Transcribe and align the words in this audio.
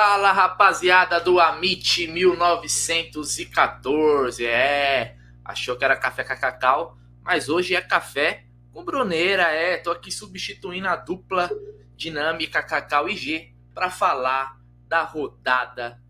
Fala 0.00 0.30
rapaziada 0.30 1.20
do 1.20 1.40
Amit 1.40 2.06
1914. 2.06 4.46
É, 4.46 5.16
achou 5.44 5.76
que 5.76 5.84
era 5.84 5.96
café 5.96 6.22
com 6.22 6.36
cacau, 6.36 6.96
mas 7.20 7.48
hoje 7.48 7.74
é 7.74 7.80
café 7.80 8.44
com 8.72 8.84
Bruneira. 8.84 9.50
É, 9.50 9.76
tô 9.76 9.90
aqui 9.90 10.12
substituindo 10.12 10.86
a 10.86 10.94
dupla 10.94 11.50
dinâmica 11.96 12.62
Cacau 12.62 13.08
e 13.08 13.16
G 13.16 13.52
para 13.74 13.90
falar 13.90 14.56
da 14.86 15.02
rodada 15.02 16.00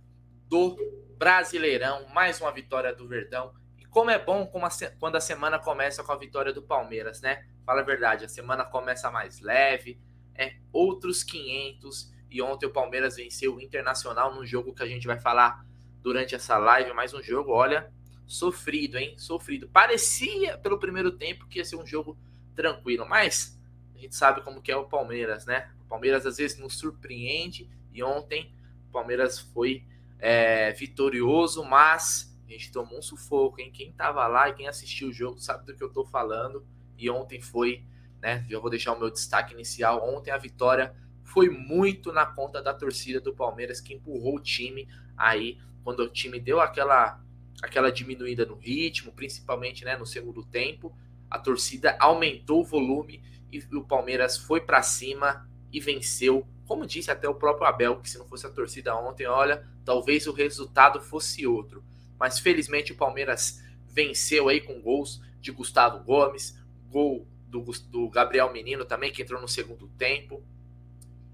do 0.47 0.77
Brasileirão. 1.17 2.07
Mais 2.09 2.43
uma 2.43 2.53
vitória 2.53 2.95
do 2.95 3.09
Verdão. 3.09 3.55
E 3.79 3.87
como 3.87 4.11
é 4.11 4.19
bom 4.19 4.53
quando 5.01 5.17
a 5.17 5.21
semana 5.21 5.59
começa 5.59 6.05
com 6.05 6.13
a 6.13 6.19
vitória 6.19 6.53
do 6.53 6.61
Palmeiras, 6.61 7.23
né? 7.23 7.47
Fala 7.65 7.81
a 7.81 7.85
verdade, 7.85 8.27
a 8.27 8.29
semana 8.29 8.67
começa 8.67 9.11
mais 9.11 9.41
leve, 9.41 9.99
é 10.35 10.57
outros 10.75 11.25
500 11.25 12.18
e 12.31 12.43
ontem 12.43 12.67
o 12.67 12.71
Palmeiras 12.71 13.17
venceu 13.17 13.57
o 13.57 13.61
Internacional 13.61 14.35
num 14.35 14.45
jogo 14.45 14.75
que 14.75 14.83
a 14.83 14.87
gente 14.87 15.07
vai 15.07 15.19
falar 15.19 15.65
durante 16.03 16.35
essa 16.35 16.59
live. 16.59 16.93
Mais 16.93 17.15
um 17.15 17.23
jogo, 17.23 17.53
olha, 17.53 17.93
sofrido, 18.27 18.99
hein? 18.99 19.17
Sofrido. 19.19 19.69
Parecia 19.69 20.59
pelo 20.59 20.79
primeiro 20.79 21.13
tempo 21.13 21.47
que 21.47 21.59
ia 21.59 21.65
ser 21.65 21.77
um 21.77 21.87
jogo 21.87 22.19
tranquilo, 22.55 23.07
mas 23.09 23.59
a 23.95 23.99
gente 23.99 24.15
sabe 24.15 24.43
como 24.43 24.61
que 24.61 24.71
é 24.71 24.77
o 24.77 24.87
Palmeiras, 24.87 25.47
né? 25.47 25.71
O 25.85 25.89
Palmeiras 25.89 26.27
às 26.27 26.37
vezes 26.37 26.59
nos 26.59 26.79
surpreende 26.79 27.69
e 27.93 28.03
ontem 28.03 28.53
o 28.89 28.93
Palmeiras 28.93 29.39
foi 29.39 29.85
é, 30.19 30.73
vitorioso, 30.73 31.65
mas 31.65 32.37
a 32.47 32.53
gente 32.53 32.73
tomou 32.73 32.99
um 32.99 33.03
sufoco, 33.03 33.61
hein? 33.61 33.71
Quem 33.73 33.93
tava 33.93 34.27
lá 34.27 34.49
e 34.49 34.55
quem 34.55 34.69
assistiu 34.69 35.09
o 35.09 35.13
jogo 35.13 35.39
sabe 35.39 35.67
do 35.67 35.75
que 35.75 35.83
eu 35.83 35.93
tô 35.93 36.05
falando. 36.05 36.67
E 36.97 37.09
ontem 37.11 37.41
foi, 37.41 37.85
né? 38.21 38.45
Já 38.49 38.59
vou 38.59 38.71
deixar 38.71 38.93
o 38.93 38.99
meu 38.99 39.11
destaque 39.11 39.55
inicial. 39.55 40.03
Ontem 40.09 40.31
a 40.31 40.39
vitória 40.39 40.95
foi 41.29 41.51
muito 41.51 42.11
na 42.11 42.25
conta 42.25 42.63
da 42.63 42.73
torcida 42.73 43.21
do 43.21 43.35
Palmeiras 43.35 43.81
que 43.81 43.95
empurrou 43.95 44.37
o 44.37 44.41
time 44.41 44.89
aí 45.17 45.59
quando 45.85 46.01
o 46.01 46.09
time 46.09 46.41
deu 46.41 46.61
aquela 46.61 47.21
aquela 47.63 47.91
diminuída 47.91 48.47
no 48.47 48.55
ritmo, 48.55 49.13
principalmente 49.13 49.85
né, 49.85 49.97
no 49.97 50.07
segundo 50.07 50.45
tempo, 50.45 50.97
a 51.29 51.39
torcida 51.39 51.97
aumentou 51.99 52.61
o 52.61 52.65
volume 52.65 53.21
e 53.51 53.59
o 53.75 53.83
Palmeiras 53.83 54.39
foi 54.39 54.61
para 54.61 54.81
cima 54.81 55.49
e 55.73 55.81
venceu. 55.81 56.47
Como 56.67 56.87
disse 56.87 57.11
até 57.11 57.29
o 57.29 57.35
próprio 57.35 57.67
Abel, 57.67 58.01
que 58.01 58.09
se 58.09 58.17
não 58.17 58.29
fosse 58.29 58.47
a 58.47 58.51
torcida 58.51 58.95
ontem, 58.97 59.27
olha, 59.27 59.67
talvez 59.85 60.27
o 60.29 60.33
resultado 60.33 61.01
fosse 61.01 61.47
outro. 61.47 61.83
Mas 62.19 62.39
felizmente 62.39 62.93
o 62.93 62.97
Palmeiras 62.97 63.61
venceu 63.89 64.49
aí 64.49 64.61
com 64.61 64.81
gols 64.81 65.21
de 65.41 65.51
Gustavo 65.51 66.05
Gomes, 66.05 66.57
gol 66.89 67.27
do, 67.49 67.61
do 67.91 68.09
Gabriel 68.09 68.53
Menino 68.53 68.85
também, 68.85 69.13
que 69.13 69.23
entrou 69.23 69.41
no 69.41 69.49
segundo 69.49 69.89
tempo 69.99 70.45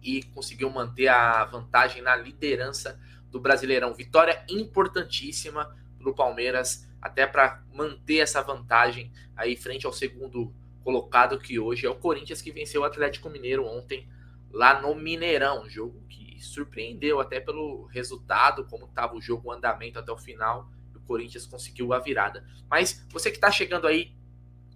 e 0.05 0.23
conseguiu 0.23 0.69
manter 0.71 1.09
a 1.09 1.45
vantagem 1.47 2.03
na 2.03 2.15
liderança 2.15 3.01
do 3.31 3.41
Brasileirão. 3.41 3.95
Vitória 3.95 4.45
importantíssima 4.49 5.75
para 5.99 6.11
o 6.11 6.15
Palmeiras, 6.15 6.87
até 7.01 7.27
para 7.27 7.63
manter 7.73 8.19
essa 8.19 8.43
vantagem 8.43 9.11
aí 9.35 9.57
frente 9.57 9.87
ao 9.87 9.93
segundo 9.93 10.55
colocado, 10.83 11.39
que 11.39 11.59
hoje 11.59 11.87
é 11.87 11.91
o 11.91 11.95
Corinthians, 11.95 12.43
que 12.43 12.53
venceu 12.53 12.83
o 12.83 12.85
Atlético 12.85 13.31
Mineiro 13.31 13.65
ontem 13.67 14.07
lá 14.53 14.81
no 14.81 14.95
Mineirão. 14.95 15.69
Jogo 15.69 16.05
que 16.07 16.39
surpreendeu 16.39 17.19
até 17.19 17.41
pelo 17.41 17.87
resultado, 17.87 18.67
como 18.67 18.85
estava 18.85 19.17
o 19.17 19.23
jogo, 19.23 19.49
o 19.49 19.53
andamento 19.53 19.99
até 19.99 20.13
o 20.13 20.19
final. 20.19 20.71
O 20.95 21.01
Corinthians 21.01 21.47
conseguiu 21.47 21.95
a 21.95 21.99
virada. 21.99 22.47
Mas 22.69 23.07
você 23.11 23.31
que 23.31 23.37
está 23.39 23.51
chegando 23.51 23.87
aí, 23.87 24.15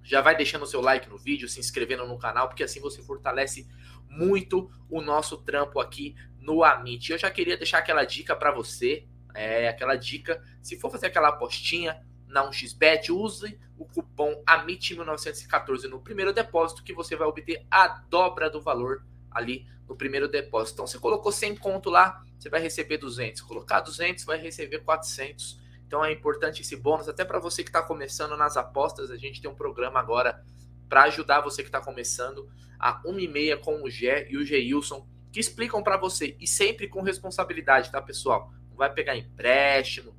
já 0.03 0.23
vai 0.23 0.35
deixando 0.35 0.63
o 0.63 0.67
seu 0.67 0.81
like 0.81 1.09
no 1.09 1.19
vídeo, 1.19 1.49
se 1.49 1.61
inscrevendo 1.61 2.07
no 2.07 2.19
canal, 2.19 2.49
porque 2.49 2.63
assim 2.63 2.81
você 2.81 3.03
fortalece 3.03 3.69
muito 4.09 4.71
o 4.89 5.01
nosso 5.01 5.37
trampo 5.39 5.81
aqui 5.81 6.15
no 6.39 6.65
Amit. 6.65 7.13
Eu 7.13 7.19
já 7.19 7.31
queria 7.31 7.57
deixar 7.57 7.79
aquela 7.79 8.05
dica 8.05 8.35
para 8.35 8.53
você, 8.53 9.07
é 9.35 9.69
aquela 9.69 9.97
dica, 9.97 10.43
se 10.63 10.79
for 10.79 10.91
fazer 10.91 11.07
aquela 11.07 11.29
apostinha 11.29 12.05
na 12.27 12.49
1xBet, 12.49 13.11
use 13.11 13.59
o 13.77 13.85
cupom 13.85 14.43
AMIT1914 14.45 15.85
no 15.85 16.01
primeiro 16.01 16.33
depósito 16.33 16.83
que 16.83 16.93
você 16.93 17.17
vai 17.17 17.27
obter 17.27 17.65
a 17.71 17.87
dobra 18.09 18.51
do 18.51 18.61
valor 18.61 19.05
ali 19.31 19.67
no 19.89 19.97
primeiro 19.97 20.29
depósito. 20.29 20.75
Então 20.75 20.87
você 20.87 20.99
colocou 20.99 21.33
100 21.33 21.57
conto 21.57 21.89
lá, 21.89 22.23
você 22.39 22.49
vai 22.49 22.61
receber 22.61 22.99
200. 22.99 23.41
Colocar 23.43 23.81
200, 23.81 24.25
vai 24.25 24.39
receber 24.39 24.81
400. 24.81 25.59
Então 25.87 26.05
é 26.05 26.13
importante 26.13 26.61
esse 26.61 26.77
bônus, 26.77 27.09
até 27.09 27.25
para 27.25 27.39
você 27.39 27.63
que 27.63 27.71
está 27.71 27.83
começando 27.83 28.37
nas 28.37 28.57
apostas. 28.57 29.11
A 29.11 29.17
gente 29.17 29.41
tem 29.41 29.51
um 29.51 29.55
programa 29.55 29.99
agora 29.99 30.45
para 30.89 31.05
ajudar 31.05 31.41
você 31.41 31.63
que 31.63 31.69
está 31.69 31.81
começando 31.81 32.49
a 32.79 33.03
1h30 33.03 33.59
com 33.61 33.83
o 33.83 33.91
Gé 33.91 34.27
e 34.31 34.37
o 34.37 34.45
Geilson, 34.45 35.07
que 35.33 35.41
explicam 35.41 35.83
para 35.83 35.97
você, 35.97 36.37
e 36.41 36.47
sempre 36.47 36.89
com 36.89 37.03
responsabilidade, 37.03 37.91
tá, 37.91 38.01
pessoal? 38.01 38.53
Não 38.71 38.77
vai 38.77 38.93
pegar 38.93 39.17
empréstimo 39.17 40.17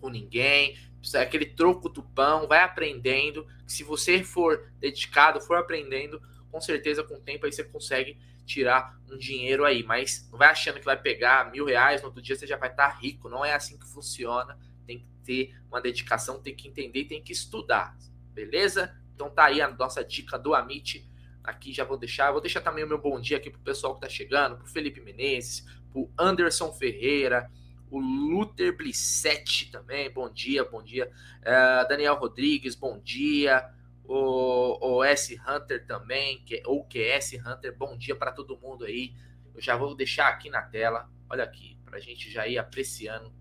com 0.00 0.08
ninguém, 0.08 0.76
aquele 1.14 1.46
troco 1.46 1.88
do 1.88 2.02
pão, 2.02 2.48
vai 2.48 2.60
aprendendo. 2.60 3.46
Se 3.66 3.84
você 3.84 4.22
for 4.22 4.72
dedicado, 4.78 5.40
for 5.40 5.56
aprendendo, 5.56 6.22
com 6.50 6.60
certeza 6.60 7.02
com 7.02 7.14
o 7.14 7.20
tempo 7.20 7.44
aí 7.44 7.52
você 7.52 7.64
consegue 7.64 8.18
tirar 8.46 8.98
um 9.10 9.18
dinheiro 9.18 9.64
aí. 9.64 9.82
Mas 9.82 10.28
não 10.30 10.38
vai 10.38 10.48
achando 10.48 10.78
que 10.78 10.84
vai 10.84 11.00
pegar 11.00 11.50
mil 11.50 11.66
reais, 11.66 12.00
no 12.00 12.08
outro 12.08 12.22
dia 12.22 12.36
você 12.36 12.46
já 12.46 12.56
vai 12.56 12.70
estar 12.70 12.90
tá 12.90 12.98
rico. 12.98 13.28
Não 13.28 13.44
é 13.44 13.52
assim 13.52 13.78
que 13.78 13.86
funciona. 13.86 14.58
Tem 14.86 15.00
que 15.00 15.06
ter 15.24 15.56
uma 15.68 15.80
dedicação, 15.80 16.40
tem 16.40 16.54
que 16.54 16.68
entender, 16.68 17.04
tem 17.04 17.22
que 17.22 17.32
estudar. 17.32 17.96
Beleza? 18.32 18.96
Então 19.14 19.30
tá 19.30 19.44
aí 19.44 19.60
a 19.60 19.68
nossa 19.68 20.04
dica 20.04 20.38
do 20.38 20.54
Amit. 20.54 21.08
Aqui 21.42 21.72
já 21.72 21.84
vou 21.84 21.96
deixar. 21.96 22.32
Vou 22.32 22.40
deixar 22.40 22.60
também 22.60 22.84
o 22.84 22.88
meu 22.88 22.98
bom 22.98 23.20
dia 23.20 23.36
aqui 23.36 23.50
pro 23.50 23.60
pessoal 23.60 23.94
que 23.94 24.00
tá 24.00 24.08
chegando, 24.08 24.56
pro 24.56 24.66
Felipe 24.66 25.00
Menezes, 25.00 25.64
pro 25.90 26.10
Anderson 26.18 26.72
Ferreira, 26.72 27.50
o 27.90 27.98
Luther 28.00 28.76
Blissetti 28.76 29.70
também, 29.70 30.10
bom 30.10 30.28
dia, 30.28 30.64
bom 30.64 30.82
dia. 30.82 31.08
Uh, 31.40 31.88
Daniel 31.88 32.16
Rodrigues, 32.16 32.74
bom 32.74 32.98
dia. 32.98 33.70
O, 34.04 34.96
o 34.96 35.04
S 35.04 35.40
Hunter 35.48 35.86
também, 35.86 36.42
que, 36.44 36.62
ou 36.66 36.84
QS 36.84 37.34
Hunter, 37.34 37.74
bom 37.76 37.96
dia 37.96 38.16
para 38.16 38.32
todo 38.32 38.58
mundo 38.58 38.84
aí. 38.84 39.14
Eu 39.54 39.62
já 39.62 39.76
vou 39.76 39.94
deixar 39.94 40.28
aqui 40.28 40.50
na 40.50 40.60
tela, 40.60 41.08
olha 41.30 41.44
aqui, 41.44 41.78
para 41.84 41.98
a 41.98 42.00
gente 42.00 42.30
já 42.30 42.46
ir 42.46 42.58
apreciando 42.58 43.32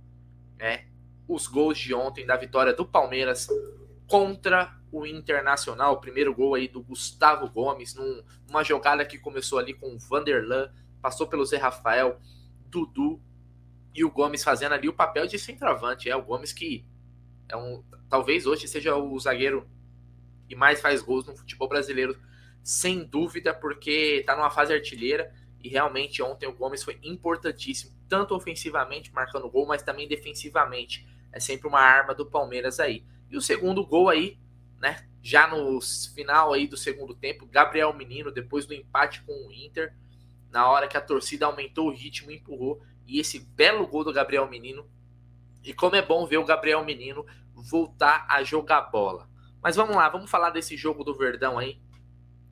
né, 0.57 0.85
os 1.27 1.47
gols 1.47 1.77
de 1.77 1.93
ontem 1.93 2.25
da 2.25 2.37
vitória 2.37 2.73
do 2.73 2.85
Palmeiras 2.85 3.47
contra 4.07 4.77
o 4.91 5.05
Internacional. 5.05 5.99
Primeiro 5.99 6.33
gol 6.33 6.55
aí 6.55 6.67
do 6.67 6.81
Gustavo 6.81 7.49
Gomes, 7.49 7.95
num, 7.95 8.23
numa 8.47 8.63
jogada 8.63 9.05
que 9.05 9.17
começou 9.17 9.59
ali 9.59 9.73
com 9.73 9.95
o 9.95 9.99
Vanderlan, 9.99 10.71
passou 11.01 11.27
pelo 11.27 11.45
Zé 11.45 11.57
Rafael, 11.57 12.19
Dudu 12.67 13.21
e 13.93 14.03
o 14.03 14.11
Gomes 14.11 14.43
fazendo 14.43 14.73
ali 14.73 14.87
o 14.87 14.93
papel 14.93 15.27
de 15.27 15.37
centroavante. 15.39 16.09
É 16.09 16.15
o 16.15 16.21
Gomes 16.21 16.53
que 16.53 16.85
é 17.49 17.57
um, 17.57 17.83
talvez 18.09 18.45
hoje 18.45 18.67
seja 18.67 18.95
o 18.95 19.19
zagueiro 19.19 19.67
que 20.47 20.55
mais 20.55 20.81
faz 20.81 21.01
gols 21.01 21.25
no 21.25 21.35
futebol 21.35 21.67
brasileiro, 21.67 22.17
sem 22.61 23.03
dúvida, 23.03 23.53
porque 23.53 24.19
está 24.19 24.35
numa 24.35 24.49
fase 24.49 24.73
artilheira. 24.73 25.33
E 25.61 25.69
realmente 25.69 26.21
ontem 26.21 26.45
o 26.45 26.53
Gomes 26.53 26.83
foi 26.83 26.99
importantíssimo, 27.01 27.93
tanto 28.09 28.35
ofensivamente, 28.35 29.13
marcando 29.13 29.49
gol, 29.49 29.65
mas 29.65 29.81
também 29.81 30.07
defensivamente. 30.07 31.07
É 31.31 31.39
sempre 31.39 31.67
uma 31.67 31.79
arma 31.79 32.13
do 32.13 32.25
Palmeiras 32.25 32.79
aí. 32.79 33.03
E 33.33 33.37
o 33.37 33.41
segundo 33.41 33.85
gol 33.85 34.07
aí 34.07 34.39
né? 34.83 35.07
Já 35.21 35.47
no 35.47 35.79
final 36.13 36.51
aí 36.51 36.67
do 36.67 36.75
segundo 36.75 37.15
tempo, 37.15 37.45
Gabriel 37.45 37.93
Menino, 37.93 38.33
depois 38.33 38.65
do 38.65 38.73
empate 38.73 39.23
com 39.23 39.31
o 39.47 39.53
Inter, 39.53 39.95
na 40.51 40.69
hora 40.69 40.89
que 40.89 40.97
a 40.97 41.01
torcida 41.01 41.45
aumentou 41.45 41.87
o 41.87 41.93
ritmo, 41.93 42.29
empurrou, 42.29 42.81
e 43.07 43.17
esse 43.17 43.39
belo 43.39 43.87
gol 43.87 44.03
do 44.03 44.11
Gabriel 44.11 44.49
Menino. 44.49 44.85
E 45.63 45.73
como 45.73 45.95
é 45.95 46.01
bom 46.01 46.25
ver 46.25 46.37
o 46.37 46.43
Gabriel 46.43 46.83
Menino 46.83 47.25
voltar 47.53 48.27
a 48.29 48.43
jogar 48.43 48.81
bola. 48.81 49.29
Mas 49.61 49.77
vamos 49.77 49.95
lá, 49.95 50.09
vamos 50.09 50.29
falar 50.29 50.49
desse 50.49 50.75
jogo 50.75 51.01
do 51.01 51.17
Verdão 51.17 51.57
aí 51.57 51.81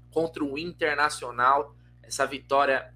contra 0.10 0.42
o 0.42 0.58
Internacional, 0.58 1.76
essa 2.02 2.26
vitória 2.26 2.94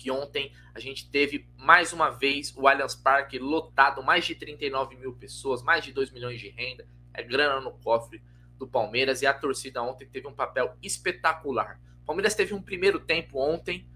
que 0.00 0.10
ontem 0.10 0.50
a 0.74 0.80
gente 0.80 1.10
teve 1.10 1.46
mais 1.58 1.92
uma 1.92 2.08
vez 2.08 2.56
o 2.56 2.66
Allianz 2.66 2.94
Parque 2.94 3.38
lotado, 3.38 4.02
mais 4.02 4.24
de 4.24 4.34
39 4.34 4.96
mil 4.96 5.12
pessoas, 5.12 5.62
mais 5.62 5.84
de 5.84 5.92
2 5.92 6.10
milhões 6.10 6.40
de 6.40 6.48
renda, 6.48 6.88
é 7.12 7.22
grana 7.22 7.60
no 7.60 7.72
cofre 7.72 8.22
do 8.58 8.66
Palmeiras 8.66 9.20
e 9.20 9.26
a 9.26 9.34
torcida 9.34 9.82
ontem 9.82 10.08
teve 10.08 10.26
um 10.26 10.32
papel 10.32 10.74
espetacular. 10.82 11.78
O 12.02 12.06
Palmeiras 12.06 12.34
teve 12.34 12.54
um 12.54 12.62
primeiro 12.62 12.98
tempo 12.98 13.38
ontem 13.38 13.86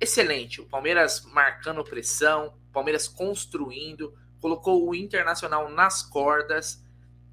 excelente. 0.00 0.60
O 0.60 0.66
Palmeiras 0.66 1.24
marcando 1.32 1.82
pressão, 1.82 2.54
o 2.68 2.72
Palmeiras 2.72 3.08
construindo, 3.08 4.16
colocou 4.40 4.88
o 4.88 4.94
Internacional 4.94 5.68
nas 5.68 6.00
cordas 6.00 6.84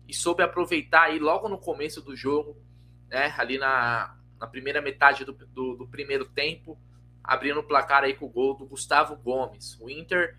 e 0.08 0.14
soube 0.14 0.42
aproveitar 0.42 1.04
aí 1.04 1.20
logo 1.20 1.48
no 1.48 1.60
começo 1.60 2.02
do 2.02 2.16
jogo, 2.16 2.58
né, 3.08 3.32
ali 3.38 3.60
na, 3.60 4.18
na 4.40 4.48
primeira 4.48 4.82
metade 4.82 5.24
do, 5.24 5.34
do, 5.34 5.76
do 5.76 5.88
primeiro 5.88 6.26
tempo, 6.26 6.80
abrindo 7.30 7.60
o 7.60 7.64
placar 7.64 8.04
aí 8.04 8.14
com 8.14 8.26
o 8.26 8.30
gol 8.30 8.56
do 8.56 8.66
Gustavo 8.66 9.16
Gomes. 9.16 9.78
O 9.80 9.90
Inter 9.90 10.36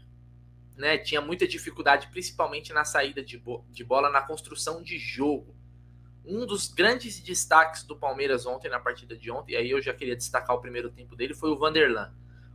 né, 0.76 0.98
tinha 0.98 1.20
muita 1.20 1.46
dificuldade, 1.46 2.08
principalmente 2.08 2.72
na 2.72 2.84
saída 2.84 3.22
de, 3.22 3.38
bo 3.38 3.64
de 3.70 3.84
bola, 3.84 4.10
na 4.10 4.22
construção 4.22 4.82
de 4.82 4.98
jogo 4.98 5.54
um 6.25 6.46
dos 6.46 6.69
grandes 6.69 7.19
destaques 7.20 7.82
do 7.82 7.96
Palmeiras 7.96 8.46
ontem, 8.46 8.69
na 8.69 8.78
partida 8.78 9.16
de 9.16 9.31
ontem, 9.31 9.52
e 9.52 9.56
aí 9.56 9.70
eu 9.70 9.81
já 9.81 9.92
queria 9.92 10.16
destacar 10.16 10.54
o 10.54 10.60
primeiro 10.60 10.90
tempo 10.90 11.16
dele, 11.16 11.34
foi 11.34 11.50
o 11.50 11.58
Vanderlan. 11.58 12.14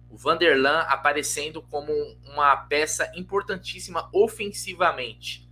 O 0.10 0.18
Vanderlan 0.18 0.82
aparecendo 0.82 1.62
como 1.62 1.92
uma 2.24 2.56
peça 2.56 3.12
importantíssima 3.16 4.10
ofensivamente. 4.14 5.50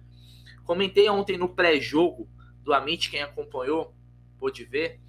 Comentei 0.63 1.09
ontem 1.09 1.37
no 1.37 1.49
pré-jogo 1.49 2.29
do 2.61 2.73
Amit, 2.73 3.09
quem 3.09 3.21
acompanhou 3.21 3.93
pôde 4.37 4.63
ver, 4.65 4.99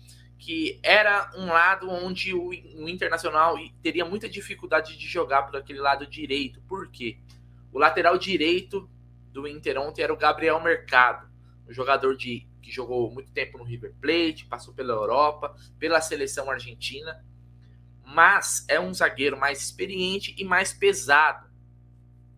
que 0.44 0.78
era 0.82 1.30
um 1.38 1.46
lado 1.46 1.88
onde 1.88 2.34
o, 2.34 2.48
o 2.48 2.86
Internacional 2.86 3.56
teria 3.82 4.04
muita 4.04 4.28
dificuldade 4.28 4.94
de 4.98 5.08
jogar 5.08 5.44
por 5.44 5.56
aquele 5.56 5.78
lado 5.80 6.06
direito. 6.06 6.60
Por 6.68 6.90
quê? 6.90 7.18
O 7.72 7.78
lateral 7.78 8.18
direito 8.18 8.86
do 9.32 9.48
Inter 9.48 9.80
ontem 9.80 10.02
era 10.02 10.12
o 10.12 10.18
Gabriel 10.18 10.60
Mercado, 10.60 11.26
um 11.66 11.72
jogador 11.72 12.14
de, 12.14 12.46
que 12.60 12.70
jogou 12.70 13.10
muito 13.10 13.32
tempo 13.32 13.56
no 13.56 13.64
River 13.64 13.94
Plate, 13.98 14.44
passou 14.44 14.74
pela 14.74 14.92
Europa, 14.92 15.56
pela 15.78 15.98
seleção 16.02 16.50
argentina, 16.50 17.24
mas 18.04 18.66
é 18.68 18.78
um 18.78 18.92
zagueiro 18.92 19.38
mais 19.38 19.62
experiente 19.62 20.34
e 20.36 20.44
mais 20.44 20.74
pesado. 20.74 21.48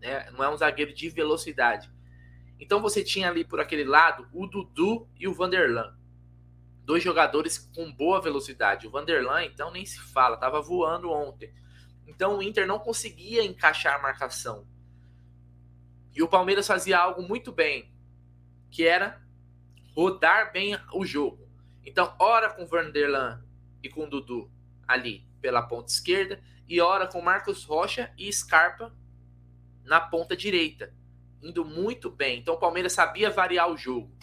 Né? 0.01 0.31
Não 0.31 0.45
é 0.45 0.49
um 0.49 0.57
zagueiro 0.57 0.95
de 0.95 1.09
velocidade. 1.09 1.91
Então 2.61 2.81
você 2.81 3.03
tinha 3.03 3.29
ali 3.29 3.45
por 3.45 3.59
aquele 3.59 3.85
lado 3.85 4.29
o 4.33 4.47
Dudu 4.47 5.09
e 5.19 5.27
o 5.27 5.35
Vanderlan 5.35 5.96
dois 6.87 7.03
jogadores 7.03 7.59
com 7.75 7.93
boa 7.93 8.23
velocidade. 8.23 8.87
O 8.87 8.91
Vanderlan, 8.91 9.45
então, 9.45 9.73
nem 9.73 9.85
se 9.85 10.01
fala, 10.01 10.37
estava 10.37 10.63
voando 10.63 11.11
ontem. 11.11 11.53
Então 12.07 12.39
o 12.39 12.43
Inter 12.43 12.67
não 12.67 12.79
conseguia 12.79 13.45
encaixar 13.45 13.97
a 13.97 14.03
marcação. 14.03 14.67
E 16.15 16.23
o 16.23 16.29
Palmeiras 16.29 16.67
fazia 16.67 16.99
algo 16.99 17.21
muito 17.21 17.53
bem, 17.53 17.93
que 18.71 18.87
era 18.87 19.21
rodar 19.95 20.53
bem 20.53 20.79
o 20.95 21.05
jogo. 21.05 21.47
Então, 21.85 22.15
ora 22.19 22.51
com 22.51 22.63
o 22.63 22.67
Vanderlan 22.67 23.45
e 23.83 23.89
com 23.89 24.05
o 24.05 24.09
Dudu 24.09 24.51
ali 24.87 25.27
pela 25.41 25.63
ponta 25.63 25.91
esquerda, 25.91 26.41
e 26.69 26.81
ora 26.81 27.07
com 27.07 27.21
Marcos 27.21 27.65
Rocha 27.65 28.13
e 28.17 28.33
Scarpa 28.33 28.95
na 29.85 30.01
ponta 30.01 30.37
direita, 30.37 30.93
indo 31.43 31.65
muito 31.65 32.11
bem. 32.11 32.41
Então 32.41 32.55
o 32.55 32.59
Palmeiras 32.59 32.93
sabia 32.93 33.31
variar 33.31 33.71
o 33.71 33.77
jogo. 33.77 34.16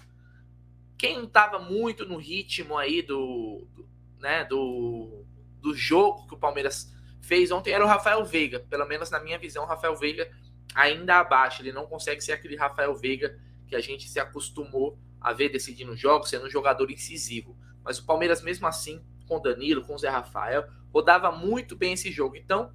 Quem 0.98 1.24
estava 1.24 1.60
muito 1.60 2.06
no 2.06 2.18
ritmo 2.18 2.78
aí 2.78 3.02
do, 3.02 3.68
do, 3.74 3.88
né, 4.20 4.46
do, 4.46 5.26
do 5.60 5.76
jogo 5.76 6.28
que 6.28 6.34
o 6.34 6.38
Palmeiras 6.38 6.94
fez 7.22 7.52
ontem 7.52 7.72
era 7.72 7.84
o 7.84 7.88
Rafael 7.88 8.24
Veiga. 8.26 8.60
Pelo 8.60 8.86
menos 8.86 9.10
na 9.10 9.20
minha 9.20 9.38
visão, 9.38 9.64
o 9.64 9.68
Rafael 9.68 9.96
Veiga 9.96 10.30
ainda 10.76 11.20
abaixo. 11.20 11.62
Ele 11.62 11.72
não 11.72 11.86
consegue 11.86 12.22
ser 12.22 12.34
aquele 12.34 12.56
Rafael 12.56 12.96
Veiga 12.96 13.38
que 13.68 13.76
a 13.76 13.82
gente 13.82 14.08
se 14.08 14.20
acostumou 14.20 14.98
a 15.20 15.32
ver 15.34 15.50
decidindo 15.50 15.96
jogos, 15.96 16.30
sendo 16.30 16.46
um 16.46 16.50
jogador 16.50 16.92
incisivo. 16.92 17.58
Mas 17.84 17.98
o 17.98 18.06
Palmeiras, 18.06 18.42
mesmo 18.42 18.68
assim, 18.68 19.04
com 19.28 19.42
Danilo, 19.42 19.86
com 19.86 19.96
o 19.96 19.98
Zé 19.98 20.10
Rafael, 20.10 20.68
rodava 20.94 21.32
muito 21.32 21.76
bem 21.76 21.94
esse 21.94 22.12
jogo. 22.12 22.36
Então, 22.36 22.74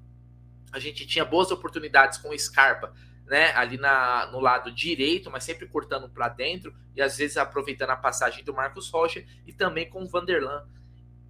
a 0.71 0.79
gente 0.79 1.07
tinha 1.07 1.23
boas 1.23 1.51
oportunidades 1.51 2.17
com 2.17 2.29
o 2.29 2.37
Scarpa 2.37 2.93
né, 3.29 3.53
ali 3.55 3.77
na, 3.77 4.25
no 4.31 4.39
lado 4.39 4.71
direito, 4.71 5.29
mas 5.29 5.43
sempre 5.43 5.67
cortando 5.67 6.09
para 6.09 6.29
dentro 6.29 6.73
e 6.95 7.01
às 7.01 7.15
vezes 7.15 7.37
aproveitando 7.37 7.91
a 7.91 7.95
passagem 7.95 8.43
do 8.43 8.53
Marcos 8.53 8.89
Rocha 8.89 9.23
e 9.45 9.53
também 9.53 9.87
com 9.87 10.03
o 10.03 10.07
Vanderlan 10.07 10.67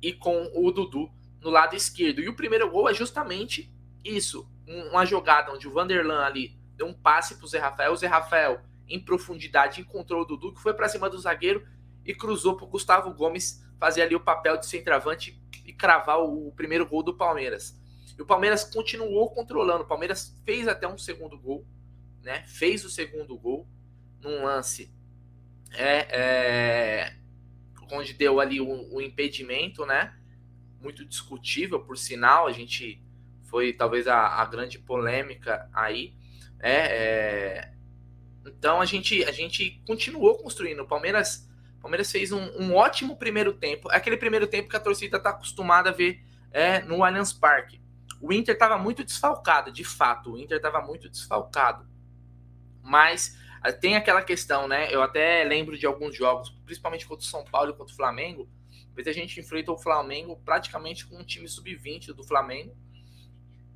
e 0.02 0.14
com 0.14 0.50
o 0.56 0.72
Dudu 0.72 1.12
no 1.42 1.50
lado 1.50 1.76
esquerdo. 1.76 2.22
E 2.22 2.30
o 2.30 2.36
primeiro 2.36 2.72
gol 2.72 2.90
é 2.90 2.94
justamente 2.94 3.70
isso, 4.04 4.50
uma 4.66 5.06
jogada 5.06 5.52
onde 5.52 5.68
o 5.68 5.74
Vanderlan 5.74 6.24
ali 6.24 6.58
deu 6.78 6.88
um 6.88 6.94
passe 6.94 7.36
para 7.36 7.44
o 7.44 7.48
Zé 7.48 7.60
Rafael, 7.60 7.92
o 7.92 7.98
Zé 7.98 8.08
Rafael 8.08 8.62
em 8.88 9.04
profundidade 9.04 9.82
encontrou 9.82 10.22
o 10.22 10.26
Dudu 10.26 10.54
que 10.54 10.62
foi 10.62 10.74
para 10.74 10.88
cima 10.88 11.10
do 11.10 11.20
zagueiro 11.20 11.68
e 12.06 12.16
cruzou 12.16 12.56
para 12.56 12.66
o 12.66 12.70
Gustavo 12.70 13.14
Gomes 13.14 13.62
fazer 13.78 14.04
ali 14.04 14.16
o 14.16 14.22
papel 14.22 14.58
de 14.58 14.66
centroavante 14.66 15.38
e 15.66 15.74
cravar 15.74 16.20
o 16.22 16.52
primeiro 16.56 16.88
gol 16.88 17.04
do 17.04 17.16
Palmeiras. 17.16 17.78
E 18.18 18.22
o 18.22 18.26
Palmeiras 18.26 18.64
continuou 18.64 19.30
controlando. 19.32 19.84
O 19.84 19.88
Palmeiras 19.88 20.38
fez 20.46 20.68
até 20.68 20.88
um 20.88 20.98
segundo 20.98 21.38
gol, 21.38 21.66
né? 22.24 22.44
Fez 22.48 22.84
o 22.86 22.90
segundo 22.90 23.38
gol 23.38 23.68
num 24.22 24.44
lance 24.44 24.92
é, 25.72 26.08
é, 26.10 27.16
onde 27.92 28.14
deu 28.14 28.40
ali 28.40 28.60
o, 28.62 29.02
impedimento, 29.02 29.86
né? 29.86 30.14
Muito 30.82 31.06
discutível, 31.06 31.80
por 31.82 31.98
sinal, 31.98 32.48
a 32.48 32.52
gente 32.52 33.04
foi 33.44 33.74
talvez 33.74 34.08
a, 34.08 34.42
a 34.42 34.46
grande 34.46 34.80
polêmica 34.80 35.70
aí. 35.74 36.14
É, 36.60 36.74
é, 36.74 37.74
então 38.46 38.82
a 38.82 38.86
gente, 38.86 39.24
a 39.26 39.32
gente 39.32 39.82
continuou 39.86 40.38
construindo. 40.38 40.82
O 40.82 40.88
Palmeiras, 40.88 41.50
Palmeiras 41.82 42.12
fez 42.12 42.32
um, 42.32 42.44
um 42.60 42.76
ótimo 42.76 43.18
primeiro 43.18 43.54
tempo. 43.54 43.92
É 43.92 43.98
aquele 43.98 44.18
primeiro 44.18 44.48
tempo 44.48 44.70
que 44.70 44.76
a 44.76 44.80
torcida 44.80 45.18
está 45.18 45.32
acostumada 45.32 45.90
a 45.90 45.94
ver 45.94 46.24
é, 46.52 46.82
no 46.82 47.04
Allianz 47.04 47.34
Parque. 47.34 47.82
O 48.22 48.34
Inter 48.34 48.54
estava 48.54 48.78
muito 48.78 49.04
desfalcado, 49.04 49.72
de 49.72 49.84
fato. 49.84 50.34
O 50.34 50.38
Inter 50.38 50.58
estava 50.58 50.82
muito 50.82 51.10
desfalcado. 51.10 51.88
Mas 52.90 53.38
ah, 53.62 53.72
tem 53.72 53.96
aquela 53.96 54.22
questão, 54.22 54.68
né? 54.68 54.94
Eu 54.94 55.02
até 55.04 55.44
lembro 55.44 55.78
de 55.78 55.86
alguns 55.86 56.16
jogos, 56.16 56.50
principalmente 56.66 57.06
contra 57.06 57.24
o 57.24 57.30
São 57.30 57.46
Paulo 57.46 57.72
e 57.72 57.74
contra 57.74 57.94
o 57.94 57.96
Flamengo. 57.96 58.50
A 58.98 59.12
gente 59.14 59.40
enfrentou 59.40 59.76
o 59.76 59.78
Flamengo 59.78 60.42
praticamente 60.44 61.08
com 61.08 61.18
um 61.18 61.24
time 61.24 61.48
sub-20 61.48 62.08
do 62.08 62.22
Flamengo. 62.22 62.76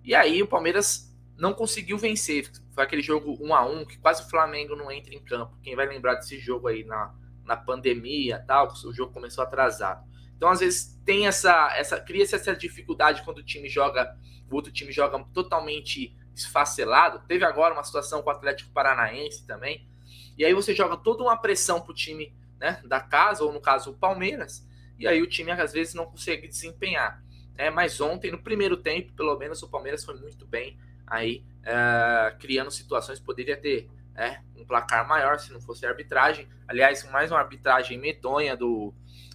E 0.03 0.13
aí 0.13 0.43
o 0.43 0.47
Palmeiras 0.47 1.15
não 1.37 1.53
conseguiu 1.53 1.97
vencer. 1.97 2.51
Foi 2.73 2.83
aquele 2.83 3.01
jogo 3.01 3.37
1 3.39 3.55
a 3.55 3.65
1 3.65 3.85
que 3.85 3.97
quase 3.99 4.23
o 4.23 4.29
Flamengo 4.29 4.75
não 4.75 4.91
entra 4.91 5.15
em 5.15 5.23
campo. 5.23 5.57
Quem 5.63 5.77
vai 5.77 5.85
lembrar 5.85 6.15
desse 6.15 6.37
jogo 6.39 6.67
aí 6.67 6.83
na, 6.83 7.15
na 7.45 7.55
pandemia 7.55 8.43
tal, 8.45 8.67
o 8.67 8.93
jogo 8.93 9.13
começou 9.13 9.45
atrasado. 9.45 10.05
Então, 10.35 10.49
às 10.49 10.59
vezes, 10.59 11.01
tem 11.05 11.25
essa. 11.25 11.73
essa 11.77 12.01
Cria-se 12.01 12.35
essa 12.35 12.53
dificuldade 12.53 13.23
quando 13.23 13.37
o 13.37 13.43
time 13.43 13.69
joga, 13.69 14.13
o 14.51 14.55
outro 14.55 14.73
time 14.73 14.91
joga 14.91 15.23
totalmente 15.33 16.13
esfacelado. 16.35 17.23
Teve 17.27 17.45
agora 17.45 17.73
uma 17.73 17.83
situação 17.83 18.21
com 18.21 18.29
o 18.29 18.33
Atlético 18.33 18.71
Paranaense 18.71 19.45
também. 19.45 19.87
E 20.37 20.43
aí 20.43 20.53
você 20.53 20.73
joga 20.73 20.97
toda 20.97 21.23
uma 21.23 21.37
pressão 21.37 21.81
pro 21.81 21.93
time 21.93 22.33
né, 22.59 22.81
da 22.85 22.99
casa, 22.99 23.43
ou 23.43 23.51
no 23.51 23.61
caso 23.61 23.91
o 23.91 23.93
Palmeiras, 23.93 24.65
e 24.97 25.07
aí 25.07 25.21
o 25.21 25.27
time 25.27 25.51
às 25.51 25.73
vezes 25.73 25.93
não 25.93 26.05
consegue 26.05 26.47
desempenhar. 26.47 27.21
É, 27.55 27.69
mas 27.69 28.01
ontem, 28.01 28.31
no 28.31 28.41
primeiro 28.41 28.77
tempo, 28.77 29.13
pelo 29.13 29.37
menos 29.37 29.61
o 29.61 29.69
Palmeiras 29.69 30.03
foi 30.03 30.15
muito 30.15 30.45
bem 30.45 30.77
aí, 31.05 31.43
é, 31.63 32.35
criando 32.39 32.71
situações, 32.71 33.19
poderia 33.19 33.57
ter 33.57 33.89
é, 34.15 34.39
um 34.55 34.65
placar 34.65 35.07
maior 35.07 35.39
se 35.39 35.51
não 35.51 35.61
fosse 35.61 35.85
a 35.85 35.89
arbitragem. 35.89 36.47
Aliás, 36.67 37.03
mais 37.11 37.29
uma 37.29 37.39
arbitragem 37.39 37.97
medonha 37.99 38.55
do, 38.55 38.93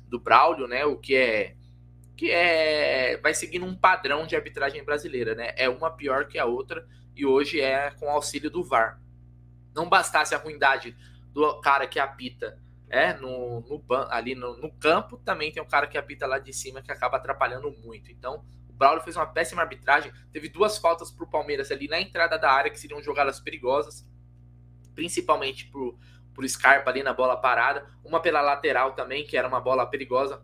do 0.08 0.18
Braulio, 0.18 0.66
né? 0.66 0.84
O 0.84 0.96
que 0.96 1.14
é 1.14 1.54
que 2.18 2.32
é 2.32 3.16
vai 3.18 3.32
seguindo 3.32 3.64
um 3.64 3.76
padrão 3.76 4.26
de 4.26 4.34
arbitragem 4.34 4.82
brasileira, 4.82 5.36
né? 5.36 5.54
É 5.56 5.68
uma 5.68 5.88
pior 5.88 6.26
que 6.26 6.36
a 6.36 6.44
outra 6.44 6.84
e 7.14 7.24
hoje 7.24 7.60
é 7.60 7.92
com 7.92 8.10
auxílio 8.10 8.50
do 8.50 8.64
VAR. 8.64 9.00
Não 9.72 9.88
bastasse 9.88 10.34
a 10.34 10.38
ruindade 10.38 10.96
do 11.32 11.60
cara 11.60 11.86
que 11.86 12.00
apita 12.00 12.60
é, 12.90 13.14
no, 13.14 13.60
no 13.60 13.84
ali 14.10 14.34
no, 14.34 14.56
no, 14.56 14.72
campo, 14.72 15.18
também 15.18 15.52
tem 15.52 15.62
um 15.62 15.68
cara 15.68 15.86
que 15.86 15.96
apita 15.96 16.26
lá 16.26 16.40
de 16.40 16.52
cima 16.52 16.82
que 16.82 16.90
acaba 16.90 17.18
atrapalhando 17.18 17.70
muito. 17.70 18.10
Então, 18.10 18.44
o 18.68 18.72
Braulio 18.72 19.04
fez 19.04 19.14
uma 19.14 19.26
péssima 19.26 19.62
arbitragem. 19.62 20.10
Teve 20.32 20.48
duas 20.48 20.76
faltas 20.76 21.12
para 21.12 21.24
o 21.24 21.30
Palmeiras 21.30 21.70
ali 21.70 21.86
na 21.86 22.00
entrada 22.00 22.36
da 22.36 22.50
área, 22.50 22.70
que 22.70 22.80
seriam 22.80 23.00
jogadas 23.00 23.38
perigosas, 23.38 24.04
principalmente 24.92 25.68
pro, 25.70 25.96
pro 26.34 26.48
Scarpa 26.48 26.90
ali 26.90 27.04
na 27.04 27.12
bola 27.12 27.36
parada. 27.36 27.86
Uma 28.02 28.20
pela 28.20 28.40
lateral 28.40 28.94
também, 28.94 29.24
que 29.24 29.36
era 29.36 29.46
uma 29.46 29.60
bola 29.60 29.86
perigosa 29.86 30.42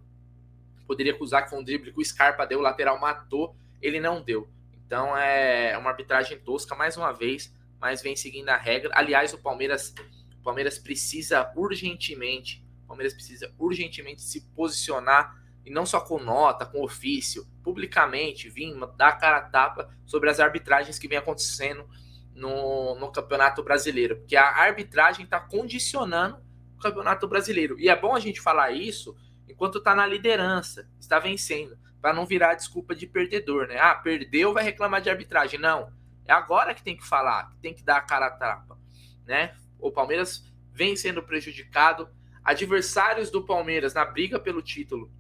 poderia 0.87 1.13
acusar 1.13 1.45
que 1.45 1.51
foi 1.51 1.59
um 1.59 1.65
drible 1.65 1.93
que 1.93 2.01
o 2.01 2.05
Scarpa 2.05 2.47
deu, 2.47 2.59
o 2.59 2.63
lateral 2.63 2.99
matou, 2.99 3.57
ele 3.81 4.01
não 4.01 4.23
deu. 4.23 4.49
Então 4.87 5.17
é 5.17 5.77
uma 5.79 5.91
arbitragem 5.91 6.39
tosca 6.39 6.75
mais 6.75 6.97
uma 6.97 7.13
vez, 7.13 7.53
mas 7.81 8.03
vem 8.03 8.17
seguindo 8.17 8.49
a 8.49 8.57
regra. 8.57 8.91
Aliás, 8.95 9.33
o 9.33 9.39
Palmeiras, 9.39 9.95
o 10.39 10.43
Palmeiras 10.43 10.79
precisa 10.79 11.51
urgentemente, 11.57 12.65
o 12.85 12.89
Palmeiras 12.89 13.15
precisa 13.15 13.53
urgentemente 13.59 14.23
se 14.23 14.43
posicionar 14.55 15.35
e 15.65 15.71
não 15.71 15.87
só 15.87 16.01
com 16.01 16.19
nota, 16.19 16.67
com 16.67 16.83
ofício, 16.83 17.47
publicamente, 17.63 18.51
vir 18.51 18.75
dar 18.97 19.13
cara 19.13 19.39
a 19.39 19.43
tapa 19.43 19.89
sobre 20.05 20.29
as 20.29 20.39
arbitragens 20.39 20.99
que 20.99 21.09
vem 21.09 21.17
acontecendo 21.17 21.89
no, 22.35 22.95
no 22.97 23.11
Campeonato 23.11 23.63
Brasileiro, 23.63 24.17
porque 24.17 24.37
a 24.37 24.47
arbitragem 24.47 25.25
está 25.25 25.41
condicionando 25.41 26.39
o 26.77 26.81
Campeonato 26.81 27.27
Brasileiro. 27.27 27.79
E 27.79 27.89
é 27.89 27.99
bom 27.99 28.15
a 28.15 28.21
gente 28.21 28.41
falar 28.41 28.73
isso, 28.73 29.17
enquanto 29.49 29.79
está 29.79 29.95
na 29.95 30.07
liderança, 30.07 30.89
está 30.99 31.19
vencendo, 31.19 31.79
para 32.01 32.13
não 32.13 32.27
virar 32.27 32.55
desculpa 32.55 32.95
de 32.95 33.07
perdedor, 33.07 33.67
né? 33.67 33.79
Ah, 33.79 33.95
perdeu, 33.95 34.53
vai 34.53 34.65
reclamar 34.65 35.01
de 35.01 35.11
arbitragem. 35.11 35.59
Não, 35.59 35.93
é 36.25 36.33
agora 36.33 36.75
que 36.75 36.83
tem 36.83 36.97
que 36.97 37.07
falar, 37.07 37.49
que 37.51 37.59
tem 37.59 37.75
que 37.75 37.83
dar 37.83 37.97
a 37.97 38.03
cara 38.03 38.27
a 38.27 38.31
tapa, 38.31 38.79
né? 39.27 39.57
O 39.79 39.91
Palmeiras 39.91 40.45
vem 40.73 40.97
sendo 40.97 41.23
prejudicado, 41.23 42.09
adversários 42.43 43.31
do 43.31 43.45
Palmeiras 43.45 43.95
na 43.95 44.05
briga 44.05 44.39
pelo 44.39 44.61
título 44.61 45.11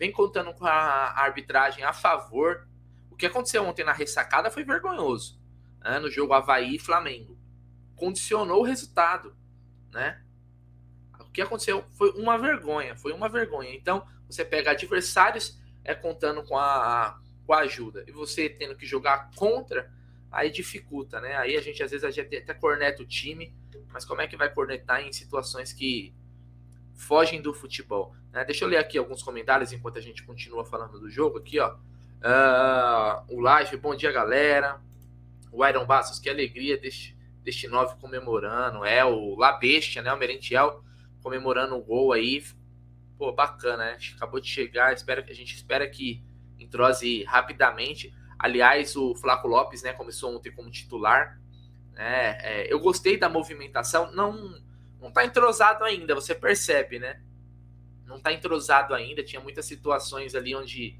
vem 0.00 0.10
contando 0.10 0.54
com 0.54 0.64
a 0.64 1.12
arbitragem 1.20 1.84
a 1.84 1.92
favor. 1.92 2.66
O 3.10 3.16
que 3.16 3.26
aconteceu 3.26 3.62
ontem 3.62 3.84
na 3.84 3.92
ressacada 3.92 4.50
foi 4.50 4.64
vergonhoso, 4.64 5.38
né? 5.78 5.98
no 5.98 6.10
jogo 6.10 6.32
Havaí 6.32 6.76
e 6.76 6.78
Flamengo. 6.78 7.38
Condicionou 7.94 8.62
o 8.62 8.64
resultado, 8.64 9.36
né? 9.92 10.24
Que 11.40 11.44
aconteceu 11.44 11.82
foi 11.96 12.10
uma 12.10 12.36
vergonha, 12.36 12.94
foi 12.94 13.14
uma 13.14 13.26
vergonha. 13.26 13.74
Então, 13.74 14.06
você 14.28 14.44
pega 14.44 14.72
adversários 14.72 15.58
é, 15.82 15.94
contando 15.94 16.42
com 16.42 16.54
a, 16.58 17.18
ajuda. 17.50 18.04
E 18.06 18.12
você 18.12 18.46
tendo 18.46 18.76
que 18.76 18.84
jogar 18.84 19.30
contra, 19.34 19.90
aí 20.30 20.50
dificulta, 20.50 21.18
né? 21.18 21.34
Aí 21.36 21.56
a 21.56 21.60
gente 21.62 21.82
às 21.82 21.92
vezes 21.92 22.04
a 22.04 22.10
gente 22.10 22.36
até 22.36 22.52
corneta 22.52 23.02
o 23.02 23.06
time, 23.06 23.54
mas 23.88 24.04
como 24.04 24.20
é 24.20 24.28
que 24.28 24.36
vai 24.36 24.52
cornetar 24.52 25.00
em 25.00 25.14
situações 25.14 25.72
que 25.72 26.14
fogem 26.94 27.40
do 27.40 27.54
futebol? 27.54 28.14
Né? 28.30 28.44
Deixa 28.44 28.66
eu 28.66 28.68
ler 28.68 28.76
aqui 28.76 28.98
alguns 28.98 29.22
comentários 29.22 29.72
enquanto 29.72 29.96
a 29.96 30.02
gente 30.02 30.22
continua 30.22 30.66
falando 30.66 31.00
do 31.00 31.08
jogo 31.08 31.38
aqui, 31.38 31.58
ó. 31.58 31.74
Uh, 31.74 33.34
o 33.34 33.40
live, 33.40 33.78
bom 33.78 33.96
dia 33.96 34.12
galera. 34.12 34.78
O 35.50 35.66
Iron 35.66 35.86
Bastos, 35.86 36.18
que 36.18 36.28
alegria 36.28 36.76
deste, 36.76 37.16
deste 37.42 37.66
9 37.66 37.96
comemorando. 37.98 38.84
É 38.84 39.02
o 39.06 39.36
La 39.36 39.52
Bestia, 39.52 40.02
né? 40.02 40.12
O 40.12 40.18
Merentiel 40.18 40.84
comemorando 41.22 41.76
o 41.76 41.82
gol 41.82 42.12
aí. 42.12 42.42
Pô, 43.18 43.32
bacana, 43.32 43.92
né? 43.92 43.98
Acabou 44.16 44.40
de 44.40 44.48
chegar. 44.48 44.92
Espero, 44.92 45.24
a 45.28 45.32
gente 45.32 45.54
espera 45.54 45.88
que 45.88 46.22
entrose 46.58 47.24
rapidamente. 47.24 48.14
Aliás, 48.38 48.96
o 48.96 49.14
Flaco 49.14 49.46
Lopes, 49.46 49.82
né, 49.82 49.92
começou 49.92 50.34
ontem 50.34 50.50
como 50.50 50.70
titular. 50.70 51.38
Né? 51.92 52.38
É, 52.40 52.72
eu 52.72 52.80
gostei 52.80 53.18
da 53.18 53.28
movimentação. 53.28 54.10
Não, 54.12 54.58
não 55.00 55.10
tá 55.10 55.24
entrosado 55.24 55.84
ainda, 55.84 56.14
você 56.14 56.34
percebe, 56.34 56.98
né? 56.98 57.20
Não 58.06 58.18
tá 58.18 58.32
entrosado 58.32 58.94
ainda. 58.94 59.22
Tinha 59.22 59.40
muitas 59.40 59.66
situações 59.66 60.34
ali 60.34 60.54
onde, 60.54 60.98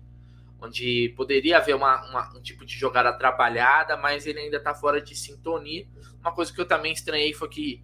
onde 0.61 1.15
poderia 1.17 1.57
haver 1.57 1.75
uma, 1.75 2.07
uma 2.09 2.37
um 2.37 2.43
tipo 2.43 2.65
de 2.65 2.77
jogada 2.77 3.09
atrapalhada, 3.09 3.97
mas 3.97 4.27
ele 4.27 4.41
ainda 4.41 4.61
tá 4.61 4.75
fora 4.75 5.01
de 5.01 5.15
sintonia. 5.15 5.87
Uma 6.21 6.33
coisa 6.33 6.53
que 6.53 6.61
eu 6.61 6.67
também 6.67 6.93
estranhei 6.93 7.33
foi 7.33 7.49
que 7.49 7.83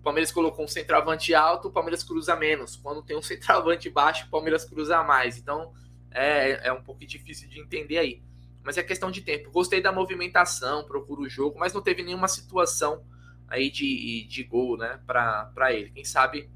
o 0.00 0.02
Palmeiras 0.02 0.32
colocou 0.32 0.64
um 0.64 0.68
centroavante 0.68 1.34
alto, 1.34 1.68
o 1.68 1.70
Palmeiras 1.70 2.02
cruza 2.02 2.34
menos. 2.34 2.74
Quando 2.76 3.02
tem 3.02 3.16
um 3.16 3.22
centroavante 3.22 3.90
baixo, 3.90 4.26
o 4.26 4.30
Palmeiras 4.30 4.64
cruza 4.64 5.02
mais. 5.04 5.36
Então 5.36 5.72
é, 6.10 6.68
é 6.68 6.72
um 6.72 6.82
pouco 6.82 7.04
difícil 7.06 7.48
de 7.48 7.60
entender 7.60 7.98
aí. 7.98 8.22
Mas 8.62 8.78
é 8.78 8.82
questão 8.82 9.10
de 9.10 9.20
tempo. 9.20 9.50
Gostei 9.50 9.82
da 9.82 9.92
movimentação, 9.92 10.84
procuro 10.84 11.22
o 11.22 11.28
jogo, 11.28 11.58
mas 11.58 11.72
não 11.72 11.82
teve 11.82 12.02
nenhuma 12.02 12.28
situação 12.28 13.04
aí 13.46 13.70
de, 13.70 14.24
de 14.24 14.44
gol, 14.44 14.76
né, 14.76 15.00
para 15.06 15.72
ele. 15.72 15.90
Quem 15.90 16.04
sabe 16.04 16.50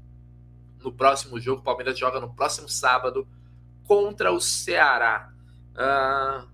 no 0.83 0.91
próximo 0.91 1.39
jogo, 1.39 1.61
o 1.61 1.63
Palmeiras 1.63 1.97
joga 1.97 2.19
no 2.19 2.33
próximo 2.33 2.69
sábado 2.69 3.27
contra 3.85 4.31
o 4.31 4.39
Ceará. 4.39 5.31
Uh, 5.73 6.47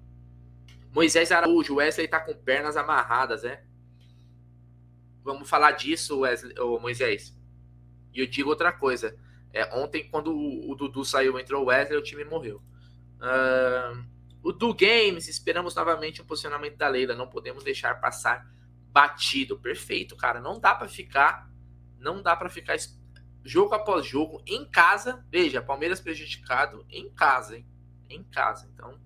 Moisés 0.94 1.32
Araújo, 1.32 1.76
Wesley 1.76 2.08
tá 2.08 2.20
com 2.20 2.34
pernas 2.34 2.76
amarradas, 2.76 3.44
né? 3.44 3.62
Vamos 5.24 5.50
falar 5.50 5.72
disso, 5.72 6.20
Wesley, 6.20 6.56
oh, 6.60 6.80
Moisés. 6.80 7.38
E 8.14 8.20
eu 8.20 8.28
digo 8.28 8.50
outra 8.50 8.72
coisa. 8.72 9.18
É, 9.54 9.76
ontem, 9.76 10.10
quando 10.10 10.34
o, 10.34 10.72
o 10.72 10.76
Dudu 10.76 11.04
saiu, 11.04 11.40
entrou 11.40 11.64
o 11.64 11.68
Wesley, 11.68 11.98
o 11.98 12.04
time 12.04 12.24
morreu. 12.24 12.62
Uh, 13.18 14.04
o 14.44 14.52
do 14.52 14.74
Games, 14.74 15.28
esperamos 15.28 15.76
novamente 15.76 16.22
o 16.22 16.26
posicionamento 16.26 16.78
da 16.78 16.88
Leila. 16.88 17.16
Não 17.16 17.28
podemos 17.28 17.64
deixar 17.64 18.00
passar 18.00 18.50
batido. 18.92 19.58
Perfeito, 19.60 20.16
cara. 20.16 20.40
Não 20.40 20.60
dá 20.60 20.74
para 20.74 20.88
ficar, 20.88 21.50
não 22.00 22.22
dá 22.22 22.36
para 22.36 22.50
ficar 22.50 22.78
jogo 23.44 23.74
após 23.74 24.06
jogo 24.06 24.42
em 24.48 24.66
casa. 24.66 25.24
Veja, 25.30 25.62
Palmeiras 25.62 26.00
prejudicado 26.00 26.86
em 26.90 27.10
casa, 27.12 27.58
hein? 27.58 27.66
Em 28.10 28.24
casa. 28.24 28.70
Então 28.74 29.00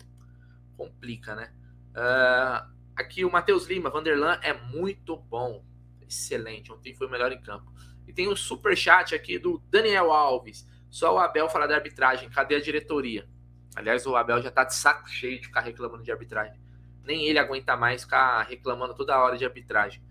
complica, 0.77 1.36
né? 1.36 1.53
Uh, 1.91 2.72
aqui 2.95 3.24
o 3.24 3.31
Matheus 3.31 3.65
Lima, 3.65 3.89
Vanderlan 3.89 4.39
é 4.41 4.53
muito 4.53 5.15
bom, 5.15 5.63
excelente. 6.07 6.71
Ontem 6.71 6.93
foi 6.93 7.07
o 7.07 7.09
melhor 7.09 7.31
em 7.31 7.41
campo. 7.41 7.71
E 8.07 8.13
tem 8.13 8.27
um 8.27 8.35
super 8.35 8.75
chat 8.77 9.15
aqui 9.15 9.39
do 9.39 9.59
Daniel 9.69 10.12
Alves. 10.12 10.67
Só 10.89 11.15
o 11.15 11.19
Abel 11.19 11.50
fala 11.50 11.67
da 11.67 11.75
arbitragem. 11.75 12.29
Cadê 12.29 12.55
a 12.55 12.62
diretoria? 12.62 13.27
Aliás, 13.75 14.05
o 14.05 14.15
Abel 14.15 14.41
já 14.41 14.50
tá 14.50 14.63
de 14.63 14.74
saco 14.74 15.09
cheio 15.09 15.39
de 15.39 15.47
ficar 15.47 15.62
reclamando 15.62 16.03
de 16.03 16.12
arbitragem. 16.12 16.59
Nem 17.03 17.25
ele 17.25 17.38
aguenta 17.38 17.75
mais 17.75 18.03
ficar 18.03 18.43
reclamando 18.43 18.95
toda 18.95 19.19
hora 19.19 19.38
de 19.38 19.45
arbitragem. 19.45 20.01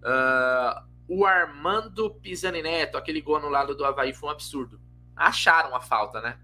Uh, 0.00 0.86
o 1.06 1.24
Armando 1.24 2.10
Pisani 2.10 2.62
Neto, 2.62 2.96
aquele 2.96 3.20
gol 3.20 3.40
no 3.40 3.48
lado 3.48 3.74
do 3.74 3.84
Havaí 3.84 4.12
foi 4.12 4.28
um 4.28 4.32
absurdo. 4.32 4.80
Acharam 5.14 5.70
uma 5.70 5.80
falta, 5.80 6.20
né? 6.20 6.38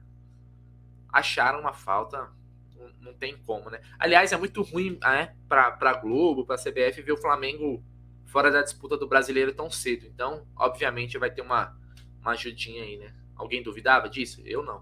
Acharam 1.13 1.61
uma 1.61 1.73
falta. 1.73 2.31
Não, 2.77 2.89
não 3.01 3.15
tem 3.15 3.37
como, 3.39 3.69
né? 3.69 3.81
Aliás, 3.99 4.33
é 4.33 4.37
muito 4.37 4.63
ruim 4.63 4.99
né, 5.03 5.35
pra 5.49 5.95
Globo, 5.95 6.47
pra 6.47 6.57
CBF 6.57 7.03
ver 7.03 7.13
o 7.13 7.21
Flamengo 7.21 7.83
fora 8.31 8.51
da 8.51 8.63
disputa 8.63 8.97
do 8.97 9.09
brasileiro 9.09 9.53
tão 9.53 9.69
cedo. 9.71 10.07
Então, 10.07 10.47
obviamente, 10.57 11.19
vai 11.19 11.31
ter 11.31 11.43
uma, 11.43 11.77
uma 12.21 12.33
ajudinha 12.33 12.83
aí, 12.83 12.97
né? 12.97 13.13
Alguém 13.35 13.63
duvidava 13.63 14.09
disso? 14.09 14.41
Eu 14.45 14.63
não. 14.63 14.79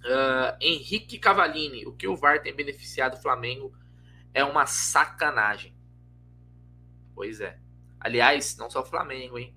Uh, 0.00 0.56
Henrique 0.60 1.18
Cavalini, 1.18 1.86
o 1.86 1.92
que 1.92 2.08
o 2.08 2.16
VAR 2.16 2.42
tem 2.42 2.52
beneficiado 2.52 3.14
o 3.14 3.22
Flamengo 3.22 3.72
é 4.34 4.42
uma 4.42 4.66
sacanagem. 4.66 5.72
Pois 7.14 7.40
é. 7.40 7.58
Aliás, 8.00 8.56
não 8.56 8.68
só 8.68 8.80
o 8.80 8.86
Flamengo, 8.86 9.38
hein? 9.38 9.54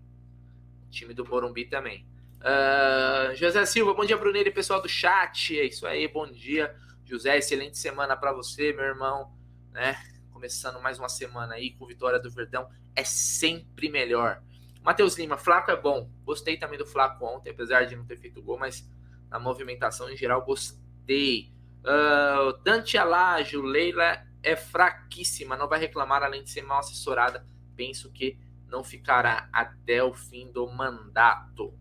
O 0.88 0.92
time 0.92 1.14
do 1.14 1.26
Morumbi 1.26 1.66
também. 1.66 2.08
Uh, 2.42 3.34
José 3.34 3.66
Silva, 3.66 3.96
bom 3.96 4.06
dia, 4.06 4.18
Brunelli, 4.18 4.52
pessoal 4.52 4.80
do 4.80 4.88
chat. 4.88 5.60
É 5.60 5.66
isso 5.66 5.88
aí, 5.88 6.08
bom 6.08 6.30
dia. 6.30 6.76
José, 7.04 7.38
excelente 7.38 7.80
semana 7.80 8.16
para 8.16 8.32
você, 8.32 8.72
meu 8.74 8.86
irmão. 8.86 9.34
Né? 9.72 9.98
Começando 10.46 10.80
mais 10.80 11.00
uma 11.00 11.10
semana 11.10 11.56
aí 11.56 11.72
com 11.72 11.88
vitória 11.88 12.20
do 12.20 12.30
Verdão. 12.30 12.70
É 12.96 13.04
sempre 13.04 13.90
melhor. 13.90 14.44
Matheus 14.84 15.18
Lima, 15.18 15.40
Flaco 15.40 15.72
é 15.72 15.76
bom. 15.76 16.08
Gostei 16.24 16.56
também 16.56 16.78
do 16.78 16.86
Flaco 16.86 17.26
ontem, 17.26 17.50
apesar 17.50 17.88
de 17.88 17.96
não 17.96 18.06
ter 18.06 18.16
feito 18.16 18.44
gol, 18.44 18.60
mas 18.60 18.88
a 19.32 19.40
movimentação 19.40 20.08
em 20.08 20.16
geral, 20.16 20.46
gostei. 20.46 21.52
Uh, 21.80 22.62
Dante 22.64 22.96
Alágio, 22.96 23.64
Leila 23.64 24.24
é 24.44 24.56
fraquíssima, 24.56 25.58
não 25.58 25.68
vai 25.68 25.80
reclamar 25.80 26.22
além 26.22 26.44
de 26.44 26.52
ser 26.52 26.62
mal 26.62 26.78
assessorada. 26.78 27.44
Penso 27.76 28.12
que 28.12 28.38
não 28.68 28.84
ficará 28.84 29.50
até 29.52 30.04
o 30.04 30.14
fim 30.14 30.52
do 30.52 30.68
mandato. 30.68 31.74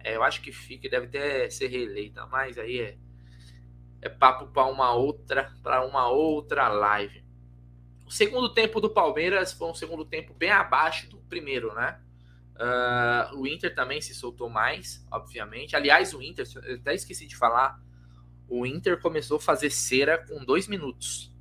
É, 0.00 0.16
eu 0.16 0.22
acho 0.22 0.42
que 0.42 0.52
fica, 0.52 0.86
deve 0.86 1.06
até 1.06 1.48
ser 1.48 1.68
reeleita, 1.68 2.26
mas 2.26 2.58
aí 2.58 2.78
é, 2.78 2.98
é 4.02 4.10
papo 4.10 4.48
para 4.48 4.66
uma 4.66 4.92
outra, 4.92 5.50
para 5.62 5.82
uma 5.86 6.10
outra 6.10 6.68
live. 6.68 7.29
O 8.10 8.12
segundo 8.12 8.52
tempo 8.52 8.80
do 8.80 8.90
Palmeiras 8.90 9.52
foi 9.52 9.68
um 9.70 9.74
segundo 9.74 10.04
tempo 10.04 10.34
bem 10.34 10.50
abaixo 10.50 11.08
do 11.08 11.18
primeiro, 11.18 11.72
né? 11.74 12.00
Uh, 12.56 13.38
o 13.38 13.46
Inter 13.46 13.72
também 13.72 14.00
se 14.00 14.12
soltou 14.12 14.50
mais, 14.50 15.06
obviamente. 15.12 15.76
Aliás, 15.76 16.12
o 16.12 16.20
Inter, 16.20 16.44
eu 16.64 16.74
até 16.74 16.92
esqueci 16.92 17.24
de 17.28 17.36
falar, 17.36 17.80
o 18.48 18.66
Inter 18.66 19.00
começou 19.00 19.36
a 19.36 19.40
fazer 19.40 19.70
cera 19.70 20.18
com 20.26 20.44
dois 20.44 20.66
minutos. 20.66 21.32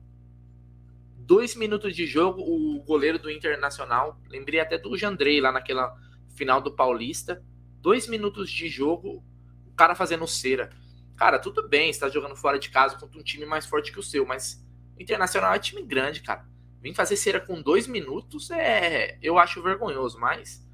Dois 1.17 1.55
minutos 1.55 1.95
de 1.95 2.05
jogo, 2.05 2.43
o 2.43 2.83
goleiro 2.83 3.17
do 3.17 3.31
Internacional, 3.31 4.21
lembrei 4.29 4.59
até 4.59 4.77
do 4.77 4.95
Jandrei 4.95 5.41
lá 5.41 5.51
naquela 5.51 5.97
final 6.35 6.61
do 6.61 6.75
Paulista. 6.75 7.43
Dois 7.81 8.07
minutos 8.07 8.47
de 8.47 8.69
jogo, 8.69 9.23
o 9.65 9.73
cara 9.73 9.95
fazendo 9.95 10.27
cera. 10.27 10.69
Cara, 11.17 11.39
tudo 11.39 11.67
bem, 11.67 11.89
está 11.89 12.09
jogando 12.09 12.35
fora 12.35 12.59
de 12.59 12.69
casa 12.69 12.95
contra 12.95 13.19
um 13.19 13.23
time 13.23 13.47
mais 13.47 13.65
forte 13.65 13.91
que 13.91 13.99
o 13.99 14.03
seu, 14.03 14.23
mas 14.23 14.63
o 14.95 15.01
Internacional 15.01 15.51
é 15.51 15.57
time 15.57 15.81
grande, 15.81 16.21
cara. 16.21 16.47
Vim 16.81 16.93
fazer 16.93 17.17
cera 17.17 17.39
com 17.39 17.61
dois 17.61 17.87
minutos 17.87 18.49
é, 18.51 19.17
eu 19.21 19.37
acho 19.37 19.61
vergonhoso, 19.61 20.19
mas 20.19 20.65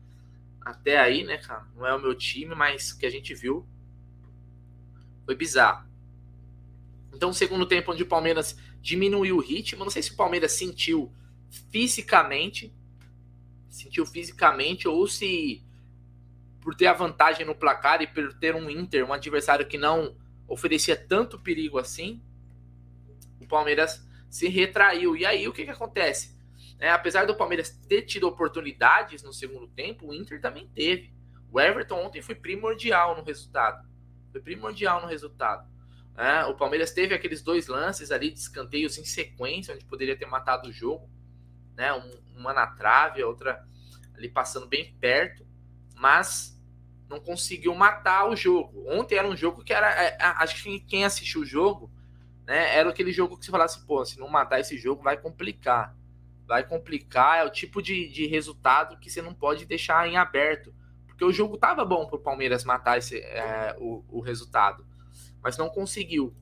até 0.62 0.98
aí, 0.98 1.24
né, 1.24 1.38
cara? 1.38 1.68
Não 1.76 1.86
é 1.86 1.94
o 1.94 2.00
meu 2.00 2.16
time, 2.16 2.54
mas 2.56 2.94
que 2.94 3.06
a 3.06 3.10
gente 3.10 3.34
viu 3.34 3.68
foi 5.26 5.36
bizarro. 5.36 5.88
Então, 7.14 7.34
segundo 7.34 7.66
tempo 7.66 7.92
onde 7.92 8.04
o 8.04 8.08
Palmeiras 8.08 8.58
diminuiu 8.82 9.38
o 9.38 9.42
ritmo, 9.42 9.84
não 9.84 9.90
sei 9.90 10.04
se 10.04 10.12
o 10.12 10.16
Palmeiras 10.16 10.52
sentiu 10.52 11.12
fisicamente, 11.72 12.74
sentiu 13.70 14.06
fisicamente 14.06 14.88
ou 14.88 15.08
se 15.08 15.64
por 16.62 16.76
ter 16.76 16.88
a 16.88 16.94
vantagem 16.94 17.46
no 17.46 17.56
placar 17.56 18.02
e 18.02 18.08
por 18.08 18.34
ter 18.34 18.56
um 18.56 18.70
Inter, 18.70 19.06
um 19.06 19.14
adversário 19.14 19.68
que 19.68 19.78
não 19.78 20.16
oferecia 20.48 20.96
tanto 20.96 21.40
perigo 21.40 21.78
assim, 21.78 22.22
o 23.40 23.48
Palmeiras 23.48 24.05
se 24.36 24.50
retraiu. 24.50 25.16
E 25.16 25.26
aí 25.26 25.48
o 25.48 25.54
que 25.54 25.64
que 25.64 25.72
acontece? 25.72 26.38
É, 26.78 26.92
apesar 26.92 27.26
do 27.26 27.38
Palmeiras 27.38 27.70
ter 27.88 28.02
tido 28.02 28.28
oportunidades 28.28 29.24
no 29.24 29.32
segundo 29.32 29.66
tempo, 29.66 30.08
o 30.08 30.14
Inter 30.14 30.42
também 30.42 30.68
teve. 30.76 31.14
O 31.50 31.58
Everton 31.58 32.06
ontem 32.06 32.22
foi 32.22 32.36
primordial 32.36 33.16
no 33.16 33.24
resultado. 33.24 33.88
Foi 34.34 34.42
primordial 34.42 35.02
no 35.02 35.08
resultado. 35.08 35.66
É, 36.18 36.44
o 36.48 36.54
Palmeiras 36.54 36.92
teve 36.92 37.16
aqueles 37.16 37.42
dois 37.42 37.68
lances 37.68 38.12
ali 38.12 38.30
de 38.30 38.38
escanteios 38.38 38.98
em 38.98 39.06
sequência, 39.06 39.74
onde 39.74 39.86
poderia 39.86 40.18
ter 40.18 40.26
matado 40.26 40.68
o 40.68 40.74
jogo. 40.74 41.10
Né? 41.74 41.94
Um, 41.94 42.12
uma 42.36 42.54
na 42.54 42.68
trave, 42.68 43.22
a 43.22 43.28
outra 43.28 43.66
ali 44.14 44.28
passando 44.28 44.68
bem 44.68 44.94
perto. 45.00 45.48
Mas 45.96 46.62
não 47.08 47.22
conseguiu 47.22 47.74
matar 47.74 48.30
o 48.30 48.36
jogo. 48.36 48.84
Ontem 48.90 49.16
era 49.16 49.30
um 49.30 49.38
jogo 49.38 49.64
que 49.64 49.72
era. 49.72 49.90
É, 49.92 50.18
acho 50.20 50.62
que 50.62 50.82
quem 50.82 51.06
assistiu 51.06 51.40
o 51.40 51.46
jogo 51.46 51.90
né, 52.46 52.78
era 52.78 52.90
aquele 52.90 53.12
jogo 53.12 53.38
que 53.38 53.46
você 53.46 53.52
falasse, 53.52 53.86
pô, 53.86 54.04
se 54.06 54.20
não 54.20 54.28
matar 54.28 54.60
esse 54.60 54.78
jogo 54.78 55.04
vai 55.04 55.18
complicar 55.18 55.96
vai 56.48 56.64
complicar, 56.64 57.40
é 57.40 57.44
o 57.44 57.50
tipo 57.50 57.82
de, 57.82 58.08
de 58.08 58.28
resultado 58.28 59.00
que 59.00 59.10
você 59.10 59.20
não 59.20 59.34
pode 59.34 59.66
deixar 59.66 60.08
em 60.08 60.16
aberto. 60.16 60.72
Porque 61.08 61.26
o 61.26 61.32
jogo 61.32 61.58
tava 61.58 61.84
bom 61.84 62.06
para 62.06 62.18
o 62.18 62.22
Palmeiras 62.22 62.64
matar 62.64 63.00
esse, 63.00 63.18
é, 63.18 63.76
o, 63.80 64.06
o 64.08 64.20
resultado, 64.22 64.86
mas 65.42 65.58
não 65.58 65.70
conseguiu. 65.70 66.36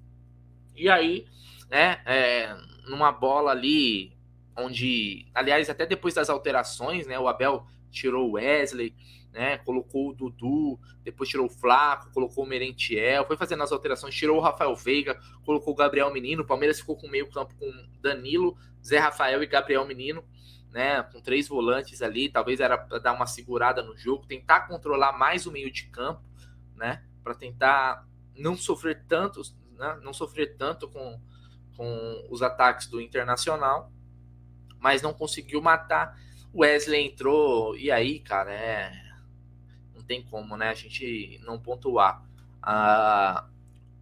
E 0.76 0.90
aí 0.90 1.26
né? 1.74 2.02
É, 2.06 2.56
numa 2.88 3.12
bola 3.12 3.50
ali 3.50 4.16
onde, 4.56 5.26
aliás, 5.34 5.72
até 5.72 5.88
depois 5.88 6.14
das 6.14 6.30
alterações, 6.30 7.08
né? 7.08 7.18
O 7.18 7.28
Abel 7.28 7.66
tirou 7.90 8.30
o 8.30 8.34
Wesley, 8.34 8.96
né? 9.34 9.58
Colocou 9.58 10.10
o 10.10 10.14
Dudu, 10.14 10.80
depois 11.04 11.28
tirou 11.28 11.48
o 11.48 11.50
Flaco, 11.50 12.12
colocou 12.14 12.46
o 12.46 12.48
Merentiel, 12.48 13.26
foi 13.26 13.36
fazendo 13.36 13.64
as 13.64 13.72
alterações, 13.72 14.14
tirou 14.14 14.38
o 14.38 14.40
Rafael 14.40 14.76
Veiga, 14.76 15.20
colocou 15.44 15.74
o 15.74 15.76
Gabriel 15.76 16.14
Menino. 16.14 16.44
O 16.44 16.46
Palmeiras 16.46 16.80
ficou 16.80 16.96
com 16.96 17.08
meio 17.10 17.30
campo 17.32 17.56
com 17.56 17.72
Danilo, 18.00 18.56
Zé 18.86 19.00
Rafael 19.00 19.42
e 19.42 19.48
Gabriel 19.48 19.86
Menino, 19.88 20.24
né? 20.72 21.02
Com 21.12 21.20
três 21.20 21.48
volantes 21.48 22.02
ali, 22.04 22.30
talvez 22.30 22.60
era 22.60 22.78
para 22.78 23.00
dar 23.00 23.14
uma 23.14 23.26
segurada 23.26 23.82
no 23.82 23.98
jogo, 23.98 24.28
tentar 24.28 24.68
controlar 24.68 25.14
mais 25.14 25.48
o 25.48 25.52
meio 25.52 25.72
de 25.72 25.88
campo, 25.88 26.22
né? 26.76 27.04
Para 27.24 27.34
tentar 27.34 28.08
não 28.38 28.56
sofrer 28.56 29.04
tanto, 29.08 29.42
né? 29.78 30.00
não 30.04 30.14
sofrer 30.14 30.56
tanto 30.58 30.88
com, 30.88 31.20
com 31.76 32.28
os 32.30 32.44
ataques 32.44 32.88
do 32.88 33.02
Internacional, 33.02 33.92
mas 34.80 35.02
não 35.02 35.14
conseguiu 35.14 35.60
matar. 35.60 36.16
Wesley 36.56 37.08
entrou, 37.08 37.76
e 37.76 37.90
aí, 37.90 38.20
cara, 38.20 38.54
é 38.54 39.03
não 40.04 40.08
tem 40.08 40.22
como, 40.22 40.58
né? 40.58 40.70
A 40.70 40.74
gente 40.74 41.40
não 41.44 41.58
pontuar. 41.58 42.24
Ah, 42.62 43.48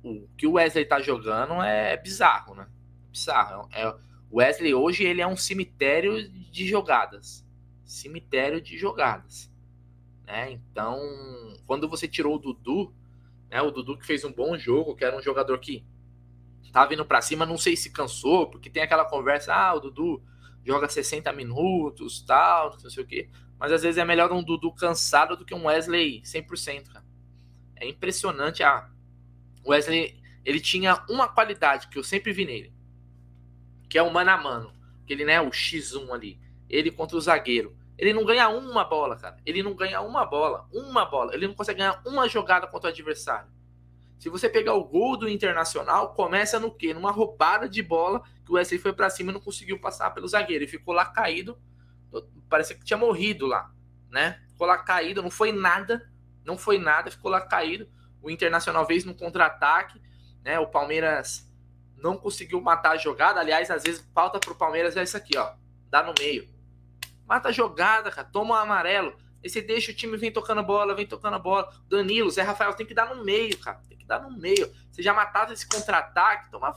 o 0.03 0.27
que 0.35 0.47
o 0.47 0.53
Wesley 0.53 0.85
tá 0.85 0.99
jogando 0.99 1.61
é 1.61 1.95
bizarro, 1.95 2.55
né? 2.55 2.67
Bizarro. 3.11 3.69
É, 3.71 3.87
o 4.29 4.37
Wesley 4.37 4.73
hoje 4.73 5.03
ele 5.03 5.21
é 5.21 5.27
um 5.27 5.37
cemitério 5.37 6.27
de 6.29 6.67
jogadas. 6.67 7.45
Cemitério 7.85 8.59
de 8.59 8.77
jogadas. 8.77 9.51
Né? 10.25 10.51
Então, 10.51 10.99
quando 11.67 11.87
você 11.87 12.07
tirou 12.07 12.35
o 12.35 12.39
Dudu, 12.39 12.93
né? 13.49 13.61
O 13.61 13.71
Dudu 13.71 13.97
que 13.97 14.05
fez 14.05 14.23
um 14.23 14.33
bom 14.33 14.57
jogo, 14.57 14.95
que 14.95 15.05
era 15.05 15.15
um 15.15 15.21
jogador 15.21 15.59
que 15.59 15.85
tava 16.71 16.89
vindo 16.89 17.05
para 17.05 17.21
cima, 17.21 17.45
não 17.45 17.57
sei 17.57 17.75
se 17.75 17.91
cansou, 17.91 18.49
porque 18.49 18.69
tem 18.69 18.81
aquela 18.81 19.03
conversa, 19.03 19.53
ah, 19.53 19.73
o 19.75 19.79
Dudu 19.81 20.23
joga 20.65 20.87
60 20.87 21.31
minutos, 21.33 22.21
tal, 22.21 22.77
não 22.81 22.89
sei 22.89 23.03
o 23.03 23.07
quê. 23.07 23.29
Mas 23.59 23.71
às 23.71 23.83
vezes 23.83 23.97
é 23.97 24.05
melhor 24.05 24.31
um 24.31 24.43
Dudu 24.43 24.73
cansado 24.73 25.35
do 25.35 25.45
que 25.45 25.53
um 25.53 25.65
Wesley 25.65 26.21
100%, 26.21 26.91
cara. 26.91 27.05
É 27.75 27.87
impressionante 27.87 28.63
a 28.63 28.89
Wesley, 29.65 30.19
ele 30.43 30.59
tinha 30.59 31.03
uma 31.09 31.27
qualidade 31.27 31.87
que 31.87 31.97
eu 31.97 32.03
sempre 32.03 32.33
vi 32.33 32.45
nele, 32.45 32.73
que 33.89 33.97
é 33.97 34.03
o 34.03 34.11
mano 34.11 34.31
a 34.31 34.37
mano, 34.37 34.73
que 35.05 35.13
ele, 35.13 35.25
né, 35.25 35.39
o 35.41 35.49
X1 35.49 36.11
ali, 36.11 36.39
ele 36.69 36.91
contra 36.91 37.17
o 37.17 37.21
zagueiro. 37.21 37.75
Ele 37.97 38.13
não 38.13 38.25
ganha 38.25 38.49
uma 38.49 38.83
bola, 38.83 39.15
cara. 39.15 39.37
Ele 39.45 39.61
não 39.61 39.75
ganha 39.75 40.01
uma 40.01 40.25
bola, 40.25 40.67
uma 40.73 41.05
bola. 41.05 41.35
Ele 41.35 41.47
não 41.47 41.53
consegue 41.53 41.79
ganhar 41.79 42.01
uma 42.03 42.27
jogada 42.27 42.65
contra 42.65 42.89
o 42.89 42.91
adversário. 42.91 43.47
Se 44.21 44.29
você 44.29 44.47
pegar 44.47 44.75
o 44.75 44.85
gol 44.85 45.17
do 45.17 45.27
Internacional, 45.27 46.13
começa 46.13 46.61
no 46.61 46.71
quê? 46.71 46.93
Numa 46.93 47.11
roubada 47.11 47.67
de 47.67 47.83
bola 47.83 48.21
que 48.45 48.51
o 48.51 48.55
Wesley 48.55 48.79
foi 48.79 48.93
para 48.93 49.09
cima 49.09 49.31
e 49.31 49.33
não 49.33 49.41
conseguiu 49.41 49.81
passar 49.81 50.11
pelo 50.11 50.27
zagueiro. 50.29 50.63
Ele 50.63 50.71
ficou 50.71 50.93
lá 50.93 51.05
caído 51.05 51.57
parecia 52.51 52.75
que 52.75 52.83
tinha 52.83 52.97
morrido 52.97 53.47
lá, 53.47 53.71
né? 54.09 54.41
Ficou 54.49 54.67
lá 54.67 54.77
caído, 54.77 55.23
não 55.23 55.31
foi 55.31 55.53
nada, 55.53 56.11
não 56.43 56.57
foi 56.57 56.77
nada, 56.77 57.09
ficou 57.09 57.31
lá 57.31 57.39
caído. 57.39 57.89
O 58.21 58.29
Internacional 58.29 58.85
veio 58.85 59.05
no 59.05 59.15
contra-ataque, 59.15 59.99
né? 60.43 60.59
O 60.59 60.67
Palmeiras 60.67 61.49
não 61.95 62.17
conseguiu 62.17 62.59
matar 62.61 62.91
a 62.91 62.97
jogada. 62.97 63.39
Aliás, 63.39 63.71
às 63.71 63.83
vezes 63.83 64.05
falta 64.13 64.39
pro 64.39 64.53
Palmeiras 64.53 64.97
é 64.97 65.03
isso 65.03 65.15
aqui, 65.15 65.37
ó, 65.37 65.53
dá 65.89 66.03
no 66.03 66.13
meio. 66.19 66.47
Mata 67.25 67.49
a 67.49 67.51
jogada, 67.53 68.11
cara, 68.11 68.27
toma 68.27 68.55
o 68.55 68.57
um 68.57 68.59
amarelo. 68.59 69.15
E 69.43 69.49
você 69.49 69.61
deixa 69.61 69.91
o 69.91 69.95
time 69.95 70.17
vem 70.17 70.31
tocando 70.31 70.61
bola, 70.63 70.95
vem 70.95 71.05
tocando 71.05 71.39
bola. 71.39 71.71
Danilo, 71.89 72.29
Zé 72.29 72.41
Rafael 72.41 72.73
tem 72.73 72.85
que 72.85 72.93
dar 72.93 73.13
no 73.13 73.23
meio, 73.23 73.57
cara. 73.57 73.81
Tem 73.89 73.97
que 73.97 74.05
dar 74.05 74.21
no 74.21 74.37
meio. 74.37 74.71
Você 74.91 75.01
já 75.01 75.13
matava 75.13 75.53
esse 75.53 75.67
contra-ataque, 75.67 76.51
toma 76.51 76.73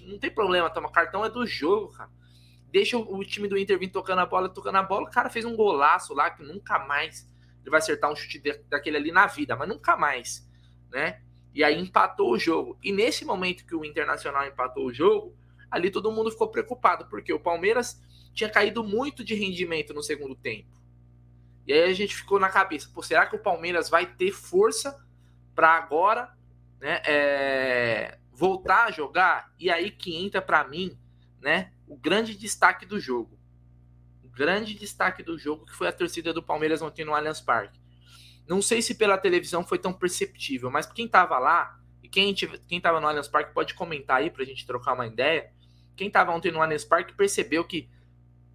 não 0.00 0.18
tem 0.18 0.30
problema, 0.30 0.70
toma 0.70 0.90
cartão 0.90 1.22
é 1.22 1.28
do 1.28 1.46
jogo, 1.46 1.92
cara 1.92 2.10
deixa 2.70 2.98
o, 2.98 3.24
time 3.24 3.48
do 3.48 3.58
Inter 3.58 3.78
vir 3.78 3.88
tocando 3.88 4.20
a 4.20 4.26
bola, 4.26 4.48
tocando 4.48 4.76
a 4.76 4.82
bola. 4.82 5.08
O 5.08 5.10
cara 5.10 5.30
fez 5.30 5.44
um 5.44 5.56
golaço 5.56 6.14
lá 6.14 6.30
que 6.30 6.42
nunca 6.42 6.78
mais 6.78 7.28
ele 7.60 7.70
vai 7.70 7.78
acertar 7.78 8.10
um 8.10 8.16
chute 8.16 8.40
daquele 8.68 8.96
ali 8.96 9.12
na 9.12 9.26
vida, 9.26 9.56
mas 9.56 9.68
nunca 9.68 9.96
mais, 9.96 10.48
né? 10.90 11.20
E 11.54 11.64
aí 11.64 11.78
empatou 11.78 12.32
o 12.32 12.38
jogo. 12.38 12.78
E 12.82 12.92
nesse 12.92 13.24
momento 13.24 13.66
que 13.66 13.74
o 13.74 13.84
Internacional 13.84 14.46
empatou 14.46 14.86
o 14.86 14.92
jogo, 14.92 15.36
ali 15.70 15.90
todo 15.90 16.12
mundo 16.12 16.30
ficou 16.30 16.48
preocupado, 16.48 17.06
porque 17.08 17.32
o 17.32 17.40
Palmeiras 17.40 18.00
tinha 18.32 18.48
caído 18.48 18.84
muito 18.84 19.24
de 19.24 19.34
rendimento 19.34 19.92
no 19.92 20.02
segundo 20.02 20.34
tempo. 20.34 20.77
E 21.68 21.72
aí 21.74 21.90
a 21.90 21.92
gente 21.92 22.16
ficou 22.16 22.40
na 22.40 22.48
cabeça, 22.48 22.88
pô, 22.94 23.02
será 23.02 23.26
que 23.26 23.36
o 23.36 23.38
Palmeiras 23.38 23.90
vai 23.90 24.06
ter 24.06 24.32
força 24.32 24.98
para 25.54 25.72
agora, 25.72 26.34
né, 26.80 27.02
é, 27.04 28.18
voltar 28.32 28.86
a 28.86 28.90
jogar? 28.90 29.52
E 29.58 29.70
aí 29.70 29.90
que 29.90 30.16
entra 30.16 30.40
para 30.40 30.66
mim, 30.66 30.98
né, 31.42 31.70
o 31.86 31.94
grande 31.94 32.34
destaque 32.34 32.86
do 32.86 32.98
jogo. 32.98 33.38
O 34.24 34.30
grande 34.30 34.72
destaque 34.72 35.22
do 35.22 35.36
jogo 35.36 35.66
que 35.66 35.74
foi 35.74 35.88
a 35.88 35.92
torcida 35.92 36.32
do 36.32 36.42
Palmeiras 36.42 36.80
ontem 36.80 37.04
no 37.04 37.14
Allianz 37.14 37.42
Parque. 37.42 37.78
Não 38.48 38.62
sei 38.62 38.80
se 38.80 38.94
pela 38.94 39.18
televisão 39.18 39.62
foi 39.62 39.78
tão 39.78 39.92
perceptível, 39.92 40.70
mas 40.70 40.86
quem 40.86 41.04
estava 41.04 41.38
lá, 41.38 41.78
e 42.02 42.08
quem 42.08 42.34
estava 42.70 42.98
no 42.98 43.06
Allianz 43.06 43.28
Parque 43.28 43.52
pode 43.52 43.74
comentar 43.74 44.16
aí 44.16 44.30
para 44.30 44.42
a 44.42 44.46
gente 44.46 44.66
trocar 44.66 44.94
uma 44.94 45.06
ideia. 45.06 45.52
Quem 45.94 46.06
estava 46.06 46.32
ontem 46.32 46.50
no 46.50 46.62
Allianz 46.62 46.86
Parque 46.86 47.12
percebeu 47.12 47.62
que 47.62 47.90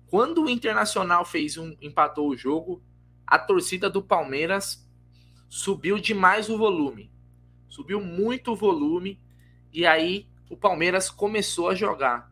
quando 0.07 0.45
o 0.45 0.49
Internacional 0.49 1.23
fez 1.23 1.59
um 1.59 1.77
empatou 1.79 2.27
o 2.27 2.35
jogo, 2.35 2.81
a 3.33 3.39
torcida 3.39 3.89
do 3.89 4.01
Palmeiras 4.01 4.87
subiu 5.49 5.97
demais 5.97 6.49
o 6.49 6.57
volume. 6.57 7.11
Subiu 7.67 7.99
muito 7.99 8.51
o 8.51 8.55
volume 8.55 9.19
e 9.71 9.85
aí 9.85 10.27
o 10.49 10.57
Palmeiras 10.57 11.09
começou 11.09 11.69
a 11.69 11.75
jogar 11.75 12.31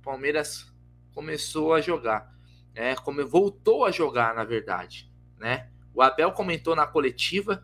o 0.00 0.02
Palmeiras 0.02 0.66
começou 1.14 1.74
a 1.74 1.80
jogar, 1.82 2.34
né? 2.74 2.96
Como 2.96 3.26
voltou 3.26 3.84
a 3.84 3.90
jogar, 3.90 4.34
na 4.34 4.44
verdade, 4.44 5.10
né? 5.38 5.68
O 5.94 6.00
Abel 6.00 6.32
comentou 6.32 6.74
na 6.74 6.86
coletiva 6.86 7.62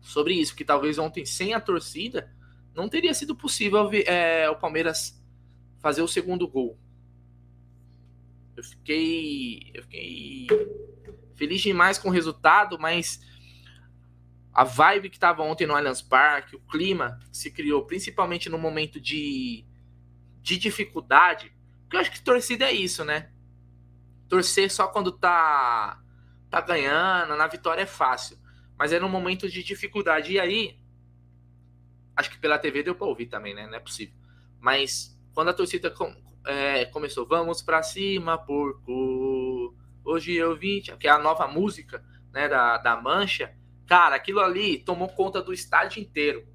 sobre 0.00 0.32
isso, 0.32 0.56
que 0.56 0.64
talvez 0.64 0.98
ontem 0.98 1.26
sem 1.26 1.52
a 1.52 1.60
torcida 1.60 2.34
não 2.74 2.88
teria 2.88 3.12
sido 3.12 3.36
possível 3.36 3.90
é, 4.06 4.48
o 4.48 4.56
Palmeiras 4.56 5.22
fazer 5.78 6.00
o 6.00 6.08
segundo 6.08 6.48
gol. 6.48 6.78
Eu 8.56 8.64
fiquei, 8.64 9.70
eu 9.74 9.82
fiquei 9.82 10.46
feliz 11.38 11.62
demais 11.62 11.96
com 11.96 12.08
o 12.08 12.12
resultado, 12.12 12.78
mas 12.78 13.20
a 14.52 14.64
vibe 14.64 15.08
que 15.08 15.16
estava 15.16 15.42
ontem 15.42 15.66
no 15.66 15.74
Allianz 15.74 16.02
Parque, 16.02 16.56
o 16.56 16.60
clima 16.60 17.18
que 17.30 17.38
se 17.38 17.50
criou, 17.50 17.86
principalmente 17.86 18.50
no 18.50 18.58
momento 18.58 19.00
de, 19.00 19.64
de 20.42 20.58
dificuldade, 20.58 21.56
porque 21.82 21.96
eu 21.96 22.00
acho 22.00 22.10
que 22.10 22.20
torcida 22.20 22.66
é 22.66 22.72
isso, 22.72 23.04
né? 23.04 23.30
Torcer 24.28 24.70
só 24.70 24.88
quando 24.88 25.12
tá, 25.12 26.02
tá 26.50 26.60
ganhando, 26.60 27.36
na 27.36 27.46
vitória 27.46 27.82
é 27.82 27.86
fácil. 27.86 28.36
Mas 28.76 28.92
é 28.92 29.00
no 29.00 29.08
momento 29.08 29.48
de 29.48 29.62
dificuldade. 29.62 30.32
E 30.32 30.38
aí, 30.38 30.78
acho 32.14 32.30
que 32.30 32.38
pela 32.38 32.58
TV 32.58 32.82
deu 32.82 32.94
pra 32.94 33.06
ouvir 33.06 33.26
também, 33.26 33.54
né? 33.54 33.66
Não 33.66 33.76
é 33.76 33.80
possível. 33.80 34.14
Mas 34.60 35.18
quando 35.32 35.48
a 35.48 35.54
torcida 35.54 35.90
com, 35.90 36.14
é, 36.44 36.84
começou, 36.86 37.26
vamos 37.26 37.62
pra 37.62 37.82
cima, 37.82 38.36
porco. 38.36 38.92
Hoje 40.08 40.32
eu 40.32 40.56
vim, 40.56 40.80
que 40.80 41.06
é 41.06 41.10
a 41.10 41.18
nova 41.18 41.46
música 41.46 42.02
né, 42.32 42.48
da, 42.48 42.78
da 42.78 42.96
Mancha. 42.96 43.54
Cara, 43.86 44.16
aquilo 44.16 44.40
ali 44.40 44.78
tomou 44.78 45.06
conta 45.06 45.42
do 45.42 45.52
estádio 45.52 46.00
inteiro. 46.00 46.48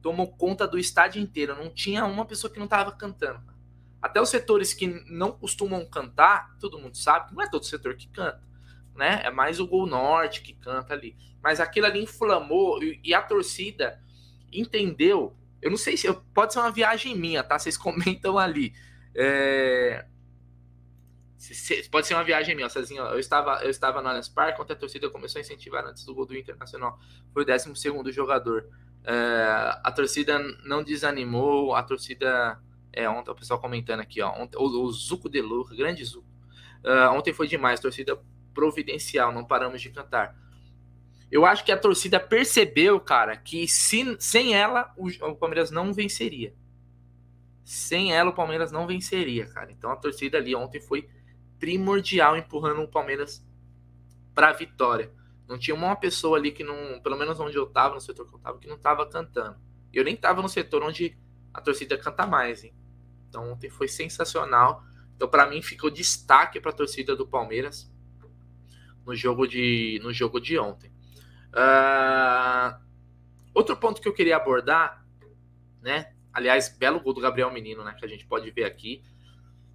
Tomou 0.00 0.28
conta 0.36 0.64
do 0.64 0.78
estádio 0.78 1.20
inteiro. 1.20 1.56
Não 1.56 1.70
tinha 1.70 2.04
uma 2.04 2.24
pessoa 2.24 2.52
que 2.52 2.60
não 2.60 2.68
tava 2.68 2.92
cantando. 2.92 3.52
Até 4.00 4.20
os 4.20 4.28
setores 4.28 4.72
que 4.72 4.86
não 5.10 5.32
costumam 5.32 5.84
cantar, 5.86 6.56
todo 6.60 6.78
mundo 6.78 6.96
sabe 6.96 7.34
não 7.34 7.42
é 7.42 7.50
todo 7.50 7.64
setor 7.64 7.96
que 7.96 8.06
canta, 8.10 8.40
né? 8.94 9.22
É 9.24 9.30
mais 9.30 9.58
o 9.58 9.66
Gol 9.66 9.84
Norte 9.84 10.40
que 10.40 10.52
canta 10.52 10.94
ali. 10.94 11.16
Mas 11.42 11.58
aquilo 11.58 11.86
ali 11.86 12.00
inflamou 12.04 12.80
e, 12.80 13.00
e 13.02 13.12
a 13.12 13.20
torcida 13.20 14.00
entendeu. 14.52 15.36
Eu 15.60 15.72
não 15.72 15.76
sei 15.76 15.96
se 15.96 16.06
pode 16.32 16.52
ser 16.52 16.60
uma 16.60 16.70
viagem 16.70 17.16
minha, 17.16 17.42
tá? 17.42 17.58
Vocês 17.58 17.74
comentam 17.76 18.38
ali. 18.38 18.72
É, 19.16 20.06
pode 21.90 22.06
ser 22.06 22.14
uma 22.14 22.24
viagem 22.24 22.54
minha, 22.54 22.68
Cezinho. 22.68 23.02
Eu 23.04 23.18
estava, 23.18 23.62
eu 23.62 23.70
estava 23.70 24.02
no 24.02 24.08
Allianz 24.08 24.28
Parque, 24.28 24.56
quando 24.56 24.72
a 24.72 24.76
torcida 24.76 25.08
começou 25.08 25.38
a 25.38 25.42
incentivar 25.42 25.84
antes 25.86 26.04
do 26.04 26.14
gol 26.14 26.26
do 26.26 26.36
Internacional. 26.36 26.98
Foi 27.32 27.42
o 27.42 27.46
12 27.46 28.12
jogador. 28.12 28.68
É, 29.04 29.80
a 29.82 29.92
torcida 29.92 30.38
não 30.64 30.82
desanimou, 30.82 31.74
a 31.74 31.82
torcida 31.82 32.60
é, 32.92 33.08
ontem 33.08 33.30
o 33.30 33.34
pessoal 33.34 33.60
comentando 33.60 34.00
aqui, 34.00 34.20
ó. 34.20 34.30
Ontem, 34.32 34.56
o, 34.58 34.64
o 34.64 34.92
Zuco 34.92 35.28
de 35.28 35.40
Luca, 35.40 35.74
grande 35.74 36.04
Zuco. 36.04 36.26
Uh, 36.84 37.12
ontem 37.12 37.32
foi 37.32 37.46
demais, 37.46 37.80
torcida 37.80 38.20
providencial, 38.54 39.32
não 39.32 39.44
paramos 39.44 39.80
de 39.80 39.90
cantar. 39.90 40.36
Eu 41.30 41.44
acho 41.44 41.64
que 41.64 41.70
a 41.70 41.76
torcida 41.76 42.18
percebeu, 42.18 42.98
cara, 42.98 43.36
que 43.36 43.68
se, 43.68 44.16
sem 44.18 44.54
ela 44.54 44.92
o, 44.96 45.08
o 45.08 45.36
Palmeiras 45.36 45.70
não 45.70 45.92
venceria. 45.92 46.54
Sem 47.64 48.14
ela 48.14 48.30
o 48.30 48.34
Palmeiras 48.34 48.72
não 48.72 48.86
venceria, 48.86 49.46
cara. 49.46 49.70
Então 49.70 49.90
a 49.90 49.96
torcida 49.96 50.38
ali 50.38 50.54
ontem 50.54 50.80
foi 50.80 51.08
primordial 51.58 52.36
empurrando 52.36 52.82
o 52.82 52.88
Palmeiras 52.88 53.44
para 54.34 54.50
a 54.50 54.52
vitória. 54.52 55.12
Não 55.48 55.58
tinha 55.58 55.74
uma 55.74 55.96
pessoa 55.96 56.38
ali 56.38 56.52
que 56.52 56.62
não, 56.62 57.00
pelo 57.00 57.16
menos 57.16 57.40
onde 57.40 57.56
eu 57.56 57.66
tava, 57.66 57.94
no 57.94 58.00
setor 58.00 58.28
que 58.28 58.34
eu 58.34 58.38
tava, 58.38 58.58
que 58.58 58.68
não 58.68 58.78
tava 58.78 59.06
cantando. 59.06 59.56
Eu 59.92 60.04
nem 60.04 60.16
tava 60.16 60.42
no 60.42 60.48
setor 60.48 60.82
onde 60.82 61.18
a 61.52 61.60
torcida 61.60 61.96
canta 61.96 62.26
mais, 62.26 62.62
hein? 62.64 62.74
Então 63.28 63.52
ontem 63.52 63.70
foi 63.70 63.88
sensacional. 63.88 64.84
Então 65.16 65.28
para 65.28 65.46
mim 65.46 65.62
ficou 65.62 65.90
destaque 65.90 66.60
para 66.60 66.70
a 66.70 66.74
torcida 66.74 67.16
do 67.16 67.26
Palmeiras 67.26 67.90
no 69.04 69.16
jogo 69.16 69.46
de, 69.46 69.98
no 70.02 70.12
jogo 70.12 70.38
de 70.38 70.58
ontem. 70.58 70.92
Uh, 71.48 72.78
outro 73.54 73.76
ponto 73.76 74.02
que 74.02 74.08
eu 74.08 74.12
queria 74.12 74.36
abordar, 74.36 75.04
né? 75.80 76.12
Aliás, 76.32 76.68
belo 76.68 77.00
gol 77.00 77.14
do 77.14 77.20
Gabriel 77.20 77.50
Menino, 77.50 77.82
né? 77.82 77.96
Que 77.98 78.04
a 78.04 78.08
gente 78.08 78.26
pode 78.26 78.50
ver 78.50 78.64
aqui 78.64 79.02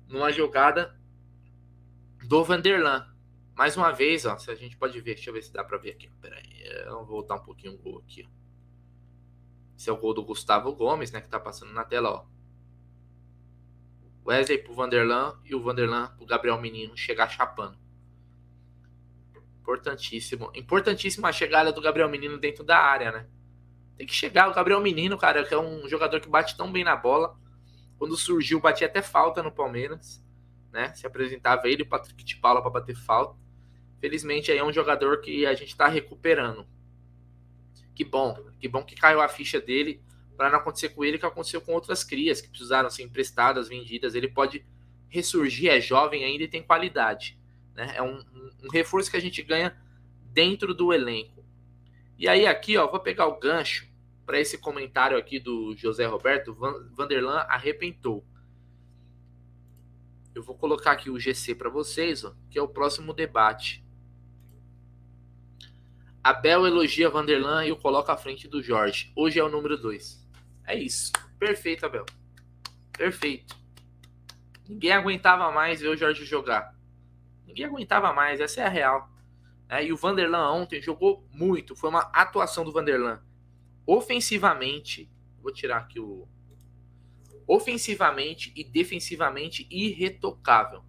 numa 0.07 0.31
jogada 0.31 0.95
do 2.33 2.43
Vanderlan. 2.43 3.05
Mais 3.53 3.77
uma 3.77 3.91
vez, 3.91 4.25
ó, 4.25 4.35
se 4.39 4.49
a 4.49 4.55
gente 4.55 4.75
pode 4.75 4.99
ver, 4.99 5.13
deixa 5.13 5.29
eu 5.29 5.33
ver 5.35 5.43
se 5.43 5.53
dá 5.53 5.63
para 5.63 5.77
ver 5.77 5.91
aqui. 5.91 6.09
Pera 6.19 6.35
aí, 6.35 6.83
vamos 6.85 7.07
voltar 7.07 7.35
um 7.35 7.43
pouquinho 7.43 7.75
o 7.75 7.77
gol 7.77 7.99
aqui. 7.99 8.27
Esse 9.77 9.87
é 9.87 9.93
o 9.93 9.97
gol 9.97 10.15
do 10.15 10.25
Gustavo 10.25 10.73
Gomes, 10.73 11.11
né, 11.11 11.21
que 11.21 11.29
tá 11.29 11.39
passando 11.39 11.71
na 11.73 11.85
tela, 11.85 12.09
ó. 12.09 12.25
Wesley 14.25 14.57
pro 14.57 14.73
Vanderlan 14.73 15.39
e 15.45 15.53
o 15.53 15.61
Vanderlan 15.61 16.07
pro 16.17 16.25
Gabriel 16.25 16.59
Menino 16.59 16.97
chegar 16.97 17.29
chapando. 17.29 17.77
Importantíssimo. 19.61 20.51
Importantíssima 20.55 21.29
a 21.29 21.31
chegada 21.31 21.71
do 21.71 21.81
Gabriel 21.81 22.09
Menino 22.09 22.39
dentro 22.39 22.63
da 22.63 22.79
área, 22.79 23.11
né? 23.11 23.29
Tem 23.95 24.07
que 24.07 24.13
chegar. 24.13 24.49
O 24.49 24.55
Gabriel 24.55 24.81
Menino, 24.81 25.19
cara, 25.19 25.45
que 25.45 25.53
é 25.53 25.59
um 25.59 25.87
jogador 25.87 26.19
que 26.19 26.29
bate 26.29 26.57
tão 26.57 26.71
bem 26.71 26.83
na 26.83 26.95
bola. 26.95 27.37
Quando 27.99 28.17
surgiu, 28.17 28.59
batia 28.59 28.87
até 28.87 29.03
falta 29.03 29.43
no 29.43 29.51
Palmeiras, 29.51 30.22
né? 30.73 30.93
Se 30.95 31.05
apresentava 31.05 31.69
ele, 31.69 31.83
o 31.83 31.87
Patrick 31.87 32.23
de 32.23 32.35
Paula, 32.37 32.61
para 32.61 32.71
bater 32.71 32.95
falta. 32.95 33.39
Felizmente 34.01 34.51
aí 34.51 34.57
é 34.57 34.63
um 34.63 34.73
jogador 34.73 35.21
que 35.21 35.45
a 35.45 35.53
gente 35.53 35.69
está 35.69 35.87
recuperando. 35.87 36.67
Que 37.95 38.03
bom, 38.03 38.35
que 38.59 38.67
bom 38.67 38.83
que 38.83 38.95
caiu 38.95 39.21
a 39.21 39.29
ficha 39.29 39.61
dele 39.61 40.01
para 40.35 40.49
não 40.49 40.57
acontecer 40.57 40.89
com 40.89 41.05
ele 41.05 41.19
que 41.19 41.25
aconteceu 41.25 41.61
com 41.61 41.73
outras 41.73 42.03
crias 42.03 42.41
que 42.41 42.49
precisaram 42.49 42.89
ser 42.89 43.03
emprestadas, 43.03 43.69
vendidas. 43.69 44.15
Ele 44.15 44.27
pode 44.27 44.65
ressurgir, 45.07 45.69
é 45.69 45.79
jovem 45.79 46.25
ainda 46.25 46.43
e 46.43 46.47
tem 46.47 46.63
qualidade. 46.63 47.37
Né? 47.75 47.93
É 47.95 48.01
um, 48.01 48.17
um, 48.17 48.51
um 48.63 48.69
reforço 48.71 49.11
que 49.11 49.17
a 49.17 49.21
gente 49.21 49.43
ganha 49.43 49.77
dentro 50.33 50.73
do 50.73 50.91
elenco. 50.91 51.45
E 52.17 52.27
aí 52.27 52.47
aqui, 52.47 52.75
ó, 52.77 52.89
vou 52.89 52.99
pegar 52.99 53.27
o 53.27 53.39
gancho 53.39 53.87
para 54.25 54.39
esse 54.39 54.57
comentário 54.57 55.17
aqui 55.17 55.39
do 55.39 55.75
José 55.75 56.05
Roberto, 56.05 56.53
Vanderlan 56.93 57.45
arrepentou. 57.47 58.25
Eu 60.33 60.41
vou 60.43 60.55
colocar 60.55 60.91
aqui 60.91 61.09
o 61.09 61.19
GC 61.19 61.55
para 61.55 61.69
vocês, 61.69 62.23
ó, 62.23 62.33
que 62.49 62.57
é 62.57 62.61
o 62.61 62.67
próximo 62.67 63.13
debate. 63.13 63.83
Abel 66.23 66.65
elogia 66.65 67.09
Vanderlan 67.09 67.65
e 67.65 67.71
o 67.71 67.77
coloca 67.77 68.13
à 68.13 68.17
frente 68.17 68.47
do 68.47 68.63
Jorge. 68.63 69.11
Hoje 69.15 69.39
é 69.39 69.43
o 69.43 69.49
número 69.49 69.77
2. 69.77 70.25
É 70.65 70.75
isso. 70.75 71.11
Perfeito, 71.37 71.85
Abel. 71.85 72.05
Perfeito. 72.91 73.55
Ninguém 74.67 74.93
aguentava 74.93 75.51
mais 75.51 75.81
ver 75.81 75.89
o 75.89 75.97
Jorge 75.97 76.25
jogar. 76.25 76.73
Ninguém 77.45 77.65
aguentava 77.65 78.13
mais, 78.13 78.39
essa 78.39 78.61
é 78.61 78.65
a 78.65 78.69
real. 78.69 79.09
É, 79.69 79.83
e 79.83 79.91
o 79.91 79.97
Vanderlan 79.97 80.51
ontem 80.51 80.81
jogou 80.81 81.27
muito. 81.31 81.75
Foi 81.75 81.89
uma 81.89 82.09
atuação 82.13 82.63
do 82.63 82.71
Vanderlan. 82.71 83.21
Ofensivamente, 83.85 85.11
vou 85.41 85.51
tirar 85.51 85.77
aqui 85.77 85.99
o. 85.99 86.27
Ofensivamente 87.47 88.51
e 88.55 88.63
defensivamente 88.63 89.67
irretocável. 89.69 90.83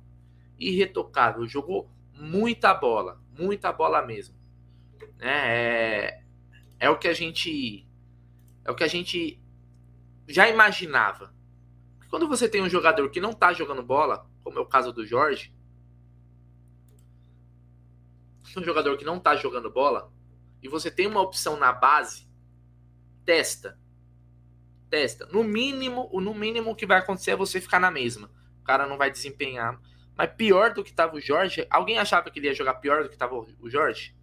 Irretocável. 0.58 1.46
Jogou 1.46 1.90
muita 2.12 2.72
bola. 2.72 3.20
Muita 3.36 3.72
bola 3.72 4.04
mesmo. 4.04 4.36
Né? 5.18 5.28
É, 5.28 6.22
é 6.78 6.90
o 6.90 6.98
que 6.98 7.08
a 7.08 7.14
gente 7.14 7.86
é 8.64 8.70
o 8.70 8.74
que 8.74 8.84
a 8.84 8.88
gente 8.88 9.40
já 10.26 10.48
imaginava. 10.48 11.34
Quando 12.08 12.28
você 12.28 12.48
tem 12.48 12.62
um 12.62 12.68
jogador 12.68 13.10
que 13.10 13.20
não 13.20 13.30
está 13.30 13.52
jogando 13.52 13.82
bola, 13.82 14.30
como 14.42 14.58
é 14.58 14.62
o 14.62 14.66
caso 14.66 14.92
do 14.92 15.04
Jorge, 15.04 15.52
um 18.56 18.62
jogador 18.62 18.96
que 18.96 19.04
não 19.04 19.16
está 19.16 19.34
jogando 19.36 19.70
bola 19.70 20.12
e 20.62 20.68
você 20.68 20.90
tem 20.90 21.06
uma 21.06 21.20
opção 21.20 21.56
na 21.56 21.72
base, 21.72 22.28
testa. 23.24 23.78
Testa. 24.94 25.26
No 25.26 25.42
mínimo, 25.42 26.09
o 26.12 26.20
no 26.20 26.33
mínimo 26.33 26.72
que 26.76 26.87
vai 26.87 26.98
acontecer 26.98 27.33
é 27.33 27.37
você 27.37 27.61
ficar 27.61 27.80
na 27.80 27.90
mesma. 27.90 28.30
O 28.61 28.64
cara 28.64 28.87
não 28.87 28.96
vai 28.96 29.11
desempenhar. 29.11 29.80
Mas 30.16 30.30
pior 30.37 30.72
do 30.72 30.85
que 30.85 30.90
estava 30.90 31.16
o 31.16 31.20
Jorge, 31.20 31.66
alguém 31.68 31.98
achava 31.98 32.30
que 32.30 32.38
ele 32.38 32.46
ia 32.46 32.54
jogar 32.54 32.74
pior 32.74 33.02
do 33.02 33.09
que 33.09 33.16
estava 33.16 33.35
o 33.35 33.68
Jorge? 33.68 34.14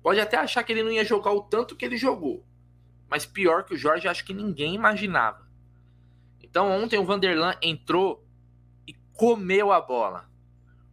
Pode 0.00 0.20
até 0.20 0.36
achar 0.36 0.62
que 0.62 0.72
ele 0.72 0.84
não 0.84 0.92
ia 0.92 1.04
jogar 1.04 1.32
o 1.32 1.42
tanto 1.42 1.74
que 1.74 1.84
ele 1.84 1.96
jogou. 1.96 2.46
Mas 3.08 3.26
pior 3.26 3.64
que 3.64 3.74
o 3.74 3.76
Jorge, 3.76 4.06
acho 4.06 4.24
que 4.24 4.32
ninguém 4.32 4.76
imaginava. 4.76 5.44
Então 6.40 6.70
ontem 6.70 6.96
o 6.96 7.04
Vanderlan 7.04 7.56
entrou 7.60 8.24
e 8.86 8.94
comeu 9.12 9.72
a 9.72 9.80
bola. 9.80 10.30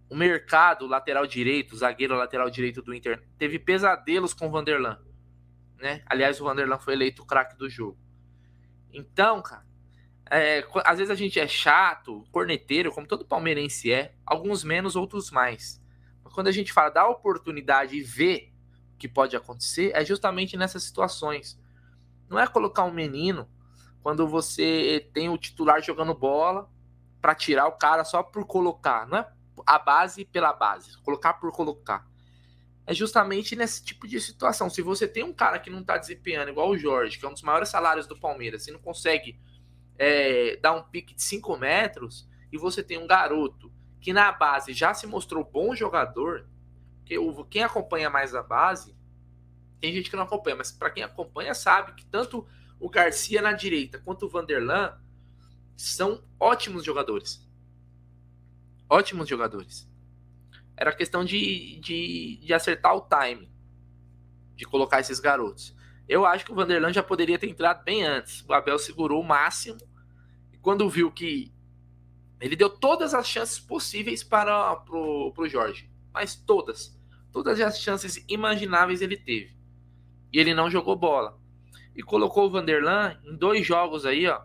O 0.09 0.15
mercado, 0.15 0.87
lateral 0.87 1.27
direito, 1.27 1.77
zagueiro 1.77 2.15
lateral 2.15 2.49
direito 2.49 2.81
do 2.81 2.95
Inter, 2.95 3.23
teve 3.37 3.59
pesadelos 3.59 4.33
com 4.33 4.47
o 4.47 4.51
Vanderlan. 4.51 4.99
Né? 5.77 6.01
Aliás, 6.07 6.41
o 6.41 6.45
Vanderlan 6.45 6.79
foi 6.79 6.95
eleito 6.95 7.21
o 7.21 7.25
craque 7.27 7.55
do 7.55 7.69
jogo. 7.69 8.01
Então, 8.93 9.41
cara, 9.41 9.65
é, 10.29 10.65
às 10.85 10.97
vezes 10.97 11.11
a 11.11 11.15
gente 11.15 11.39
é 11.39 11.47
chato, 11.47 12.23
corneteiro, 12.31 12.91
como 12.91 13.07
todo 13.07 13.25
palmeirense 13.25 13.91
é, 13.91 14.15
alguns 14.25 14.63
menos, 14.63 14.95
outros 14.95 15.31
mais. 15.31 15.81
Mas 16.23 16.33
quando 16.33 16.47
a 16.47 16.51
gente 16.51 16.71
fala 16.71 16.89
da 16.89 17.07
oportunidade 17.07 17.95
e 17.97 18.01
vê 18.01 18.53
que 18.97 19.07
pode 19.07 19.35
acontecer 19.35 19.91
é 19.93 20.05
justamente 20.05 20.55
nessas 20.55 20.83
situações. 20.83 21.59
Não 22.29 22.39
é 22.39 22.47
colocar 22.47 22.83
um 22.85 22.91
menino 22.91 23.49
quando 24.01 24.27
você 24.27 25.09
tem 25.13 25.29
o 25.29 25.37
titular 25.37 25.81
jogando 25.81 26.13
bola 26.13 26.69
para 27.21 27.35
tirar 27.35 27.67
o 27.67 27.73
cara 27.73 28.03
só 28.03 28.23
por 28.23 28.45
colocar. 28.45 29.07
Não 29.07 29.17
é 29.17 29.29
a 29.65 29.77
base 29.77 30.25
pela 30.25 30.53
base, 30.53 30.97
colocar 31.01 31.33
por 31.33 31.51
colocar. 31.51 32.07
É 32.85 32.93
justamente 32.93 33.55
nesse 33.55 33.83
tipo 33.83 34.07
de 34.07 34.19
situação. 34.19 34.69
Se 34.69 34.81
você 34.81 35.07
tem 35.07 35.23
um 35.23 35.33
cara 35.33 35.57
que 35.57 35.69
não 35.69 35.79
está 35.79 35.97
desempenhando 35.97 36.49
igual 36.49 36.69
o 36.69 36.77
Jorge, 36.77 37.17
que 37.17 37.25
é 37.25 37.29
um 37.29 37.33
dos 37.33 37.41
maiores 37.41 37.69
salários 37.69 38.07
do 38.07 38.19
Palmeiras, 38.19 38.67
e 38.67 38.71
não 38.71 38.79
consegue 38.79 39.39
é, 39.97 40.57
dar 40.57 40.73
um 40.73 40.83
pique 40.83 41.13
de 41.13 41.23
5 41.23 41.57
metros, 41.57 42.27
e 42.51 42.57
você 42.57 42.83
tem 42.83 42.97
um 42.97 43.07
garoto 43.07 43.71
que 44.01 44.11
na 44.11 44.31
base 44.31 44.73
já 44.73 44.93
se 44.93 45.07
mostrou 45.07 45.43
bom 45.43 45.73
jogador, 45.73 46.45
o, 47.17 47.45
quem 47.45 47.63
acompanha 47.63 48.09
mais 48.09 48.35
a 48.35 48.43
base, 48.43 48.95
tem 49.79 49.93
gente 49.93 50.09
que 50.09 50.15
não 50.15 50.23
acompanha, 50.23 50.55
mas 50.55 50.71
para 50.71 50.89
quem 50.89 51.03
acompanha 51.03 51.53
sabe 51.53 51.93
que 51.93 52.05
tanto 52.05 52.47
o 52.79 52.89
Garcia 52.89 53.41
na 53.41 53.53
direita 53.53 53.99
quanto 53.99 54.25
o 54.25 54.29
Vanderlan 54.29 54.97
são 55.75 56.23
ótimos 56.39 56.83
jogadores. 56.83 57.45
Ótimos 58.89 59.27
jogadores. 59.27 59.89
Era 60.83 60.93
questão 60.93 61.23
de, 61.23 61.79
de, 61.79 62.37
de 62.41 62.53
acertar 62.53 62.93
o 62.93 63.07
time 63.07 63.49
de 64.53 64.65
colocar 64.65 64.99
esses 64.99 65.19
garotos. 65.19 65.73
Eu 66.09 66.25
acho 66.25 66.43
que 66.43 66.51
o 66.51 66.55
Vanderlan 66.55 66.91
já 66.91 67.01
poderia 67.01 67.39
ter 67.39 67.47
entrado 67.47 67.85
bem 67.85 68.03
antes. 68.03 68.43
O 68.47 68.53
Abel 68.53 68.77
segurou 68.77 69.21
o 69.21 69.25
máximo. 69.25 69.77
E 70.51 70.57
quando 70.57 70.89
viu 70.89 71.09
que 71.09 71.53
ele 72.41 72.57
deu 72.57 72.69
todas 72.69 73.13
as 73.13 73.25
chances 73.25 73.57
possíveis 73.59 74.25
para 74.25 74.75
pro, 74.75 75.31
pro 75.33 75.47
Jorge 75.47 75.89
mas 76.13 76.35
todas. 76.35 76.93
Todas 77.31 77.61
as 77.61 77.79
chances 77.79 78.21
imagináveis 78.27 79.01
ele 79.01 79.15
teve. 79.15 79.55
E 80.33 80.37
ele 80.37 80.53
não 80.53 80.69
jogou 80.69 80.97
bola. 80.97 81.39
E 81.95 82.03
colocou 82.03 82.47
o 82.47 82.49
Vanderlan 82.51 83.17
em 83.23 83.35
dois 83.35 83.65
jogos 83.65 84.05
aí, 84.05 84.27
ó, 84.27 84.41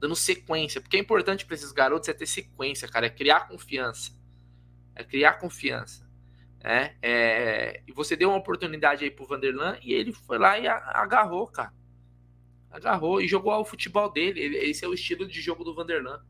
dando 0.00 0.16
sequência. 0.16 0.80
Porque 0.80 0.96
é 0.96 1.00
importante 1.00 1.46
para 1.46 1.54
esses 1.54 1.70
garotos 1.70 2.08
é 2.08 2.12
ter 2.12 2.26
sequência, 2.26 2.88
cara. 2.88 3.06
É 3.06 3.10
criar 3.10 3.48
confiança. 3.48 4.12
É 5.00 5.04
criar 5.04 5.34
confiança. 5.34 6.08
É, 6.62 6.94
é, 7.00 7.82
e 7.86 7.92
você 7.92 8.14
deu 8.14 8.28
uma 8.28 8.38
oportunidade 8.38 9.02
aí 9.02 9.10
pro 9.10 9.26
Vanderlan 9.26 9.78
e 9.82 9.94
ele 9.94 10.12
foi 10.12 10.38
lá 10.38 10.58
e 10.58 10.68
agarrou, 10.68 11.46
cara. 11.46 11.72
Agarrou 12.70 13.20
e 13.20 13.26
jogou 13.26 13.58
o 13.58 13.64
futebol 13.64 14.10
dele. 14.12 14.40
Esse 14.58 14.84
é 14.84 14.88
o 14.88 14.94
estilo 14.94 15.26
de 15.26 15.40
jogo 15.40 15.64
do 15.64 15.74
Vanderlan. 15.74 16.22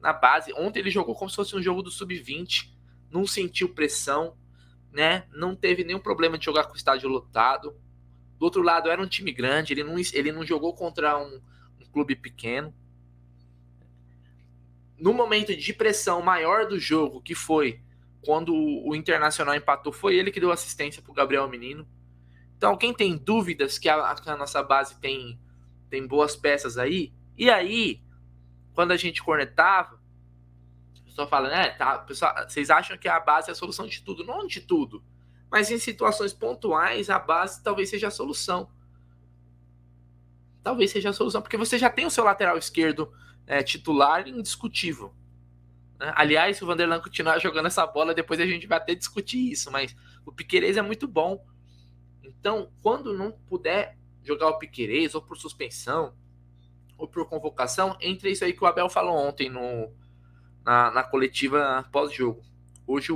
Na 0.00 0.12
base. 0.12 0.52
Ontem 0.52 0.80
ele 0.80 0.90
jogou 0.90 1.14
como 1.14 1.30
se 1.30 1.36
fosse 1.36 1.56
um 1.56 1.62
jogo 1.62 1.82
do 1.82 1.90
Sub-20 1.90 2.78
não 3.10 3.26
sentiu 3.26 3.74
pressão, 3.74 4.36
né? 4.92 5.26
Não 5.32 5.54
teve 5.54 5.84
nenhum 5.84 5.98
problema 5.98 6.38
de 6.38 6.44
jogar 6.44 6.64
com 6.64 6.74
o 6.74 6.76
estádio 6.76 7.08
lotado. 7.08 7.76
Do 8.38 8.44
outro 8.44 8.62
lado, 8.62 8.88
era 8.88 9.02
um 9.02 9.06
time 9.06 9.32
grande, 9.32 9.72
ele 9.72 9.82
não, 9.82 9.96
ele 9.98 10.32
não 10.32 10.44
jogou 10.44 10.74
contra 10.74 11.18
um, 11.18 11.40
um 11.80 11.86
clube 11.90 12.14
pequeno. 12.14 12.74
No 14.96 15.12
momento 15.12 15.56
de 15.56 15.72
pressão 15.72 16.22
maior 16.22 16.66
do 16.66 16.78
jogo, 16.78 17.22
que 17.22 17.34
foi 17.34 17.80
quando 18.28 18.54
o 18.54 18.94
Internacional 18.94 19.54
empatou, 19.54 19.90
foi 19.90 20.14
ele 20.14 20.30
que 20.30 20.38
deu 20.38 20.52
assistência 20.52 21.00
para 21.00 21.10
o 21.10 21.14
Gabriel 21.14 21.48
Menino. 21.48 21.88
Então, 22.58 22.76
quem 22.76 22.92
tem 22.92 23.16
dúvidas 23.16 23.78
que 23.78 23.88
a, 23.88 24.14
que 24.16 24.28
a, 24.28 24.36
nossa 24.36 24.62
base 24.62 25.00
tem, 25.00 25.40
tem 25.88 26.06
boas 26.06 26.36
peças 26.36 26.76
aí, 26.76 27.10
e 27.38 27.48
aí, 27.48 28.02
quando 28.74 28.90
a 28.90 28.98
gente 28.98 29.22
cornetava, 29.22 29.98
pessoa 31.06 31.26
fala, 31.26 31.48
né, 31.48 31.70
tá, 31.70 32.00
pessoal, 32.00 32.34
vocês 32.46 32.68
acham 32.68 32.98
que 32.98 33.08
a 33.08 33.18
base 33.18 33.48
é 33.48 33.52
a 33.52 33.54
solução 33.54 33.86
de 33.86 34.02
tudo? 34.02 34.22
Não 34.22 34.46
de 34.46 34.60
tudo. 34.60 35.02
Mas 35.50 35.70
em 35.70 35.78
situações 35.78 36.34
pontuais, 36.34 37.08
a 37.08 37.18
base 37.18 37.62
talvez 37.62 37.88
seja 37.88 38.08
a 38.08 38.10
solução. 38.10 38.70
Talvez 40.62 40.90
seja 40.90 41.08
a 41.08 41.14
solução, 41.14 41.40
porque 41.40 41.56
você 41.56 41.78
já 41.78 41.88
tem 41.88 42.04
o 42.04 42.10
seu 42.10 42.24
lateral 42.24 42.58
esquerdo 42.58 43.10
é, 43.46 43.62
titular 43.62 44.28
indiscutível. 44.28 45.14
Aliás, 45.98 46.56
se 46.56 46.64
o 46.64 46.66
Vanderlan 46.66 47.00
continuar 47.00 47.38
jogando 47.38 47.66
essa 47.66 47.86
bola, 47.86 48.14
depois 48.14 48.40
a 48.40 48.46
gente 48.46 48.66
vai 48.66 48.78
até 48.78 48.94
discutir 48.94 49.50
isso, 49.50 49.70
mas 49.70 49.96
o 50.24 50.32
Piquerez 50.32 50.76
é 50.76 50.82
muito 50.82 51.08
bom. 51.08 51.44
Então, 52.22 52.70
quando 52.82 53.12
não 53.12 53.32
puder 53.32 53.98
jogar 54.22 54.48
o 54.48 54.58
Piquerez, 54.58 55.14
ou 55.14 55.22
por 55.22 55.36
suspensão, 55.36 56.14
ou 56.96 57.08
por 57.08 57.26
convocação, 57.28 57.96
entre 58.00 58.30
isso 58.30 58.44
aí 58.44 58.52
que 58.52 58.62
o 58.62 58.66
Abel 58.66 58.88
falou 58.88 59.16
ontem 59.16 59.48
no, 59.48 59.92
na, 60.64 60.90
na 60.90 61.02
coletiva 61.02 61.88
pós-jogo. 61.90 62.42
Hoje, 62.86 63.12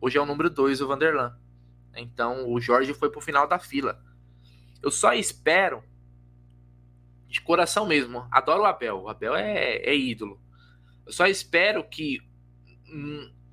hoje 0.00 0.18
é 0.18 0.20
o 0.20 0.26
número 0.26 0.50
2 0.50 0.80
o 0.80 0.88
Vanderlan. 0.88 1.38
Então 1.94 2.50
o 2.50 2.60
Jorge 2.60 2.92
foi 2.92 3.10
pro 3.10 3.20
final 3.20 3.46
da 3.46 3.58
fila. 3.58 4.02
Eu 4.82 4.90
só 4.90 5.12
espero, 5.12 5.84
de 7.28 7.40
coração 7.40 7.86
mesmo, 7.86 8.26
adoro 8.30 8.62
o 8.62 8.66
Abel. 8.66 9.02
O 9.02 9.08
Abel 9.08 9.36
é, 9.36 9.76
é 9.76 9.96
ídolo. 9.96 10.41
Eu 11.06 11.12
só 11.12 11.26
espero 11.26 11.82
que 11.88 12.20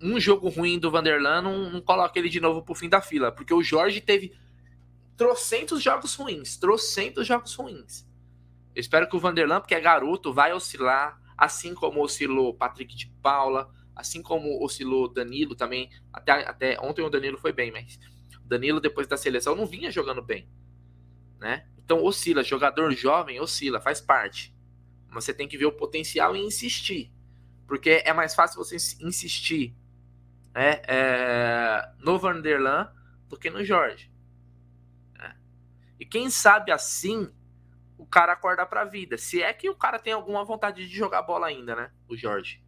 um, 0.02 0.20
jogo 0.20 0.50
ruim 0.50 0.78
do 0.78 0.92
Vanderlan 0.92 1.42
não, 1.42 1.70
não 1.72 1.82
coloque 1.82 2.20
ele 2.20 2.30
de 2.30 2.40
novo 2.40 2.62
pro 2.62 2.76
fim 2.76 2.90
da 2.90 3.02
fila. 3.02 3.32
Porque 3.32 3.54
o 3.54 3.64
Jorge 3.64 4.02
teve 4.02 4.34
trocentos 5.18 5.82
jogos 5.82 6.16
ruins. 6.16 6.58
Trocentos 6.58 7.28
jogos 7.28 7.54
ruins. 7.56 8.08
Eu 8.76 8.80
espero 8.80 9.08
que 9.10 9.16
o 9.16 9.20
Vanderlan, 9.20 9.60
porque 9.60 9.76
é 9.76 9.82
garoto, 9.82 10.34
vai 10.34 10.54
oscilar. 10.54 11.20
Assim 11.38 11.74
como 11.74 12.04
oscilou 12.04 12.54
Patrick 12.54 12.96
de 12.96 13.08
Paula. 13.22 13.70
Assim 13.96 14.22
como 14.22 14.64
oscilou 14.64 15.12
Danilo 15.12 15.56
também. 15.56 15.90
Até, 16.14 16.32
até 16.32 16.80
ontem 16.80 17.02
o 17.02 17.10
Danilo 17.10 17.38
foi 17.38 17.52
bem, 17.52 17.72
mas 17.72 18.00
Danilo, 18.46 18.80
depois 18.80 19.08
da 19.08 19.18
seleção, 19.18 19.56
não 19.56 19.66
vinha 19.66 19.92
jogando 19.92 20.22
bem. 20.22 20.50
Né? 21.40 21.68
Então 21.78 22.04
oscila. 22.04 22.44
Jogador 22.44 22.92
jovem 22.92 23.40
oscila, 23.40 23.80
faz 23.80 24.02
parte. 24.02 24.56
Mas 25.08 25.24
você 25.24 25.34
tem 25.34 25.48
que 25.48 25.58
ver 25.58 25.66
o 25.66 25.72
potencial 25.72 26.36
e 26.36 26.40
insistir. 26.40 27.12
Porque 27.70 28.02
é 28.04 28.12
mais 28.12 28.34
fácil 28.34 28.58
você 28.58 28.76
insistir 29.00 29.76
né, 30.56 30.82
é, 30.88 31.92
no 32.00 32.18
Vanderlan 32.18 32.92
do 33.28 33.38
que 33.38 33.52
no 33.52 33.64
Jorge. 33.64 34.12
Né? 35.14 35.38
E 36.00 36.06
quem 36.06 36.32
sabe 36.32 36.72
assim 36.72 37.32
o 37.96 38.08
cara 38.08 38.34
acordar 38.34 38.66
pra 38.66 38.86
vida. 38.86 39.20
Se 39.20 39.44
é 39.44 39.54
que 39.54 39.70
o 39.70 39.76
cara 39.76 40.00
tem 40.00 40.14
alguma 40.14 40.44
vontade 40.44 40.88
de 40.88 40.96
jogar 40.96 41.22
bola 41.22 41.46
ainda, 41.46 41.76
né? 41.76 41.92
O 42.08 42.18
Jorge. 42.18 42.64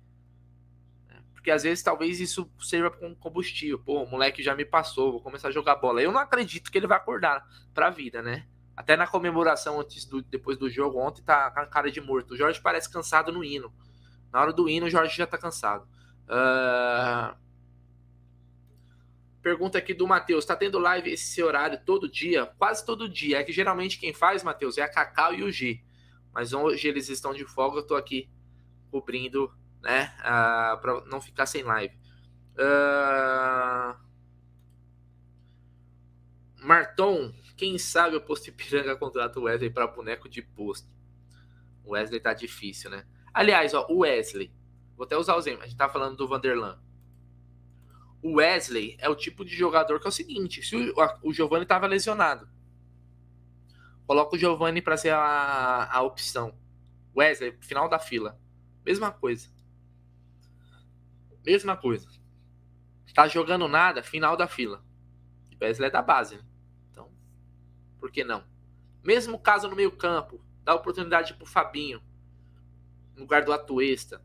Porque 1.33 1.49
às 1.49 1.63
vezes 1.63 1.83
talvez 1.83 2.19
isso 2.19 2.47
sirva 2.59 2.91
com 2.91 3.15
combustível. 3.15 3.79
Pô, 3.79 4.03
o 4.03 4.07
moleque 4.07 4.43
já 4.43 4.55
me 4.55 4.63
passou, 4.63 5.13
vou 5.13 5.21
começar 5.21 5.47
a 5.47 5.51
jogar 5.51 5.77
bola. 5.77 5.99
Eu 5.99 6.11
não 6.11 6.19
acredito 6.19 6.71
que 6.71 6.77
ele 6.77 6.85
vai 6.85 6.97
acordar 6.97 7.43
pra 7.73 7.89
vida, 7.89 8.21
né? 8.21 8.45
Até 8.77 8.95
na 8.95 9.07
comemoração 9.07 9.79
antes 9.79 10.05
do, 10.05 10.21
depois 10.21 10.59
do 10.59 10.69
jogo 10.69 10.99
ontem 10.99 11.23
tá 11.23 11.49
com 11.49 11.59
a 11.59 11.65
cara 11.65 11.89
de 11.89 11.99
morto. 11.99 12.35
O 12.35 12.37
Jorge 12.37 12.61
parece 12.61 12.91
cansado 12.91 13.31
no 13.31 13.43
hino. 13.43 13.73
Na 14.31 14.41
hora 14.41 14.53
do 14.53 14.69
hino, 14.69 14.85
o 14.85 14.89
Jorge 14.89 15.15
já 15.15 15.27
tá 15.27 15.37
cansado. 15.37 15.87
Uh... 16.27 17.35
Pergunta 19.41 19.77
aqui 19.77 19.93
do 19.93 20.07
Matheus: 20.07 20.45
tá 20.45 20.55
tendo 20.55 20.79
live 20.79 21.11
esse 21.11 21.41
horário 21.41 21.79
todo 21.85 22.09
dia? 22.09 22.45
Quase 22.57 22.85
todo 22.85 23.09
dia. 23.09 23.39
É 23.39 23.43
que 23.43 23.51
geralmente 23.51 23.99
quem 23.99 24.13
faz, 24.13 24.43
Matheus, 24.43 24.77
é 24.77 24.83
a 24.83 24.89
Cacau 24.89 25.33
e 25.33 25.43
o 25.43 25.51
G. 25.51 25.83
Mas 26.33 26.53
hoje 26.53 26.87
eles 26.87 27.09
estão 27.09 27.33
de 27.33 27.43
folga, 27.45 27.79
eu 27.79 27.87
tô 27.87 27.95
aqui 27.95 28.29
cobrindo 28.89 29.51
né? 29.81 30.13
Uh, 30.19 30.79
para 30.79 31.01
não 31.05 31.19
ficar 31.19 31.45
sem 31.45 31.63
live. 31.63 31.95
Uh... 32.53 33.99
Marton, 36.63 37.33
quem 37.57 37.77
sabe 37.77 38.15
o 38.15 38.21
posto 38.21 38.49
Ipiranga 38.49 38.95
contrata 38.95 39.39
o 39.39 39.43
Wesley 39.43 39.71
para 39.71 39.87
boneco 39.87 40.29
de 40.29 40.41
posto. 40.41 40.87
O 41.83 41.93
Wesley 41.93 42.19
tá 42.19 42.33
difícil, 42.33 42.91
né? 42.91 43.05
Aliás, 43.33 43.73
o 43.73 43.99
Wesley. 43.99 44.51
Vou 44.95 45.05
até 45.05 45.17
usar 45.17 45.35
o 45.35 45.39
exemplo. 45.39 45.63
A 45.63 45.67
gente 45.67 45.77
tá 45.77 45.89
falando 45.89 46.17
do 46.17 46.27
Vanderlan. 46.27 46.79
O 48.21 48.35
Wesley 48.35 48.95
é 48.99 49.09
o 49.09 49.15
tipo 49.15 49.43
de 49.43 49.55
jogador 49.55 49.99
que 49.99 50.05
é 50.07 50.09
o 50.09 50.13
seguinte: 50.13 50.61
se 50.61 50.75
o, 50.75 50.93
o 51.23 51.33
Giovanni 51.33 51.65
tava 51.65 51.87
lesionado, 51.87 52.47
coloca 54.05 54.35
o 54.35 54.39
Giovanni 54.39 54.81
para 54.81 54.97
ser 54.97 55.13
a, 55.13 55.89
a 55.91 56.01
opção. 56.01 56.55
Wesley, 57.15 57.57
final 57.61 57.89
da 57.89 57.99
fila. 57.99 58.39
Mesma 58.85 59.11
coisa. 59.11 59.49
Mesma 61.45 61.75
coisa. 61.75 62.07
Tá 63.13 63.27
jogando 63.27 63.67
nada, 63.67 64.03
final 64.03 64.37
da 64.37 64.47
fila. 64.47 64.83
Wesley 65.61 65.89
é 65.89 65.91
da 65.91 66.01
base, 66.01 66.37
né? 66.37 66.43
Então, 66.89 67.11
por 67.99 68.11
que 68.11 68.23
não? 68.23 68.43
Mesmo 69.03 69.39
caso 69.39 69.67
no 69.67 69.75
meio 69.75 69.91
campo, 69.91 70.43
dá 70.63 70.73
oportunidade 70.73 71.33
pro 71.33 71.45
Fabinho, 71.45 72.01
no 73.21 73.25
lugar 73.25 73.45
do 73.45 73.53
Atuesta. 73.53 74.21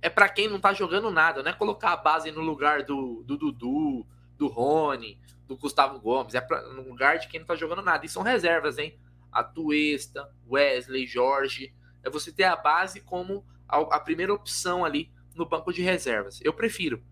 É 0.00 0.08
para 0.08 0.28
quem 0.28 0.48
não 0.48 0.58
tá 0.58 0.72
jogando 0.72 1.10
nada, 1.10 1.42
não 1.42 1.50
é 1.50 1.54
colocar 1.54 1.92
a 1.92 1.96
base 1.96 2.30
no 2.30 2.40
lugar 2.40 2.84
do, 2.84 3.22
do 3.24 3.36
Dudu, 3.36 4.06
do 4.36 4.46
Rony, 4.46 5.20
do 5.46 5.56
Gustavo 5.56 6.00
Gomes. 6.00 6.34
É 6.34 6.40
pra, 6.40 6.62
no 6.62 6.88
lugar 6.88 7.18
de 7.18 7.28
quem 7.28 7.40
não 7.40 7.46
tá 7.46 7.54
jogando 7.54 7.82
nada. 7.82 8.06
E 8.06 8.08
são 8.08 8.22
reservas, 8.22 8.78
hein? 8.78 8.98
Atuesta, 9.30 10.32
Wesley, 10.48 11.06
Jorge. 11.06 11.74
É 12.02 12.08
você 12.08 12.32
ter 12.32 12.44
a 12.44 12.56
base 12.56 13.00
como 13.00 13.44
a, 13.68 13.78
a 13.78 14.00
primeira 14.00 14.32
opção 14.32 14.84
ali 14.84 15.12
no 15.34 15.44
banco 15.44 15.72
de 15.72 15.82
reservas. 15.82 16.40
Eu 16.42 16.54
prefiro. 16.54 17.02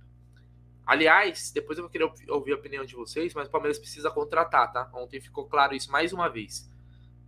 Aliás, 0.86 1.50
depois 1.50 1.78
eu 1.78 1.84
vou 1.84 1.90
querer 1.90 2.10
ouvir 2.28 2.52
a 2.52 2.56
opinião 2.56 2.84
de 2.84 2.94
vocês, 2.94 3.34
mas 3.34 3.48
o 3.48 3.50
Palmeiras 3.50 3.78
precisa 3.78 4.10
contratar, 4.10 4.70
tá? 4.72 4.90
Ontem 4.94 5.20
ficou 5.20 5.46
claro 5.46 5.74
isso 5.74 5.90
mais 5.90 6.12
uma 6.12 6.28
vez. 6.28 6.70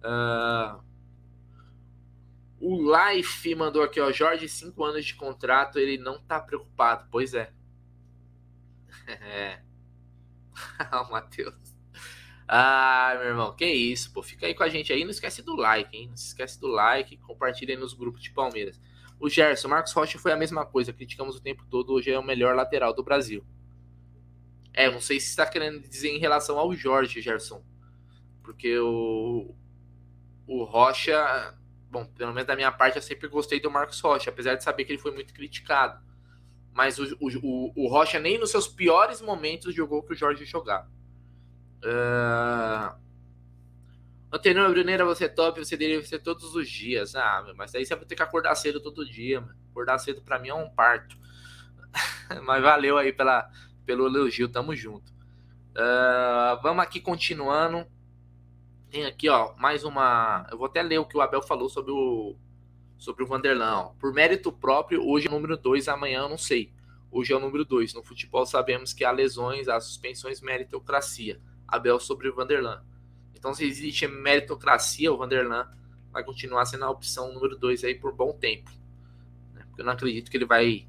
Uh... 0.00 0.95
O 2.60 2.80
Life 2.96 3.54
mandou 3.54 3.82
aqui, 3.82 4.00
ó. 4.00 4.10
Jorge, 4.10 4.48
cinco 4.48 4.84
anos 4.84 5.04
de 5.04 5.14
contrato, 5.14 5.78
ele 5.78 5.98
não 5.98 6.20
tá 6.20 6.40
preocupado. 6.40 7.08
Pois 7.10 7.34
é. 7.34 7.52
É. 9.08 9.62
o 10.92 11.04
Matheus. 11.12 11.54
Ah, 12.48 13.14
meu 13.18 13.28
irmão, 13.28 13.54
que 13.54 13.66
isso, 13.66 14.12
pô. 14.12 14.22
Fica 14.22 14.46
aí 14.46 14.54
com 14.54 14.62
a 14.62 14.68
gente 14.68 14.92
aí. 14.92 15.04
Não 15.04 15.10
esquece 15.10 15.42
do 15.42 15.54
like, 15.54 15.96
hein? 15.96 16.08
Não 16.08 16.16
se 16.16 16.28
esquece 16.28 16.60
do 16.60 16.66
like. 16.66 17.16
Compartilha 17.18 17.74
aí 17.74 17.80
nos 17.80 17.92
grupos 17.92 18.22
de 18.22 18.30
Palmeiras. 18.32 18.80
O 19.18 19.28
Gerson, 19.28 19.68
Marcos 19.68 19.92
Rocha 19.92 20.18
foi 20.18 20.32
a 20.32 20.36
mesma 20.36 20.66
coisa, 20.66 20.92
criticamos 20.92 21.36
o 21.36 21.40
tempo 21.40 21.64
todo, 21.70 21.92
hoje 21.92 22.10
é 22.10 22.18
o 22.18 22.22
melhor 22.22 22.54
lateral 22.54 22.92
do 22.92 23.02
Brasil. 23.02 23.44
É, 24.74 24.90
não 24.90 25.00
sei 25.00 25.18
se 25.18 25.30
está 25.30 25.46
querendo 25.46 25.80
dizer 25.80 26.10
em 26.10 26.18
relação 26.18 26.58
ao 26.58 26.74
Jorge, 26.74 27.22
Gerson. 27.22 27.64
Porque 28.42 28.78
o, 28.78 29.54
o 30.46 30.64
Rocha, 30.64 31.58
bom, 31.96 32.04
pelo 32.04 32.32
menos 32.32 32.46
da 32.46 32.54
minha 32.54 32.70
parte, 32.70 32.96
eu 32.96 33.02
sempre 33.02 33.26
gostei 33.28 33.58
do 33.58 33.70
Marcos 33.70 34.00
Rocha, 34.00 34.28
apesar 34.28 34.54
de 34.54 34.62
saber 34.62 34.84
que 34.84 34.92
ele 34.92 35.00
foi 35.00 35.12
muito 35.12 35.32
criticado. 35.32 36.04
Mas 36.72 36.98
o, 36.98 37.04
o, 37.20 37.72
o 37.74 37.88
Rocha 37.88 38.20
nem 38.20 38.38
nos 38.38 38.50
seus 38.50 38.68
piores 38.68 39.22
momentos 39.22 39.74
jogou 39.74 40.02
que 40.02 40.12
o 40.12 40.16
Jorge 40.16 40.44
jogava. 40.44 40.90
Uh, 41.78 42.94
Antenor 44.30 44.70
Bruneira, 44.70 45.04
você 45.06 45.24
é 45.24 45.28
top, 45.28 45.64
você 45.64 45.76
deveria 45.76 46.04
ser 46.04 46.18
todos 46.18 46.54
os 46.54 46.68
dias. 46.68 47.14
Ah, 47.14 47.50
mas 47.56 47.74
aí 47.74 47.86
você 47.86 47.96
vai 47.96 48.04
ter 48.04 48.14
que 48.14 48.22
acordar 48.22 48.54
cedo 48.56 48.78
todo 48.78 49.06
dia, 49.06 49.40
mano. 49.40 49.56
Acordar 49.70 49.98
cedo 49.98 50.20
para 50.20 50.38
mim 50.38 50.48
é 50.48 50.54
um 50.54 50.68
parto. 50.68 51.16
mas 52.44 52.62
valeu 52.62 52.98
aí 52.98 53.12
pela, 53.12 53.50
pelo 53.86 54.06
elogio, 54.06 54.48
tamo 54.48 54.76
junto. 54.76 55.10
Uh, 55.72 56.60
vamos 56.62 56.82
aqui 56.82 57.00
continuando. 57.00 57.86
Tem 58.96 59.04
aqui, 59.04 59.28
ó, 59.28 59.54
mais 59.58 59.84
uma. 59.84 60.46
Eu 60.50 60.56
vou 60.56 60.66
até 60.66 60.82
ler 60.82 60.98
o 60.98 61.04
que 61.04 61.18
o 61.18 61.20
Abel 61.20 61.42
falou 61.42 61.68
sobre 61.68 61.92
o 61.92 62.34
sobre 62.96 63.22
o 63.22 63.26
Vanderlan. 63.26 63.90
Por 64.00 64.10
mérito 64.14 64.50
próprio, 64.50 65.06
hoje 65.06 65.26
é 65.26 65.30
o 65.30 65.34
número 65.34 65.54
2, 65.54 65.86
amanhã 65.86 66.20
eu 66.20 66.30
não 66.30 66.38
sei. 66.38 66.72
Hoje 67.10 67.30
é 67.30 67.36
o 67.36 67.38
número 67.38 67.62
2. 67.62 67.92
No 67.92 68.02
futebol 68.02 68.46
sabemos 68.46 68.94
que 68.94 69.04
há 69.04 69.10
lesões, 69.10 69.68
há 69.68 69.78
suspensões, 69.78 70.40
meritocracia. 70.40 71.38
Abel 71.68 72.00
sobre 72.00 72.30
o 72.30 72.34
Vanderlan. 72.34 72.82
Então, 73.34 73.52
se 73.52 73.66
existe 73.66 74.08
meritocracia, 74.08 75.12
o 75.12 75.18
Vanderlan 75.18 75.70
vai 76.10 76.24
continuar 76.24 76.64
sendo 76.64 76.86
a 76.86 76.90
opção 76.90 77.34
número 77.34 77.54
2 77.54 77.84
aí 77.84 77.94
por 77.94 78.14
bom 78.14 78.32
tempo. 78.32 78.70
Né? 79.52 79.62
Porque 79.66 79.82
eu 79.82 79.84
não 79.84 79.92
acredito 79.92 80.30
que 80.30 80.38
ele 80.38 80.46
vai 80.46 80.88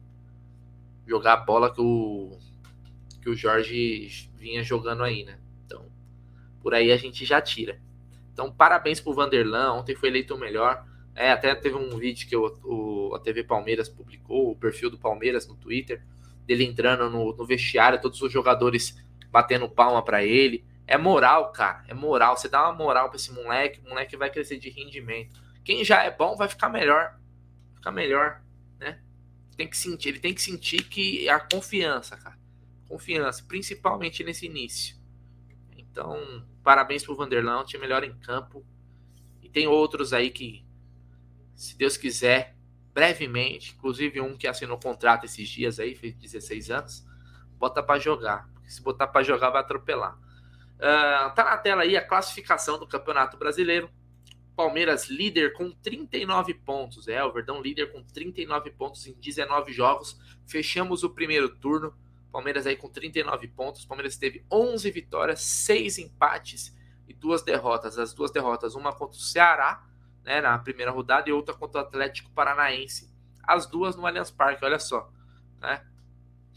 jogar 1.06 1.34
a 1.34 1.38
bola 1.44 1.74
que 1.74 1.82
o, 1.82 2.40
que 3.22 3.30
o 3.30 3.36
Jorge 3.36 4.30
vinha 4.38 4.64
jogando 4.64 5.04
aí, 5.04 5.26
né? 5.26 5.38
Então, 5.66 5.86
por 6.62 6.74
aí 6.74 6.90
a 6.90 6.96
gente 6.96 7.26
já 7.26 7.42
tira. 7.42 7.86
Então, 8.38 8.52
parabéns 8.52 9.00
pro 9.00 9.16
Vanderlan. 9.16 9.74
Ontem 9.74 9.96
foi 9.96 10.10
eleito 10.10 10.36
o 10.36 10.38
melhor. 10.38 10.86
É, 11.16 11.32
até 11.32 11.56
teve 11.56 11.76
um 11.76 11.98
vídeo 11.98 12.28
que 12.30 12.36
o, 12.36 12.46
o, 12.64 13.16
a 13.16 13.20
TV 13.20 13.44
Palmeiras 13.44 13.90
publicou, 13.90 14.52
o 14.52 14.56
perfil 14.56 14.92
do 14.92 14.98
Palmeiras 15.00 15.48
no 15.48 15.56
Twitter, 15.56 16.04
dele 16.46 16.64
entrando 16.64 17.10
no, 17.10 17.36
no 17.36 17.46
vestiário, 17.48 18.00
todos 18.00 18.22
os 18.22 18.32
jogadores 18.32 18.96
batendo 19.32 19.68
palma 19.68 20.04
para 20.04 20.24
ele. 20.24 20.64
É 20.86 21.00
moral, 21.00 21.52
cara. 21.52 21.84
É 21.88 21.96
moral. 21.96 22.38
Você 22.38 22.48
dá 22.48 22.70
uma 22.70 22.78
moral 22.78 23.08
para 23.10 23.16
esse 23.16 23.34
moleque, 23.34 23.82
o 23.84 23.90
moleque 23.90 24.16
vai 24.16 24.30
crescer 24.30 24.60
de 24.60 24.70
rendimento. 24.70 25.42
Quem 25.66 25.84
já 25.84 26.04
é 26.04 26.12
bom 26.12 26.36
vai 26.36 26.48
ficar 26.48 26.70
melhor. 26.70 27.18
Ficar 27.74 27.92
melhor, 27.92 28.44
né? 28.80 29.00
Tem 29.58 29.68
que 29.68 29.76
sentir, 29.76 30.10
ele 30.10 30.20
tem 30.20 30.36
que 30.36 30.44
sentir 30.44 30.84
que 30.84 31.28
a 31.28 31.40
confiança, 31.40 32.16
cara. 32.16 32.38
Confiança, 32.88 33.44
principalmente 33.48 34.24
nesse 34.24 34.46
início. 34.46 34.96
Então, 35.98 36.46
parabéns 36.64 37.04
pro 37.04 37.16
Vanderlan, 37.16 37.66
time 37.66 37.82
melhor 37.82 38.04
em 38.04 38.16
campo. 38.20 38.64
E 39.42 39.50
tem 39.50 39.68
outros 39.68 40.14
aí 40.14 40.30
que 40.30 40.64
se 41.56 41.76
Deus 41.76 41.98
quiser, 41.98 42.56
brevemente, 42.94 43.74
inclusive 43.76 44.22
um 44.22 44.38
que 44.38 44.48
assinou 44.48 44.78
contrato 44.78 45.26
esses 45.26 45.50
dias 45.50 45.80
aí, 45.80 45.96
fez 45.96 46.14
16 46.14 46.70
anos, 46.70 47.06
bota 47.58 47.82
para 47.82 48.00
jogar. 48.00 48.48
Porque 48.54 48.70
se 48.70 48.80
botar 48.80 49.08
para 49.08 49.24
jogar, 49.24 49.50
vai 49.50 49.62
atropelar. 49.62 50.16
Uh, 50.76 51.34
tá 51.34 51.44
na 51.44 51.58
tela 51.58 51.82
aí 51.82 51.98
a 51.98 52.08
classificação 52.08 52.78
do 52.78 52.86
Campeonato 52.86 53.36
Brasileiro. 53.36 53.90
Palmeiras 54.56 55.10
líder 55.10 55.54
com 55.54 55.72
39 55.72 56.54
pontos. 56.54 57.08
É, 57.08 57.24
o 57.24 57.34
Verdão 57.34 57.60
líder 57.60 57.92
com 57.92 58.04
39 58.04 58.70
pontos 58.72 59.08
em 59.08 59.14
19 59.14 59.74
jogos. 59.74 60.20
Fechamos 60.46 61.04
o 61.04 61.10
primeiro 61.10 61.50
turno. 61.58 61.92
Palmeiras 62.38 62.68
aí 62.68 62.76
com 62.76 62.88
39 62.88 63.48
pontos. 63.48 63.84
Palmeiras 63.84 64.16
teve 64.16 64.46
11 64.52 64.92
vitórias, 64.92 65.42
6 65.42 65.98
empates 65.98 66.72
e 67.08 67.14
duas 67.14 67.42
derrotas. 67.42 67.98
As 67.98 68.14
duas 68.14 68.30
derrotas, 68.30 68.76
uma 68.76 68.94
contra 68.94 69.18
o 69.18 69.20
Ceará, 69.20 69.84
né, 70.24 70.40
na 70.40 70.56
primeira 70.60 70.92
rodada, 70.92 71.28
e 71.28 71.34
outra 71.34 71.56
contra 71.56 71.82
o 71.82 71.84
Atlético 71.84 72.30
Paranaense. 72.30 73.12
As 73.42 73.66
duas 73.66 73.96
no 73.96 74.06
Allianz 74.06 74.30
Parque, 74.30 74.64
olha 74.64 74.78
só. 74.78 75.12
Né? 75.60 75.84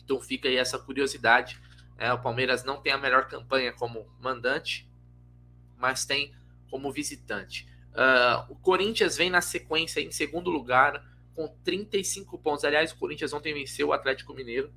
Então 0.04 0.20
fica 0.20 0.50
aí 0.50 0.56
essa 0.56 0.78
curiosidade. 0.78 1.58
É, 1.96 2.12
o 2.12 2.20
Palmeiras 2.20 2.62
não 2.62 2.82
tem 2.82 2.92
a 2.92 2.98
melhor 2.98 3.26
campanha 3.26 3.72
como 3.72 4.06
mandante, 4.20 4.86
mas 5.78 6.04
tem 6.04 6.34
como 6.70 6.92
visitante. 6.92 7.66
Uh, 7.92 8.52
o 8.52 8.56
Corinthians 8.56 9.16
vem 9.16 9.30
na 9.30 9.40
sequência 9.40 10.00
em 10.02 10.12
segundo 10.12 10.50
lugar 10.50 11.02
com 11.34 11.48
35 11.64 12.36
pontos. 12.36 12.66
Aliás, 12.66 12.92
o 12.92 12.98
Corinthians 12.98 13.32
ontem 13.32 13.54
venceu 13.54 13.88
o 13.88 13.92
Atlético 13.94 14.34
Mineiro 14.34 14.70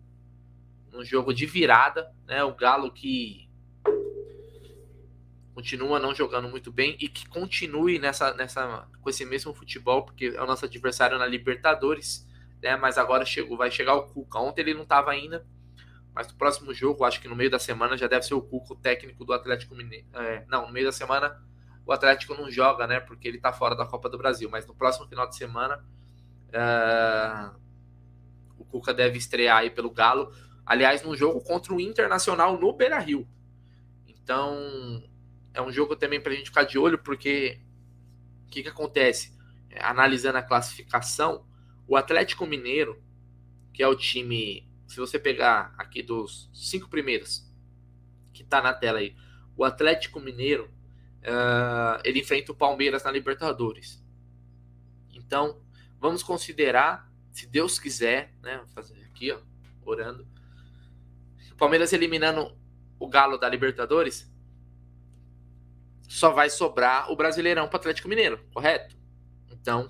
num 0.94 1.04
jogo 1.04 1.34
de 1.34 1.46
virada, 1.46 2.14
né? 2.26 2.44
O 2.44 2.54
Galo 2.54 2.92
que 2.92 3.50
continua 5.54 6.00
não 6.00 6.16
jogando 6.16 6.48
muito 6.48 6.72
bem 6.72 6.96
e 7.00 7.08
que 7.08 7.28
continue 7.28 8.00
nessa, 8.00 8.34
nessa 8.34 8.88
com 9.02 9.10
esse 9.10 9.26
mesmo 9.26 9.54
futebol, 9.54 10.04
porque 10.04 10.34
é 10.36 10.42
o 10.42 10.48
nosso 10.48 10.66
adversário 10.66 11.18
na 11.18 11.26
Libertadores, 11.26 12.28
né? 12.62 12.76
Mas 12.78 12.98
agora 12.98 13.26
chegou, 13.26 13.58
vai 13.58 13.70
chegar 13.70 13.96
o 13.96 14.04
Cuca. 14.04 14.40
Ontem 14.40 14.62
ele 14.62 14.74
não 14.74 14.84
estava 14.84 15.12
ainda, 15.12 15.46
mas 16.14 16.28
no 16.28 16.36
próximo 16.36 16.74
jogo, 16.74 17.04
acho 17.04 17.20
que 17.20 17.28
no 17.28 17.36
meio 17.36 17.50
da 17.50 17.60
semana 17.60 17.98
já 17.98 18.08
deve 18.08 18.26
ser 18.26 18.36
o 18.36 18.42
Cuca, 18.42 18.74
o 18.74 18.76
técnico 18.76 19.26
do 19.26 19.34
Atlético 19.34 19.76
Mineiro. 19.76 20.08
É, 20.14 20.46
não, 20.48 20.68
no 20.68 20.74
meio 20.74 20.86
da 20.86 20.92
semana 20.92 21.42
o 21.86 21.92
Atlético 21.92 22.34
não 22.34 22.50
joga, 22.50 22.88
né? 22.88 23.00
Porque 23.00 23.28
ele 23.28 23.40
tá 23.40 23.52
fora 23.52 23.76
da 23.76 23.86
Copa 23.86 24.10
do 24.10 24.18
Brasil. 24.18 24.50
Mas 24.50 24.66
no 24.66 24.74
próximo 24.74 25.08
final 25.08 25.28
de 25.28 25.36
semana, 25.36 25.84
uh, 26.50 27.60
o 28.58 28.66
Cuca 28.66 28.94
deve 28.94 29.18
estrear 29.18 29.58
aí 29.58 29.70
pelo 29.70 29.92
Galo. 29.92 30.32
Aliás, 30.66 31.04
num 31.04 31.16
jogo 31.16 31.42
contra 31.42 31.74
o 31.74 31.80
Internacional 31.80 32.58
no 32.58 32.74
Beira 32.74 33.00
Rio. 33.00 33.28
Então, 34.08 35.04
é 35.54 35.62
um 35.62 35.72
jogo 35.72 35.96
também 35.96 36.22
para 36.22 36.32
a 36.32 36.36
gente 36.36 36.50
ficar 36.50 36.64
de 36.64 36.78
olho, 36.78 36.98
porque 36.98 37.60
o 38.48 38.50
que, 38.50 38.64
que 38.64 38.70
acontece? 38.70 39.38
É, 39.70 39.84
analisando 39.84 40.38
a 40.38 40.44
classificação, 40.44 41.46
o 41.88 41.98
Atlético 41.98 42.46
Mineiro, 42.46 43.02
que 43.74 43.84
é 43.84 43.88
o 43.88 43.96
time, 43.96 44.70
se 44.88 44.98
você 44.98 45.20
pegar 45.20 45.74
aqui 45.78 46.02
dos 46.02 46.50
cinco 46.54 46.90
primeiros, 46.90 47.52
que 48.32 48.44
tá 48.44 48.62
na 48.62 48.74
tela 48.74 49.00
aí, 49.00 49.16
o 49.56 49.64
Atlético 49.64 50.20
Mineiro 50.20 50.72
uh, 51.24 52.02
ele 52.04 52.20
enfrenta 52.20 52.52
o 52.52 52.56
Palmeiras 52.56 53.04
na 53.04 53.12
Libertadores. 53.12 54.04
Então, 55.12 55.62
vamos 56.00 56.24
considerar, 56.24 57.12
se 57.32 57.48
Deus 57.48 57.80
quiser, 57.80 58.34
né, 58.42 58.58
vou 58.58 58.68
fazer 58.68 59.02
aqui, 59.06 59.32
ó, 59.32 59.40
orando, 59.84 60.28
o 61.54 61.56
Palmeiras 61.56 61.94
eliminando 61.94 62.56
o 63.00 63.08
Galo 63.08 63.38
da 63.38 63.48
Libertadores, 63.48 64.32
só 66.08 66.32
vai 66.32 66.50
sobrar 66.50 67.12
o 67.12 67.16
Brasileirão 67.16 67.68
para 67.68 67.78
o 67.78 67.80
Atlético 67.80 68.08
Mineiro, 68.10 68.44
correto? 68.54 68.96
Então, 69.52 69.90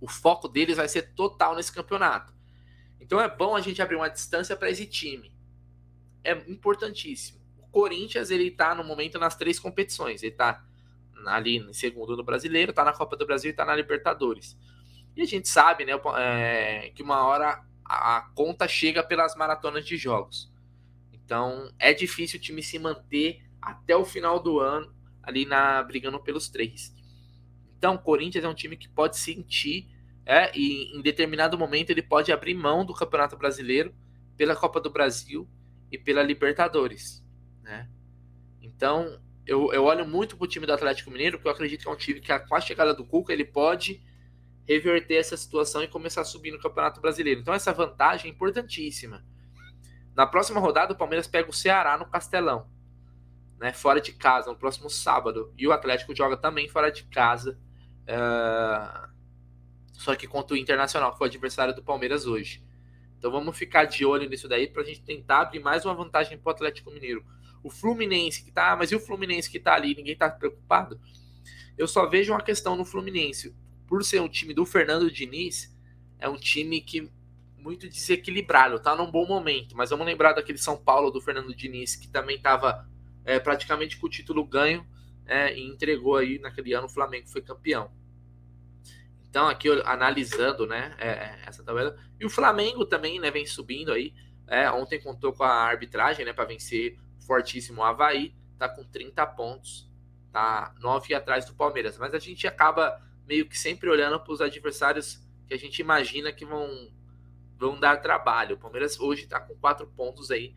o 0.00 0.08
foco 0.08 0.48
deles 0.48 0.76
vai 0.76 0.88
ser 0.88 1.14
total 1.14 1.54
nesse 1.54 1.72
campeonato. 1.72 2.32
Então 3.00 3.20
é 3.20 3.28
bom 3.28 3.54
a 3.54 3.60
gente 3.60 3.82
abrir 3.82 3.96
uma 3.96 4.08
distância 4.08 4.56
para 4.56 4.70
esse 4.70 4.86
time. 4.86 5.32
É 6.24 6.32
importantíssimo. 6.50 7.40
Corinthians, 7.70 8.30
ele 8.30 8.50
tá 8.50 8.74
no 8.74 8.84
momento 8.84 9.18
nas 9.18 9.34
três 9.34 9.58
competições. 9.58 10.22
Ele 10.22 10.32
tá 10.32 10.64
ali 11.26 11.56
em 11.56 11.72
segundo 11.72 12.16
no 12.16 12.22
Brasileiro, 12.22 12.72
tá 12.72 12.84
na 12.84 12.92
Copa 12.92 13.16
do 13.16 13.26
Brasil 13.26 13.50
e 13.50 13.54
tá 13.54 13.64
na 13.64 13.74
Libertadores. 13.74 14.56
E 15.16 15.22
a 15.22 15.26
gente 15.26 15.48
sabe, 15.48 15.84
né, 15.84 15.92
é, 16.18 16.90
que 16.94 17.02
uma 17.02 17.24
hora 17.24 17.64
a 17.84 18.30
conta 18.34 18.68
chega 18.68 19.02
pelas 19.02 19.34
maratonas 19.34 19.84
de 19.84 19.96
jogos. 19.96 20.51
Então, 21.32 21.72
é 21.78 21.94
difícil 21.94 22.38
o 22.38 22.42
time 22.42 22.62
se 22.62 22.78
manter 22.78 23.42
até 23.60 23.96
o 23.96 24.04
final 24.04 24.38
do 24.38 24.60
ano 24.60 24.94
ali 25.22 25.46
na 25.46 25.82
brigando 25.82 26.20
pelos 26.20 26.50
três. 26.50 26.94
Então, 27.78 27.94
o 27.94 27.98
Corinthians 27.98 28.44
é 28.44 28.48
um 28.48 28.54
time 28.54 28.76
que 28.76 28.86
pode 28.86 29.16
sentir 29.16 29.88
é, 30.26 30.54
e 30.54 30.94
em 30.94 31.00
determinado 31.00 31.56
momento 31.56 31.88
ele 31.88 32.02
pode 32.02 32.30
abrir 32.30 32.52
mão 32.52 32.84
do 32.84 32.92
Campeonato 32.92 33.34
Brasileiro 33.34 33.94
pela 34.36 34.54
Copa 34.54 34.78
do 34.78 34.90
Brasil 34.90 35.48
e 35.90 35.96
pela 35.96 36.22
Libertadores 36.22 37.24
né? 37.62 37.88
Então, 38.60 39.18
eu, 39.46 39.72
eu 39.72 39.84
olho 39.84 40.06
muito 40.06 40.36
pro 40.36 40.46
time 40.46 40.66
do 40.66 40.72
Atlético 40.74 41.10
Mineiro, 41.10 41.38
porque 41.38 41.48
eu 41.48 41.52
acredito 41.52 41.80
que 41.80 41.88
é 41.88 41.90
um 41.90 41.96
time 41.96 42.20
que, 42.20 42.38
com 42.40 42.54
a 42.54 42.60
chegada 42.60 42.92
do 42.92 43.06
Cuca, 43.06 43.32
ele 43.32 43.46
pode 43.46 44.02
reverter 44.68 45.14
essa 45.14 45.34
situação 45.34 45.82
e 45.82 45.88
começar 45.88 46.20
a 46.20 46.24
subir 46.24 46.50
no 46.50 46.60
Campeonato 46.60 47.00
Brasileiro. 47.00 47.40
Então, 47.40 47.54
essa 47.54 47.72
vantagem 47.72 48.30
é 48.30 48.34
importantíssima. 48.34 49.24
Na 50.14 50.26
próxima 50.26 50.60
rodada, 50.60 50.92
o 50.92 50.96
Palmeiras 50.96 51.26
pega 51.26 51.48
o 51.48 51.52
Ceará 51.52 51.96
no 51.96 52.06
Castelão, 52.06 52.68
né, 53.58 53.72
fora 53.72 54.00
de 54.00 54.12
casa, 54.12 54.50
no 54.50 54.56
próximo 54.56 54.90
sábado. 54.90 55.52
E 55.56 55.66
o 55.66 55.72
Atlético 55.72 56.14
joga 56.14 56.36
também 56.36 56.68
fora 56.68 56.90
de 56.90 57.04
casa, 57.04 57.58
uh... 58.02 59.08
só 59.92 60.14
que 60.14 60.26
contra 60.26 60.54
o 60.54 60.58
Internacional, 60.58 61.12
que 61.12 61.18
foi 61.18 61.28
o 61.28 61.30
adversário 61.30 61.74
do 61.74 61.82
Palmeiras 61.82 62.26
hoje. 62.26 62.62
Então 63.18 63.30
vamos 63.30 63.56
ficar 63.56 63.84
de 63.84 64.04
olho 64.04 64.28
nisso 64.28 64.48
daí 64.48 64.66
para 64.66 64.82
a 64.82 64.84
gente 64.84 65.02
tentar 65.02 65.42
abrir 65.42 65.60
mais 65.60 65.84
uma 65.84 65.94
vantagem 65.94 66.36
para 66.36 66.50
o 66.50 66.52
Atlético 66.52 66.90
Mineiro. 66.90 67.24
O 67.62 67.70
Fluminense 67.70 68.42
que 68.42 68.50
tá, 68.50 68.74
mas 68.74 68.90
e 68.90 68.96
o 68.96 69.00
Fluminense 69.00 69.48
que 69.48 69.60
tá 69.60 69.74
ali? 69.74 69.94
Ninguém 69.94 70.16
tá 70.16 70.28
preocupado? 70.28 71.00
Eu 71.78 71.86
só 71.86 72.06
vejo 72.08 72.32
uma 72.32 72.42
questão 72.42 72.76
no 72.76 72.84
Fluminense. 72.84 73.54
Por 73.86 74.04
ser 74.04 74.20
um 74.20 74.28
time 74.28 74.52
do 74.52 74.66
Fernando 74.66 75.10
Diniz, 75.10 75.72
é 76.18 76.28
um 76.28 76.36
time 76.36 76.80
que 76.80 77.10
muito 77.62 77.88
desequilibrado, 77.88 78.80
tá 78.80 78.94
num 78.94 79.10
bom 79.10 79.26
momento. 79.26 79.76
Mas 79.76 79.90
vamos 79.90 80.04
lembrar 80.04 80.32
daquele 80.32 80.58
São 80.58 80.76
Paulo 80.76 81.10
do 81.10 81.20
Fernando 81.20 81.54
Diniz, 81.54 81.94
que 81.94 82.08
também 82.08 82.40
tava 82.40 82.86
é, 83.24 83.38
praticamente 83.38 83.96
com 83.96 84.06
o 84.06 84.10
título 84.10 84.44
ganho 84.44 84.86
é, 85.26 85.56
e 85.56 85.66
entregou 85.66 86.16
aí 86.16 86.38
naquele 86.38 86.74
ano 86.74 86.86
o 86.86 86.90
Flamengo 86.90 87.28
foi 87.28 87.40
campeão. 87.40 87.90
Então, 89.28 89.48
aqui 89.48 89.68
analisando 89.86 90.66
né, 90.66 90.94
é, 90.98 91.38
essa 91.46 91.64
tabela. 91.64 91.96
E 92.20 92.26
o 92.26 92.30
Flamengo 92.30 92.84
também 92.84 93.18
né, 93.18 93.30
vem 93.30 93.46
subindo 93.46 93.92
aí. 93.92 94.12
É, 94.46 94.70
ontem 94.70 95.00
contou 95.00 95.32
com 95.32 95.44
a 95.44 95.62
arbitragem 95.64 96.26
né, 96.26 96.32
para 96.34 96.44
vencer 96.44 96.98
fortíssimo 97.26 97.82
Havaí, 97.82 98.34
tá 98.58 98.68
com 98.68 98.84
30 98.84 99.24
pontos, 99.28 99.90
tá 100.30 100.74
9 100.80 101.14
atrás 101.14 101.46
do 101.46 101.54
Palmeiras. 101.54 101.96
Mas 101.96 102.12
a 102.12 102.18
gente 102.18 102.46
acaba 102.46 103.00
meio 103.26 103.48
que 103.48 103.56
sempre 103.56 103.88
olhando 103.88 104.20
para 104.20 104.32
os 104.32 104.40
adversários 104.42 105.26
que 105.46 105.54
a 105.54 105.58
gente 105.58 105.78
imagina 105.78 106.32
que 106.32 106.44
vão, 106.44 106.68
vão 107.62 107.78
dar 107.78 107.98
trabalho. 107.98 108.56
O 108.56 108.58
Palmeiras 108.58 108.98
hoje 108.98 109.22
está 109.22 109.40
com 109.40 109.54
4 109.54 109.86
pontos 109.86 110.30
aí 110.30 110.52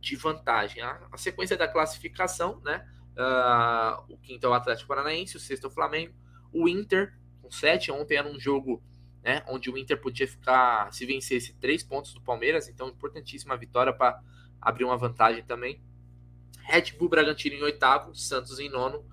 de 0.00 0.16
vantagem. 0.16 0.82
A, 0.82 1.08
a 1.12 1.18
sequência 1.18 1.56
da 1.56 1.68
classificação, 1.68 2.60
né? 2.64 2.86
Uh, 3.10 4.14
o 4.14 4.18
quinto 4.18 4.46
é 4.46 4.48
o 4.48 4.54
Atlético 4.54 4.88
Paranaense, 4.88 5.36
o 5.36 5.40
sexto 5.40 5.64
é 5.64 5.66
o 5.66 5.70
Flamengo, 5.70 6.14
o 6.50 6.66
Inter 6.66 7.14
com 7.42 7.50
7. 7.50 7.92
Ontem 7.92 8.16
era 8.16 8.26
um 8.26 8.40
jogo 8.40 8.82
né, 9.22 9.44
onde 9.48 9.68
o 9.68 9.76
Inter 9.76 10.00
podia 10.00 10.26
ficar, 10.26 10.90
se 10.94 11.04
vencesse, 11.04 11.52
3 11.60 11.82
pontos 11.82 12.14
do 12.14 12.22
Palmeiras, 12.22 12.68
então 12.68 12.88
importantíssima 12.88 13.54
vitória 13.56 13.92
para 13.92 14.18
abrir 14.58 14.84
uma 14.84 14.96
vantagem 14.96 15.44
também. 15.44 15.82
Red 16.62 16.92
Bull 16.98 17.10
Bragantino 17.10 17.56
em 17.56 17.62
oitavo, 17.62 18.14
Santos 18.14 18.58
em 18.58 18.70
nono. 18.70 19.04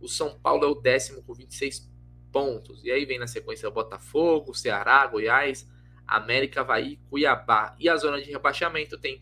O 0.00 0.08
São 0.08 0.38
Paulo 0.38 0.64
é 0.64 0.68
o 0.68 0.74
décimo 0.74 1.22
com 1.24 1.34
26 1.34 1.90
pontos. 2.30 2.84
E 2.84 2.92
aí 2.92 3.04
vem 3.04 3.18
na 3.18 3.26
sequência 3.26 3.68
o 3.68 3.72
Botafogo, 3.72 4.54
Ceará, 4.54 5.04
Goiás, 5.06 5.66
América, 6.06 6.60
Havaí, 6.60 6.98
Cuiabá. 7.08 7.74
E 7.78 7.88
a 7.88 7.96
zona 7.96 8.20
de 8.20 8.30
rebaixamento 8.30 8.98
tem 8.98 9.20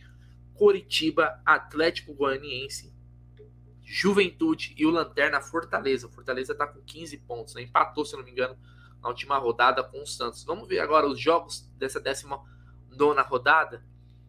Coritiba, 0.54 1.40
Atlético 1.44 2.14
Goianiense, 2.14 2.94
Juventude 3.82 4.74
e 4.76 4.86
o 4.86 4.90
Lanterna 4.90 5.40
Fortaleza. 5.40 6.08
Fortaleza 6.08 6.52
está 6.52 6.66
com 6.66 6.80
15 6.80 7.18
pontos, 7.18 7.54
né? 7.54 7.62
empatou, 7.62 8.04
se 8.04 8.16
não 8.16 8.24
me 8.24 8.30
engano, 8.30 8.56
na 9.02 9.08
última 9.08 9.36
rodada 9.36 9.82
com 9.82 10.02
o 10.02 10.06
Santos. 10.06 10.44
Vamos 10.44 10.68
ver 10.68 10.80
agora 10.80 11.06
os 11.06 11.20
jogos 11.20 11.70
dessa 11.76 12.00
19 12.00 12.42
rodada, 13.28 13.84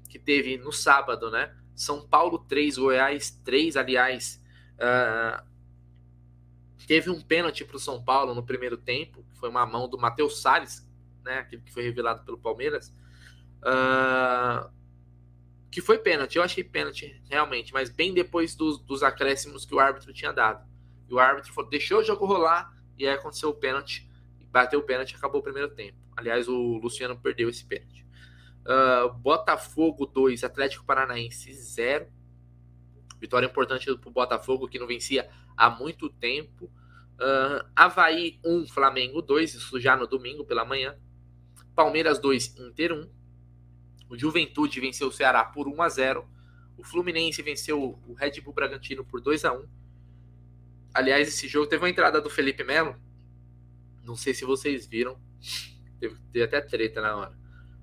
que 0.09 0.19
teve 0.19 0.57
no 0.57 0.71
sábado, 0.71 1.31
né? 1.31 1.55
São 1.75 2.07
Paulo 2.07 2.39
3, 2.39 2.77
Goiás 2.77 3.31
3, 3.43 3.77
aliás. 3.77 4.41
Uh, 4.75 5.43
teve 6.87 7.09
um 7.09 7.21
pênalti 7.21 7.63
para 7.65 7.77
o 7.77 7.79
São 7.79 8.03
Paulo 8.03 8.33
no 8.33 8.43
primeiro 8.43 8.77
tempo, 8.77 9.25
foi 9.35 9.49
uma 9.49 9.65
mão 9.65 9.87
do 9.87 9.97
Matheus 9.97 10.41
Salles, 10.41 10.84
né, 11.26 11.39
aquele 11.39 11.61
que 11.61 11.73
foi 11.73 11.84
revelado 11.84 12.23
pelo 12.23 12.38
Palmeiras. 12.38 12.93
Uh, 13.59 14.69
que 15.69 15.82
foi 15.82 15.97
pênalti, 15.97 16.38
eu 16.38 16.43
achei 16.43 16.63
pênalti 16.63 17.21
realmente, 17.30 17.73
mas 17.73 17.89
bem 17.89 18.13
depois 18.13 18.55
dos, 18.55 18.80
dos 18.80 19.03
acréscimos 19.03 19.65
que 19.65 19.76
o 19.76 19.80
árbitro 19.80 20.13
tinha 20.13 20.32
dado. 20.32 20.65
E 21.09 21.13
o 21.13 21.19
árbitro 21.19 21.51
falou, 21.51 21.69
deixou 21.69 21.99
o 21.99 22.03
jogo 22.03 22.26
rolar 22.26 22.73
e 22.97 23.05
aí 23.05 23.13
aconteceu 23.13 23.49
o 23.49 23.53
pênalti 23.53 24.09
bateu 24.55 24.80
o 24.80 24.84
pênalti 24.84 25.13
acabou 25.13 25.41
o 25.41 25.43
primeiro 25.43 25.67
tempo. 25.76 25.97
Aliás, 26.15 26.47
o 26.47 26.78
Luciano 26.78 27.19
perdeu 27.19 27.49
esse 27.49 27.65
pênalti. 27.65 28.07
Uh, 28.65 29.13
Botafogo 29.15 30.05
2, 30.05 30.45
Atlético 30.45 30.86
Paranaense 30.86 31.51
0. 31.51 32.07
Vitória 33.19 33.47
importante 33.47 33.93
para 33.97 34.09
o 34.09 34.13
Botafogo, 34.13 34.69
que 34.69 34.80
não 34.80 34.88
vencia 34.88 35.30
há 35.57 35.69
muito 35.69 36.09
tempo. 36.09 36.71
Uh, 37.15 37.67
Havaí 37.76 38.39
1, 38.45 38.67
Flamengo 38.67 39.21
2, 39.21 39.55
isso 39.55 39.78
já 39.78 39.97
no 39.97 40.07
domingo 40.07 40.45
pela 40.45 40.63
manhã. 40.63 40.97
Palmeiras 41.76 42.19
2, 42.19 42.57
Inter 42.57 42.93
1. 42.93 43.09
O 44.09 44.17
Juventude 44.17 44.80
venceu 44.80 45.09
o 45.09 45.11
Ceará 45.11 45.43
por 45.43 45.67
1 45.67 45.82
a 45.82 45.89
0. 45.89 46.26
O 46.78 46.84
Fluminense 46.84 47.41
venceu 47.41 47.99
o 48.07 48.13
Red 48.13 48.39
Bull 48.41 48.53
Bragantino 48.53 49.03
por 49.03 49.19
2 49.19 49.43
a 49.43 49.53
1. 49.53 49.67
Aliás, 50.93 51.28
esse 51.28 51.47
jogo 51.47 51.67
teve 51.67 51.84
uma 51.84 51.89
entrada 51.89 52.21
do 52.21 52.30
Felipe 52.30 52.63
Melo. 52.63 52.95
Não 54.03 54.15
sei 54.15 54.34
se 54.34 54.45
vocês 54.45 54.86
viram. 54.86 55.19
Teve, 55.99 56.15
teve 56.32 56.45
até 56.45 56.61
treta 56.61 57.01
na 57.01 57.15
hora. 57.15 57.38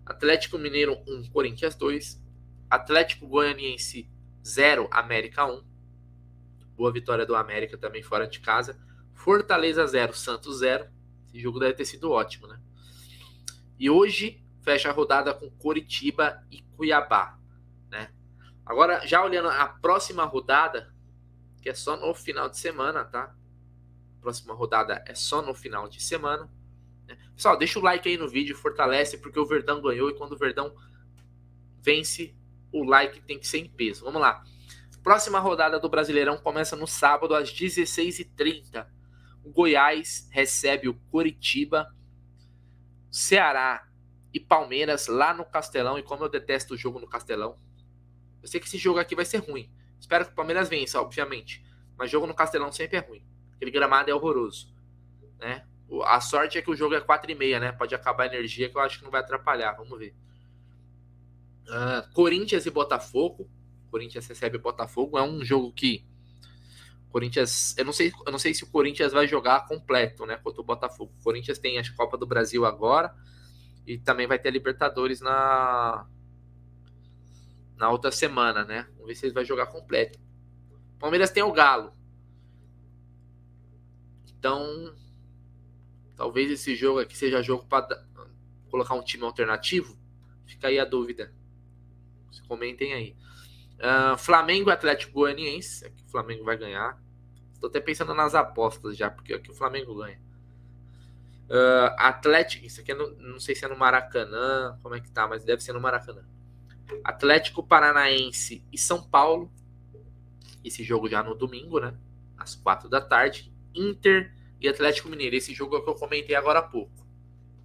Atlético 0.06 0.56
Mineiro 0.56 0.96
1, 1.06 1.30
Corinthians 1.30 1.74
2. 1.74 2.22
Atlético 2.70 3.26
Goianiense 3.26 4.08
0, 4.46 4.88
América 4.90 5.44
1. 5.44 5.62
Boa 6.74 6.90
vitória 6.90 7.26
do 7.26 7.34
América 7.34 7.76
também 7.76 8.02
fora 8.02 8.26
de 8.26 8.40
casa. 8.40 8.78
Fortaleza 9.12 9.86
0, 9.86 10.14
Santos 10.14 10.60
0. 10.60 10.86
Esse 11.28 11.38
jogo 11.38 11.60
deve 11.60 11.74
ter 11.74 11.84
sido 11.84 12.10
ótimo, 12.10 12.46
né? 12.46 12.58
E 13.78 13.90
hoje 13.90 14.42
fecha 14.62 14.90
a 14.90 14.92
rodada 14.92 15.34
com 15.34 15.50
Coritiba 15.50 16.44
e 16.50 16.62
Cuiabá, 16.76 17.38
né? 17.90 18.12
Agora, 18.64 19.06
já 19.06 19.24
olhando 19.24 19.48
a 19.48 19.66
próxima 19.66 20.24
rodada, 20.24 20.94
que 21.60 21.68
é 21.68 21.74
só 21.74 21.96
no 21.96 22.14
final 22.14 22.48
de 22.48 22.58
semana, 22.58 23.04
tá? 23.04 23.34
Próxima 24.20 24.54
rodada 24.54 25.02
é 25.06 25.14
só 25.14 25.42
no 25.42 25.52
final 25.52 25.88
de 25.88 26.00
semana. 26.00 26.48
Né? 27.06 27.18
Pessoal, 27.34 27.58
deixa 27.58 27.78
o 27.78 27.82
like 27.82 28.08
aí 28.08 28.16
no 28.16 28.28
vídeo, 28.28 28.56
fortalece, 28.56 29.18
porque 29.18 29.38
o 29.38 29.46
Verdão 29.46 29.82
ganhou 29.82 30.08
e 30.10 30.14
quando 30.14 30.32
o 30.32 30.38
Verdão 30.38 30.74
vence, 31.80 32.34
o 32.72 32.84
like 32.84 33.20
tem 33.22 33.38
que 33.38 33.48
ser 33.48 33.58
em 33.58 33.68
peso. 33.68 34.04
Vamos 34.04 34.20
lá. 34.20 34.44
Próxima 35.02 35.40
rodada 35.40 35.80
do 35.80 35.88
Brasileirão 35.88 36.38
começa 36.38 36.76
no 36.76 36.86
sábado 36.86 37.34
às 37.34 37.52
16h30. 37.52 38.86
O 39.44 39.50
Goiás 39.50 40.28
recebe 40.30 40.88
o 40.88 40.94
Coritiba, 41.10 41.92
Ceará 43.12 43.86
e 44.32 44.40
Palmeiras 44.40 45.06
lá 45.06 45.34
no 45.34 45.44
Castelão. 45.44 45.98
E 45.98 46.02
como 46.02 46.24
eu 46.24 46.28
detesto 46.28 46.74
o 46.74 46.76
jogo 46.76 46.98
no 46.98 47.06
Castelão, 47.06 47.58
eu 48.42 48.48
sei 48.48 48.58
que 48.58 48.66
esse 48.66 48.78
jogo 48.78 48.98
aqui 48.98 49.14
vai 49.14 49.26
ser 49.26 49.38
ruim. 49.38 49.70
Espero 50.00 50.24
que 50.24 50.32
o 50.32 50.34
Palmeiras 50.34 50.68
vença, 50.68 51.00
obviamente. 51.00 51.64
Mas 51.96 52.10
jogo 52.10 52.26
no 52.26 52.34
Castelão 52.34 52.72
sempre 52.72 52.96
é 52.96 53.00
ruim. 53.00 53.24
Aquele 53.54 53.70
gramado 53.70 54.10
é 54.10 54.14
horroroso. 54.14 54.74
Né? 55.38 55.64
A 56.04 56.20
sorte 56.20 56.56
é 56.56 56.62
que 56.62 56.70
o 56.70 56.74
jogo 56.74 56.94
é 56.94 57.00
4 57.00 57.30
e 57.30 57.34
meia, 57.34 57.60
né? 57.60 57.70
Pode 57.70 57.94
acabar 57.94 58.24
a 58.24 58.26
energia 58.26 58.68
que 58.68 58.76
eu 58.76 58.80
acho 58.80 58.98
que 58.98 59.04
não 59.04 59.10
vai 59.10 59.20
atrapalhar. 59.20 59.72
Vamos 59.74 59.98
ver. 59.98 60.14
Uh, 61.68 62.12
Corinthians 62.14 62.64
e 62.64 62.70
Botafogo. 62.70 63.48
Corinthians 63.90 64.26
recebe 64.26 64.58
Botafogo. 64.58 65.18
É 65.18 65.22
um 65.22 65.44
jogo 65.44 65.70
que. 65.72 66.04
Corinthians. 67.12 67.76
Eu 67.76 67.84
não 67.84 67.92
sei, 67.92 68.12
eu 68.26 68.32
não 68.32 68.38
sei 68.38 68.54
se 68.54 68.64
o 68.64 68.66
Corinthians 68.66 69.12
vai 69.12 69.28
jogar 69.28 69.66
completo, 69.66 70.24
né? 70.24 70.36
Contra 70.38 70.60
o 70.60 70.64
Botafogo. 70.64 71.12
O 71.20 71.22
Corinthians 71.22 71.58
tem 71.58 71.78
a 71.78 71.94
Copa 71.94 72.16
do 72.16 72.26
Brasil 72.26 72.64
agora. 72.64 73.14
E 73.86 73.98
também 73.98 74.26
vai 74.26 74.38
ter 74.38 74.48
a 74.48 74.52
Libertadores 74.52 75.20
na, 75.20 76.06
na 77.76 77.90
outra 77.90 78.10
semana, 78.10 78.64
né? 78.64 78.86
Vamos 78.92 79.08
ver 79.08 79.14
se 79.14 79.26
ele 79.26 79.34
vai 79.34 79.44
jogar 79.44 79.66
completo. 79.66 80.18
Palmeiras 80.98 81.30
tem 81.30 81.42
o 81.42 81.52
Galo. 81.52 81.92
Então, 84.38 84.94
talvez 86.16 86.50
esse 86.50 86.74
jogo 86.74 87.00
aqui 87.00 87.16
seja 87.16 87.42
jogo 87.42 87.66
para 87.66 88.04
colocar 88.70 88.94
um 88.94 89.02
time 89.02 89.24
alternativo. 89.24 89.96
Fica 90.46 90.68
aí 90.68 90.78
a 90.78 90.84
dúvida. 90.84 91.32
Comentem 92.48 92.92
aí. 92.92 93.16
Uh, 93.82 94.16
Flamengo 94.16 94.70
e 94.70 94.72
Atlético 94.72 95.12
Goianiense. 95.12 95.84
Aqui 95.84 96.04
o 96.04 96.08
Flamengo 96.08 96.44
vai 96.44 96.56
ganhar. 96.56 97.02
Estou 97.52 97.68
até 97.68 97.80
pensando 97.80 98.14
nas 98.14 98.34
apostas 98.34 98.96
já, 98.96 99.10
porque 99.10 99.34
aqui 99.34 99.50
o 99.50 99.54
Flamengo 99.54 99.94
ganha. 99.96 100.20
Uh, 101.48 101.92
Atlético, 101.98 102.64
isso 102.64 102.80
aqui 102.80 102.92
é 102.92 102.94
no, 102.94 103.10
não 103.16 103.40
sei 103.40 103.54
se 103.54 103.64
é 103.64 103.68
no 103.68 103.76
Maracanã, 103.76 104.78
como 104.82 104.94
é 104.94 105.00
que 105.00 105.10
tá, 105.10 105.26
mas 105.26 105.44
deve 105.44 105.62
ser 105.62 105.72
no 105.72 105.80
Maracanã. 105.80 106.24
Atlético 107.04 107.62
Paranaense 107.62 108.64
e 108.72 108.78
São 108.78 109.02
Paulo. 109.02 109.52
Esse 110.64 110.84
jogo 110.84 111.08
já 111.08 111.22
no 111.22 111.34
domingo, 111.34 111.80
né? 111.80 111.92
Às 112.36 112.54
quatro 112.54 112.88
da 112.88 113.00
tarde. 113.00 113.52
Inter 113.74 114.32
e 114.60 114.68
Atlético 114.68 115.08
Mineiro. 115.08 115.34
Esse 115.34 115.52
jogo 115.52 115.76
é 115.76 115.80
que 115.80 115.90
eu 115.90 115.94
comentei 115.94 116.36
agora 116.36 116.60
há 116.60 116.62
pouco. 116.62 117.04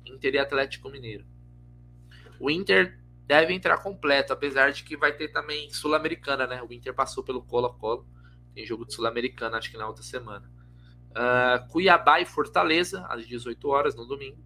Inter 0.05 0.34
e 0.34 0.39
Atlético 0.39 0.89
Mineiro. 0.89 1.26
O 2.39 2.49
Inter 2.49 2.99
deve 3.28 3.53
entrar 3.53 3.78
completo, 3.80 4.32
apesar 4.32 4.71
de 4.71 4.84
que 4.84 4.95
vai 4.95 5.11
ter 5.11 5.28
também 5.28 5.69
Sul-Americana, 5.69 6.47
né? 6.47 6.63
O 6.63 6.71
Inter 6.71 6.93
passou 6.93 7.23
pelo 7.23 7.43
Colo-Colo. 7.43 8.07
Tem 8.55 8.65
jogo 8.65 8.86
de 8.86 8.93
Sul-Americana, 8.93 9.57
acho 9.57 9.69
que 9.69 9.78
na 9.78 9.86
outra 9.86 10.01
semana. 10.01 10.49
Uh, 11.11 11.67
Cuiabá 11.67 12.21
e 12.21 12.25
Fortaleza, 12.25 13.05
às 13.09 13.28
18 13.28 13.67
horas 13.67 13.95
no 13.95 14.05
domingo. 14.05 14.41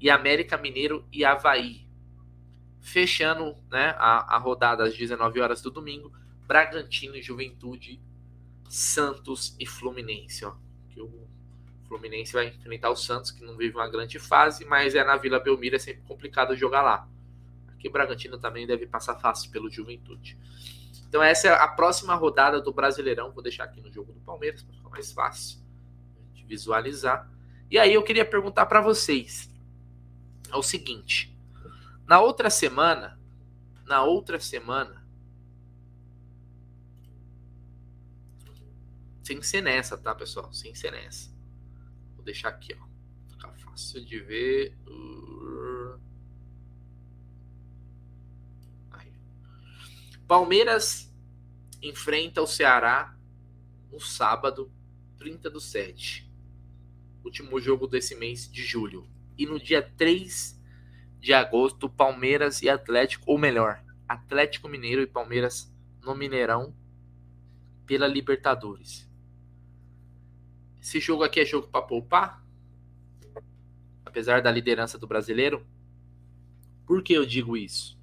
E 0.00 0.08
América 0.08 0.56
Mineiro 0.56 1.04
e 1.12 1.24
Havaí, 1.24 1.84
Fechando 2.80 3.56
né, 3.70 3.94
a, 3.98 4.36
a 4.36 4.38
rodada 4.38 4.84
às 4.84 4.96
19 4.96 5.40
horas 5.40 5.62
do 5.62 5.70
domingo, 5.70 6.12
Bragantino, 6.46 7.20
Juventude, 7.20 7.98
Santos 8.68 9.56
e 9.58 9.66
Fluminense. 9.66 10.44
Ó, 10.44 10.54
que 10.90 11.00
o 11.00 11.26
Fluminense 11.88 12.34
vai 12.34 12.48
enfrentar 12.48 12.90
o 12.90 12.96
Santos, 12.96 13.30
que 13.30 13.42
não 13.42 13.56
vive 13.56 13.74
uma 13.74 13.88
grande 13.88 14.18
fase, 14.18 14.66
mas 14.66 14.94
é 14.94 15.02
na 15.02 15.16
Vila 15.16 15.40
Belmiro, 15.40 15.76
é 15.76 15.78
sempre 15.78 16.02
complicado 16.02 16.54
jogar 16.54 16.82
lá. 16.82 17.08
Aqui 17.84 17.88
o 17.88 17.92
Bragantino 17.92 18.38
também 18.38 18.66
deve 18.66 18.86
passar 18.86 19.14
fácil 19.16 19.50
pelo 19.50 19.70
Juventude. 19.70 20.38
Então 21.06 21.22
essa 21.22 21.48
é 21.48 21.52
a 21.52 21.68
próxima 21.68 22.14
rodada 22.14 22.58
do 22.58 22.72
Brasileirão. 22.72 23.30
Vou 23.30 23.42
deixar 23.42 23.64
aqui 23.64 23.82
no 23.82 23.92
jogo 23.92 24.10
do 24.10 24.20
Palmeiras 24.20 24.62
para 24.62 24.74
ficar 24.74 24.88
mais 24.88 25.12
fácil 25.12 25.60
de 26.32 26.46
visualizar. 26.46 27.30
E 27.70 27.78
aí 27.78 27.92
eu 27.92 28.02
queria 28.02 28.24
perguntar 28.24 28.64
para 28.64 28.80
vocês 28.80 29.52
é 30.50 30.56
o 30.56 30.62
seguinte: 30.62 31.38
na 32.06 32.20
outra 32.20 32.48
semana, 32.48 33.20
na 33.84 34.02
outra 34.02 34.40
semana, 34.40 35.06
sem 39.22 39.42
ser 39.42 39.60
nessa, 39.60 39.98
tá, 39.98 40.14
pessoal? 40.14 40.50
Sem 40.54 40.74
ser 40.74 40.90
nessa. 40.90 41.30
Vou 42.14 42.24
deixar 42.24 42.48
aqui, 42.48 42.74
ó. 42.80 42.86
Fica 43.28 43.52
fácil 43.52 44.02
de 44.02 44.20
ver. 44.20 44.74
Palmeiras 50.26 51.14
enfrenta 51.82 52.40
o 52.40 52.46
Ceará 52.46 53.14
no 53.92 54.00
sábado, 54.00 54.72
30 55.18 55.50
do 55.50 55.60
7. 55.60 56.32
Último 57.22 57.60
jogo 57.60 57.86
desse 57.86 58.14
mês 58.14 58.50
de 58.50 58.64
julho. 58.64 59.06
E 59.36 59.44
no 59.44 59.60
dia 59.60 59.82
3 59.82 60.58
de 61.20 61.34
agosto, 61.34 61.90
Palmeiras 61.90 62.62
e 62.62 62.70
Atlético, 62.70 63.30
ou 63.30 63.36
melhor, 63.36 63.84
Atlético 64.08 64.66
Mineiro 64.66 65.02
e 65.02 65.06
Palmeiras 65.06 65.70
no 66.02 66.14
Mineirão 66.14 66.74
pela 67.86 68.06
Libertadores. 68.06 69.06
Esse 70.80 71.00
jogo 71.00 71.22
aqui 71.22 71.40
é 71.40 71.44
jogo 71.44 71.68
para 71.68 71.84
poupar? 71.84 72.42
Apesar 74.06 74.40
da 74.40 74.50
liderança 74.50 74.98
do 74.98 75.06
brasileiro? 75.06 75.66
Por 76.86 77.02
que 77.02 77.12
eu 77.12 77.26
digo 77.26 77.56
isso? 77.56 77.98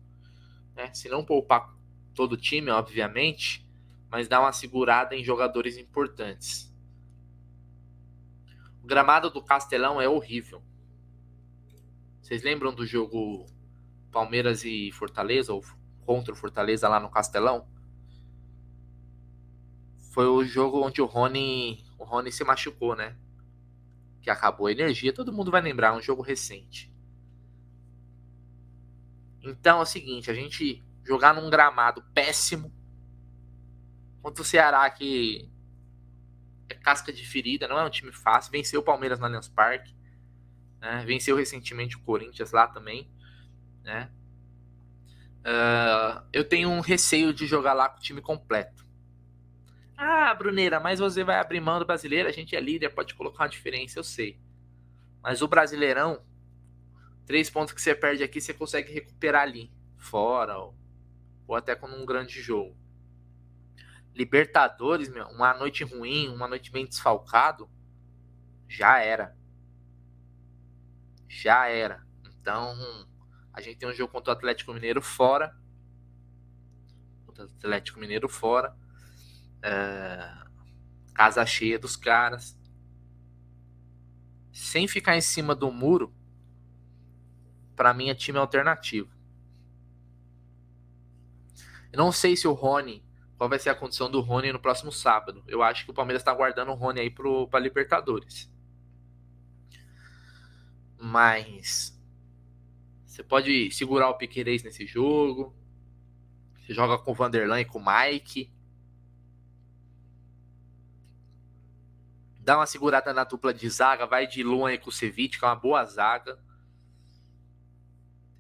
É, 0.76 0.94
se 0.94 1.10
não 1.10 1.26
poupar 1.26 1.81
todo 2.14 2.38
time, 2.38 2.70
obviamente, 2.70 3.68
mas 4.10 4.28
dá 4.28 4.40
uma 4.40 4.52
segurada 4.52 5.16
em 5.16 5.24
jogadores 5.24 5.78
importantes. 5.78 6.72
O 8.84 8.88
gramado 8.88 9.30
do 9.30 9.42
Castelão 9.42 10.02
é 10.02 10.10
horrível. 10.10 10.62
Vocês 12.22 12.44
lembram 12.44 12.74
do 12.74 12.86
jogo 12.86 13.46
Palmeiras 14.12 14.64
e 14.64 14.92
Fortaleza, 14.92 15.54
ou 15.54 15.64
contra 16.06 16.34
o 16.34 16.36
Fortaleza 16.36 16.88
lá 16.90 17.00
no 17.00 17.10
Castelão? 17.10 17.68
Foi 20.12 20.26
o 20.28 20.44
jogo 20.44 20.86
onde 20.86 21.02
o 21.02 21.06
Rony, 21.06 21.86
o 21.98 22.04
Rony 22.04 22.32
se 22.32 22.44
machucou, 22.44 22.96
né? 22.96 23.16
Que 24.22 24.30
acabou 24.30 24.68
a 24.68 24.72
energia, 24.72 25.14
todo 25.14 25.32
mundo 25.32 25.52
vai 25.52 25.62
lembrar, 25.62 25.96
um 25.96 26.02
jogo 26.02 26.22
recente. 26.22 26.94
Então 29.42 29.80
é 29.80 29.82
o 29.84 29.86
seguinte, 29.86 30.30
a 30.30 30.34
gente 30.34 30.84
jogar 31.06 31.34
num 31.34 31.50
gramado 31.50 32.04
péssimo 32.14 32.74
contra 34.22 34.42
o 34.42 34.46
Ceará 34.46 34.90
que 34.90 35.50
é 36.70 36.76
casca 36.76 37.12
de 37.12 37.26
ferida, 37.26 37.68
não 37.68 37.80
é 37.80 37.84
um 37.84 37.90
time 37.90 38.12
fácil, 38.12 38.52
venceu 38.52 38.80
o 38.82 38.84
Palmeiras 38.84 39.20
no 39.20 39.26
Allianz 39.26 39.48
Parque 39.48 39.94
né? 40.82 41.04
Venceu 41.06 41.38
recentemente 41.38 41.96
o 41.96 42.02
Corinthians 42.02 42.52
lá 42.52 42.68
também, 42.68 43.08
né? 43.84 44.10
Uh, 45.42 46.26
eu 46.34 46.44
tenho 46.44 46.70
um 46.70 46.82
receio 46.82 47.34
de 47.34 47.46
jogar 47.46 47.74
lá 47.74 47.88
com 47.88 48.00
o 48.00 48.02
time 48.02 48.20
completo. 48.20 48.86
Ah, 49.96 50.34
Bruneira, 50.34 50.80
mas 50.80 51.00
você 51.00 51.24
vai 51.24 51.38
abrir 51.38 51.62
mão 51.62 51.78
do 51.78 51.86
brasileiro, 51.86 52.28
a 52.28 52.32
gente 52.32 52.56
é 52.56 52.60
líder, 52.60 52.90
pode 52.90 53.14
colocar 53.14 53.44
uma 53.44 53.50
diferença, 53.50 54.00
eu 54.00 54.04
sei. 54.04 54.40
Mas 55.22 55.44
o 55.44 55.48
Brasileirão, 55.48 56.26
três 57.28 57.52
pontos 57.52 57.72
que 57.72 57.82
você 57.82 57.94
perde 57.94 58.24
aqui, 58.24 58.42
você 58.42 58.52
consegue 58.52 58.92
recuperar 58.92 59.44
ali, 59.44 59.72
fora, 59.98 60.58
ou, 60.58 60.76
ou 61.52 61.58
até 61.58 61.76
com 61.76 61.86
um 61.86 62.06
grande 62.06 62.42
jogo. 62.42 62.78
Libertadores, 64.16 65.10
meu, 65.10 65.28
uma 65.28 65.54
noite 65.54 65.84
ruim, 65.84 66.30
uma 66.30 66.48
noite 66.48 66.72
bem 66.72 66.86
desfalcado, 66.86 67.70
já 68.70 69.00
era. 69.00 69.36
Já 71.28 71.68
era. 71.68 72.08
Então, 72.26 72.74
a 73.54 73.60
gente 73.60 73.78
tem 73.78 73.90
um 73.90 73.94
jogo 73.94 74.14
contra 74.14 74.34
o 74.34 74.38
Atlético 74.38 74.74
Mineiro 74.74 75.02
fora. 75.02 75.54
Contra 77.26 77.46
o 77.46 77.50
Atlético 77.50 78.00
Mineiro 78.00 78.30
fora. 78.30 78.74
É, 79.62 80.34
casa 81.14 81.46
cheia 81.46 81.78
dos 81.78 81.98
caras. 81.98 82.58
Sem 84.54 84.88
ficar 84.88 85.18
em 85.18 85.22
cima 85.22 85.54
do 85.54 85.70
muro, 85.70 86.16
para 87.76 87.94
mim 87.94 88.10
é 88.10 88.16
time 88.16 88.38
alternativo. 88.38 89.21
Eu 91.92 91.98
não 91.98 92.12
sei 92.12 92.36
se 92.36 92.48
o 92.48 92.54
Rony, 92.54 93.04
qual 93.42 93.50
vai 93.50 93.58
ser 93.58 93.70
a 93.70 93.76
condição 93.76 94.10
do 94.10 94.22
Rony 94.22 94.54
no 94.54 94.60
próximo 94.60 94.92
sábado. 94.92 95.44
Eu 95.48 95.64
acho 95.64 95.84
que 95.84 95.90
o 95.90 95.94
Palmeiras 95.96 96.22
está 96.22 96.34
guardando 96.34 96.72
o 96.72 96.76
Rony 96.76 97.00
aí 97.00 97.10
para 97.10 97.60
Libertadores. 97.60 98.54
Mas 100.96 102.00
você 103.04 103.24
pode 103.24 103.72
segurar 103.72 104.10
o 104.10 104.18
Piquerez 104.18 104.62
nesse 104.62 104.86
jogo. 104.86 105.56
Você 106.60 106.72
joga 106.74 107.00
com 107.00 107.12
o 107.12 107.16
Vanderlan 107.16 107.62
e 107.62 107.66
com 107.66 107.80
o 107.80 107.84
Mike. 107.84 108.54
Dá 112.40 112.58
uma 112.58 112.68
segurada 112.68 113.12
na 113.12 113.24
dupla 113.24 113.54
de 113.54 113.68
zaga, 113.70 114.06
vai 114.06 114.28
de 114.28 114.44
Luan 114.44 114.72
e 114.74 114.78
Kusevich, 114.78 115.40
que 115.40 115.46
é 115.46 115.48
uma 115.48 115.56
boa 115.56 115.84
zaga. 115.84 116.40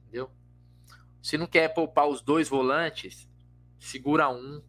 Entendeu? 0.03 0.29
Se 1.21 1.39
não 1.39 1.47
quer 1.47 1.73
poupar 1.73 2.07
os 2.07 2.21
dois 2.21 2.47
volantes, 2.47 3.27
segura 3.81 4.29
um. 4.29 4.63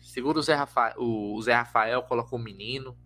Segura 0.00 0.38
o 0.38 0.42
Zé 0.42 0.54
Rafael, 0.54 0.94
o 0.98 1.40
Zé 1.42 1.54
Rafael 1.54 2.02
coloca 2.02 2.34
o 2.34 2.38
menino. 2.38 2.98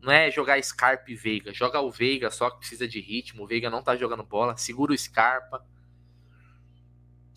Não 0.00 0.12
é 0.12 0.30
jogar 0.30 0.62
Scarpa 0.62 1.10
e 1.10 1.14
Veiga. 1.14 1.52
Joga 1.52 1.80
o 1.80 1.90
Veiga 1.90 2.30
só 2.30 2.50
que 2.50 2.58
precisa 2.58 2.88
de 2.88 3.00
ritmo. 3.00 3.44
O 3.44 3.46
Veiga 3.46 3.68
não 3.68 3.82
tá 3.82 3.94
jogando 3.94 4.22
bola. 4.22 4.56
Segura 4.56 4.92
o 4.92 4.98
Scarpa. 4.98 5.66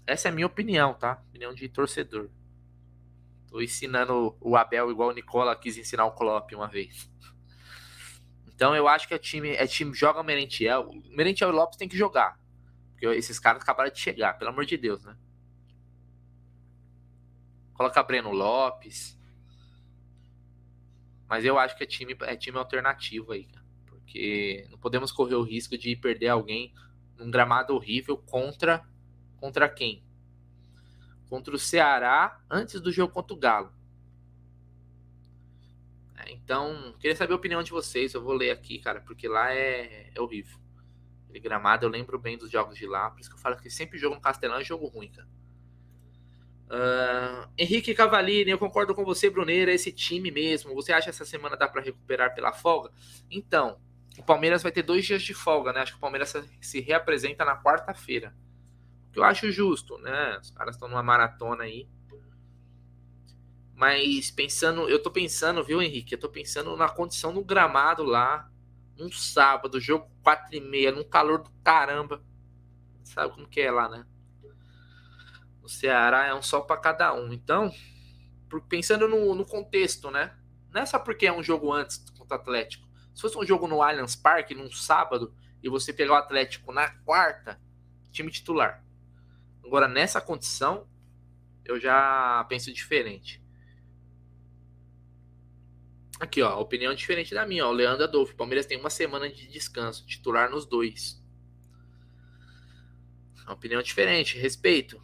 Essa 0.07 0.29
é 0.29 0.31
a 0.31 0.33
minha 0.33 0.47
opinião, 0.47 0.93
tá? 0.93 1.21
Opinião 1.29 1.53
de 1.53 1.67
torcedor. 1.67 2.29
Tô 3.49 3.61
ensinando 3.61 4.37
o 4.39 4.55
Abel 4.55 4.89
igual 4.89 5.09
o 5.09 5.13
Nicola 5.13 5.55
quis 5.55 5.77
ensinar 5.77 6.05
o 6.05 6.11
Klopp 6.11 6.53
uma 6.53 6.67
vez. 6.67 7.11
Então 8.47 8.75
eu 8.75 8.87
acho 8.87 9.07
que 9.07 9.13
é 9.13 9.17
time, 9.17 9.49
é 9.49 9.67
time 9.67 9.93
joga 9.93 10.21
o 10.21 10.23
Merentiel. 10.23 10.91
Merentiel 11.09 11.49
e 11.49 11.53
Lopes 11.53 11.77
tem 11.77 11.89
que 11.89 11.97
jogar. 11.97 12.39
Porque 12.91 13.07
esses 13.07 13.39
caras 13.39 13.61
acabaram 13.61 13.91
de 13.91 13.99
chegar, 13.99 14.37
pelo 14.37 14.51
amor 14.51 14.65
de 14.65 14.77
Deus, 14.77 15.03
né? 15.03 15.17
Coloca 17.73 18.03
Breno 18.03 18.31
Lopes. 18.31 19.19
Mas 21.27 21.45
eu 21.45 21.57
acho 21.57 21.77
que 21.77 21.83
é 21.83 21.87
time, 21.87 22.15
é 22.21 22.35
time 22.35 22.57
alternativo 22.57 23.31
aí, 23.31 23.45
cara. 23.45 23.65
Porque 23.85 24.67
não 24.69 24.77
podemos 24.77 25.11
correr 25.11 25.35
o 25.35 25.43
risco 25.43 25.77
de 25.77 25.95
perder 25.95 26.27
alguém 26.27 26.73
num 27.17 27.31
gramado 27.31 27.73
horrível 27.73 28.17
contra 28.17 28.85
contra 29.37 29.67
quem? 29.67 30.03
Contra 31.29 31.55
o 31.55 31.59
Ceará 31.59 32.39
antes 32.49 32.79
do 32.79 32.91
jogo 32.91 33.13
contra 33.13 33.33
o 33.33 33.39
Galo. 33.39 33.73
É, 36.17 36.31
então, 36.31 36.93
queria 36.99 37.15
saber 37.15 37.33
a 37.33 37.37
opinião 37.37 37.63
de 37.63 37.71
vocês. 37.71 38.13
Eu 38.13 38.21
vou 38.21 38.33
ler 38.33 38.51
aqui, 38.51 38.77
cara, 38.77 39.01
porque 39.01 39.27
lá 39.27 39.51
é, 39.53 40.11
é 40.13 40.21
horrível. 40.21 40.59
Aquele 41.23 41.39
gramado, 41.39 41.85
eu 41.85 41.89
lembro 41.89 42.19
bem 42.19 42.37
dos 42.37 42.51
jogos 42.51 42.77
de 42.77 42.85
lá. 42.85 43.09
Por 43.09 43.21
isso 43.21 43.29
que 43.29 43.35
eu 43.35 43.39
falo 43.39 43.57
que 43.57 43.69
sempre 43.69 43.97
jogo 43.97 44.15
no 44.15 44.21
Castelão 44.21 44.57
é 44.57 44.63
jogo 44.63 44.87
ruim, 44.87 45.09
cara. 45.09 45.27
Uh, 46.71 47.49
Henrique 47.57 47.93
Cavalini, 47.93 48.49
eu 48.49 48.57
concordo 48.57 48.95
com 48.95 49.03
você, 49.03 49.29
Bruneira, 49.29 49.73
esse 49.73 49.91
time 49.91 50.31
mesmo. 50.31 50.73
Você 50.73 50.93
acha 50.93 51.05
que 51.05 51.09
essa 51.09 51.25
semana 51.25 51.57
dá 51.57 51.67
para 51.67 51.81
recuperar 51.81 52.33
pela 52.33 52.53
folga? 52.53 52.89
Então, 53.29 53.77
o 54.17 54.23
Palmeiras 54.23 54.63
vai 54.63 54.71
ter 54.71 54.81
dois 54.81 55.05
dias 55.05 55.21
de 55.21 55.33
folga, 55.33 55.73
né? 55.73 55.81
Acho 55.81 55.91
que 55.91 55.97
o 55.97 56.01
Palmeiras 56.01 56.33
se 56.61 56.79
reapresenta 56.79 57.43
na 57.43 57.61
quarta-feira. 57.61 58.33
Que 59.11 59.19
eu 59.19 59.23
acho 59.25 59.51
justo, 59.51 59.97
né? 59.97 60.37
Os 60.41 60.51
caras 60.51 60.75
estão 60.75 60.87
numa 60.87 61.03
maratona 61.03 61.65
aí. 61.65 61.89
Mas 63.75 64.31
pensando, 64.31 64.87
eu 64.87 65.01
tô 65.01 65.11
pensando, 65.11 65.65
viu, 65.65 65.81
Henrique? 65.81 66.15
Eu 66.15 66.19
tô 66.19 66.29
pensando 66.29 66.77
na 66.77 66.87
condição 66.87 67.33
do 67.33 67.43
gramado 67.43 68.03
lá, 68.03 68.49
um 68.97 69.11
sábado, 69.11 69.79
jogo 69.79 70.09
4 70.23 70.55
e 70.55 70.61
meia, 70.61 70.91
num 70.93 71.03
calor 71.03 71.39
do 71.43 71.51
caramba. 71.63 72.23
Sabe 73.03 73.33
como 73.33 73.49
que 73.49 73.59
é 73.59 73.71
lá, 73.71 73.89
né? 73.89 74.05
No 75.61 75.69
Ceará 75.69 76.25
é 76.25 76.33
um 76.33 76.41
sol 76.41 76.63
para 76.63 76.77
cada 76.77 77.13
um. 77.13 77.31
Então, 77.31 77.71
pensando 78.67 79.07
no, 79.07 79.35
no, 79.35 79.45
contexto, 79.45 80.09
né? 80.09 80.35
Não 80.71 80.81
é 80.81 80.85
só 80.85 80.97
porque 80.97 81.27
é 81.27 81.33
um 81.33 81.43
jogo 81.43 81.71
antes 81.71 81.97
contra 82.17 82.37
o 82.37 82.39
Atlético. 82.39 82.87
Se 83.13 83.21
fosse 83.21 83.37
um 83.37 83.45
jogo 83.45 83.67
no 83.67 83.81
Allianz 83.81 84.15
Parque, 84.15 84.55
num 84.55 84.71
sábado, 84.71 85.33
e 85.61 85.69
você 85.69 85.93
pegar 85.93 86.13
o 86.13 86.17
Atlético 86.17 86.71
na 86.71 86.89
quarta, 86.89 87.61
time 88.11 88.31
titular. 88.31 88.83
Agora, 89.63 89.87
nessa 89.87 90.19
condição, 90.19 90.87
eu 91.63 91.79
já 91.79 92.43
penso 92.49 92.73
diferente. 92.73 93.41
Aqui, 96.19 96.41
ó, 96.41 96.59
opinião 96.59 96.93
diferente 96.93 97.33
da 97.33 97.45
minha, 97.45 97.65
ó. 97.65 97.71
Leandro 97.71 98.03
Adolfo. 98.03 98.35
Palmeiras 98.35 98.65
tem 98.65 98.79
uma 98.79 98.89
semana 98.89 99.29
de 99.29 99.47
descanso, 99.47 100.05
titular 100.05 100.49
nos 100.49 100.65
dois. 100.65 101.21
Opinião 103.47 103.81
diferente, 103.81 104.37
respeito. 104.37 105.01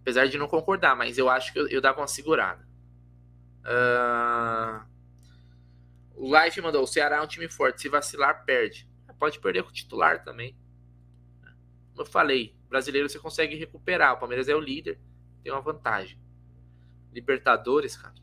Apesar 0.00 0.26
de 0.26 0.38
não 0.38 0.48
concordar, 0.48 0.96
mas 0.96 1.18
eu 1.18 1.28
acho 1.28 1.52
que 1.52 1.58
eu, 1.58 1.68
eu 1.68 1.80
dava 1.80 2.00
uma 2.00 2.06
segurada. 2.06 2.66
Uh... 3.64 4.86
O 6.18 6.36
Life 6.36 6.60
mandou: 6.60 6.82
o 6.82 6.86
Ceará 6.86 7.18
é 7.18 7.22
um 7.22 7.26
time 7.26 7.48
forte. 7.48 7.80
Se 7.80 7.88
vacilar, 7.88 8.44
perde. 8.44 8.88
Pode 9.18 9.38
perder 9.40 9.62
com 9.62 9.70
o 9.70 9.72
titular 9.72 10.22
também. 10.24 10.56
Como 11.90 12.02
eu 12.02 12.06
falei, 12.06 12.56
brasileiro 12.68 13.08
você 13.08 13.18
consegue 13.18 13.56
recuperar. 13.56 14.14
O 14.14 14.18
Palmeiras 14.18 14.48
é 14.48 14.54
o 14.54 14.60
líder, 14.60 15.00
tem 15.42 15.52
uma 15.52 15.60
vantagem. 15.60 16.20
Libertadores, 17.12 17.96
cara. 17.96 18.14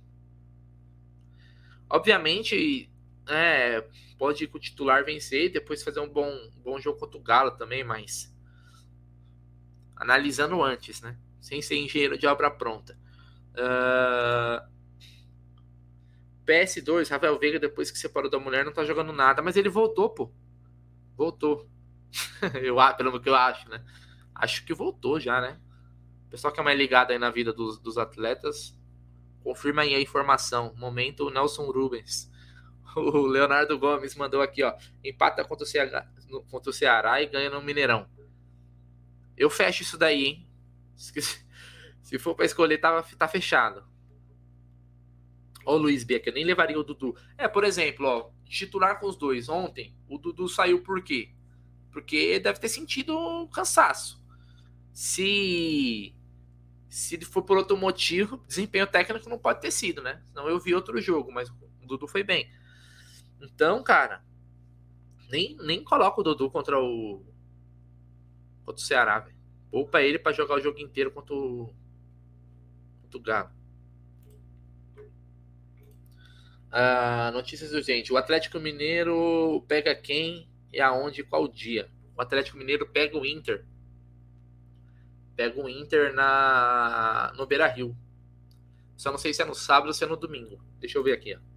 Obviamente, 1.90 2.90
é, 3.28 3.82
pode 4.18 4.44
ir 4.44 4.48
com 4.48 4.58
o 4.58 4.62
titular 4.62 5.04
vencer 5.04 5.46
e 5.46 5.50
depois 5.50 5.84
fazer 5.84 6.00
um 6.00 6.10
bom, 6.10 6.32
bom 6.58 6.80
jogo 6.80 7.00
contra 7.00 7.18
o 7.18 7.24
Galo 7.24 7.52
também, 7.52 7.84
mas 7.84 8.34
analisando 9.96 10.62
antes, 10.64 11.02
né? 11.02 11.18
Sem 11.40 11.62
ser 11.62 11.78
engenheiro 11.78 12.18
de 12.18 12.28
obra 12.28 12.50
pronta. 12.50 12.98
Uh... 13.54 13.60
Ah, 13.60 14.68
PS2, 16.46 17.10
Rafael 17.10 17.40
Veiga, 17.40 17.60
depois 17.60 17.90
que 17.90 17.98
separou 17.98 18.30
da 18.30 18.40
mulher, 18.40 18.64
não 18.64 18.72
tá 18.72 18.86
jogando 18.86 19.12
nada, 19.12 19.42
mas 19.42 19.58
ele 19.58 19.68
voltou, 19.68 20.10
pô. 20.10 20.32
Voltou. 21.18 21.68
eu, 22.62 22.76
pelo 22.96 23.20
que 23.20 23.28
eu 23.28 23.36
acho, 23.36 23.68
né? 23.68 23.84
Acho 24.34 24.64
que 24.64 24.74
voltou 24.74 25.20
já, 25.20 25.42
né? 25.42 25.60
O 26.28 26.30
pessoal 26.30 26.54
que 26.54 26.60
é 26.60 26.64
mais 26.64 26.78
ligado 26.78 27.12
aí 27.12 27.18
na 27.18 27.32
vida 27.32 27.52
dos, 27.52 27.80
dos 27.80 27.98
atletas, 27.98 28.78
confirma 29.44 29.82
aí 29.82 29.96
a 29.96 30.02
informação. 30.02 30.74
Momento, 30.78 31.30
Nelson 31.30 31.70
Rubens. 31.72 32.32
O 32.98 33.28
Leonardo 33.28 33.78
Gomes 33.78 34.16
mandou 34.16 34.42
aqui, 34.42 34.64
ó. 34.64 34.74
Empata 35.04 35.44
contra 35.44 35.66
o, 35.66 35.68
Ceará, 35.68 36.08
contra 36.50 36.70
o 36.70 36.74
Ceará 36.74 37.22
e 37.22 37.26
ganha 37.26 37.50
no 37.50 37.62
Mineirão. 37.62 38.08
Eu 39.36 39.50
fecho 39.50 39.82
isso 39.82 39.98
daí, 39.98 40.24
hein? 40.24 40.45
Se 42.02 42.20
for 42.20 42.36
para 42.36 42.46
escolher, 42.46 42.78
tá, 42.78 43.02
tá 43.02 43.28
fechado. 43.28 43.84
Ó, 45.66 45.76
o 45.76 45.78
Luiz 45.78 46.04
Becker, 46.04 46.34
nem 46.34 46.46
levaria 46.46 46.80
o 46.80 46.84
Dudu. 46.84 47.16
É, 47.38 47.48
por 47.48 47.64
exemplo, 47.64 48.06
ó, 48.06 48.30
titular 48.46 49.00
com 49.00 49.08
os 49.08 49.16
dois. 49.16 49.50
Ontem, 49.50 49.96
o 50.08 50.18
Dudu 50.18 50.48
saiu 50.48 50.82
por 50.84 51.04
quê? 51.04 51.34
Porque 51.92 52.40
deve 52.40 52.60
ter 52.60 52.70
sentido 52.70 53.48
cansaço. 53.50 54.24
Se 54.94 56.16
se 56.88 57.20
for 57.26 57.42
por 57.42 57.58
outro 57.58 57.76
motivo, 57.76 58.38
desempenho 58.48 58.88
técnico 58.88 59.28
não 59.30 59.38
pode 59.38 59.60
ter 59.60 59.72
sido, 59.72 60.02
né? 60.02 60.22
Senão 60.28 60.48
eu 60.48 60.60
vi 60.60 60.74
outro 60.74 61.02
jogo, 61.02 61.32
mas 61.32 61.50
o 61.50 61.88
Dudu 61.88 62.08
foi 62.08 62.24
bem. 62.24 62.50
Então, 63.42 63.84
cara, 63.84 64.24
nem, 65.30 65.58
nem 65.58 65.84
coloca 65.84 66.22
o 66.22 66.24
Dudu 66.24 66.50
contra 66.50 66.80
o 66.80 67.26
contra 68.64 68.82
o 68.82 68.86
Ceará, 68.86 69.20
velho. 69.20 69.35
Poupa 69.76 70.02
ele 70.02 70.18
para 70.18 70.32
jogar 70.32 70.56
o 70.56 70.62
jogo 70.62 70.80
inteiro 70.80 71.12
contra 71.12 71.36
o, 71.36 71.70
contra 73.02 73.18
o 73.18 73.22
Galo. 73.22 73.50
Ah, 76.72 77.30
notícias 77.34 77.74
urgentes. 77.74 78.10
O 78.10 78.16
Atlético 78.16 78.58
Mineiro 78.58 79.66
pega 79.68 79.94
quem 79.94 80.48
e 80.72 80.80
aonde 80.80 81.26
qual 81.26 81.46
dia? 81.46 81.92
O 82.16 82.22
Atlético 82.22 82.58
Mineiro 82.58 82.88
pega 82.88 83.18
o 83.18 83.26
Inter. 83.26 83.66
Pega 85.36 85.62
o 85.62 85.68
Inter 85.68 86.14
na 86.14 87.34
no 87.36 87.46
Beira 87.46 87.68
Rio. 87.68 87.94
Só 88.96 89.12
não 89.12 89.18
sei 89.18 89.34
se 89.34 89.42
é 89.42 89.46
no 89.46 89.54
sábado 89.54 89.88
ou 89.88 89.94
se 89.94 90.06
é 90.06 90.08
no 90.08 90.16
domingo. 90.16 90.58
Deixa 90.80 90.98
eu 90.98 91.04
ver 91.04 91.12
aqui. 91.12 91.36
Ó. 91.36 91.55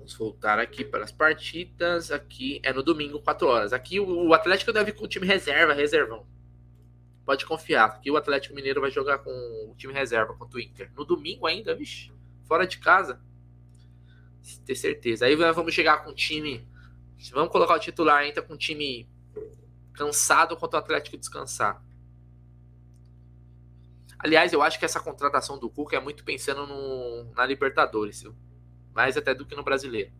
Vamos 0.00 0.14
voltar 0.14 0.58
aqui 0.58 0.82
para 0.82 1.04
as 1.04 1.12
partidas. 1.12 2.10
Aqui 2.10 2.58
é 2.62 2.72
no 2.72 2.82
domingo, 2.82 3.20
4 3.20 3.46
horas. 3.46 3.72
Aqui 3.74 4.00
o 4.00 4.32
Atlético 4.32 4.72
deve 4.72 4.92
ir 4.92 4.94
com 4.94 5.04
o 5.04 5.08
time 5.08 5.26
reserva, 5.26 5.74
reservão. 5.74 6.26
Pode 7.22 7.44
confiar. 7.44 7.84
Aqui 7.84 8.10
o 8.10 8.16
Atlético 8.16 8.54
Mineiro 8.54 8.80
vai 8.80 8.90
jogar 8.90 9.18
com 9.18 9.30
o 9.30 9.74
time 9.76 9.92
reserva 9.92 10.32
contra 10.32 10.56
o 10.56 10.60
Inter. 10.60 10.90
No 10.96 11.04
domingo 11.04 11.46
ainda, 11.46 11.74
vixe. 11.74 12.10
Fora 12.44 12.66
de 12.66 12.78
casa. 12.78 13.20
Ter 14.64 14.74
certeza. 14.74 15.26
Aí 15.26 15.36
vamos 15.36 15.74
chegar 15.74 16.02
com 16.02 16.10
o 16.12 16.14
time. 16.14 16.66
Vamos 17.32 17.52
colocar 17.52 17.74
o 17.74 17.78
titular 17.78 18.20
ainda 18.20 18.40
com 18.40 18.54
o 18.54 18.56
time 18.56 19.06
cansado 19.92 20.56
contra 20.56 20.78
o 20.78 20.82
Atlético 20.82 21.18
descansar. 21.18 21.84
Aliás, 24.18 24.50
eu 24.54 24.62
acho 24.62 24.78
que 24.78 24.86
essa 24.86 24.98
contratação 24.98 25.58
do 25.58 25.68
Cuca 25.68 25.96
é 25.96 26.00
muito 26.00 26.24
pensando 26.24 26.66
no, 26.66 27.34
na 27.34 27.44
Libertadores, 27.44 28.22
viu? 28.22 28.34
Mais 28.94 29.16
até 29.16 29.34
do 29.34 29.46
que 29.46 29.54
no 29.54 29.62
Brasileiro. 29.62 30.12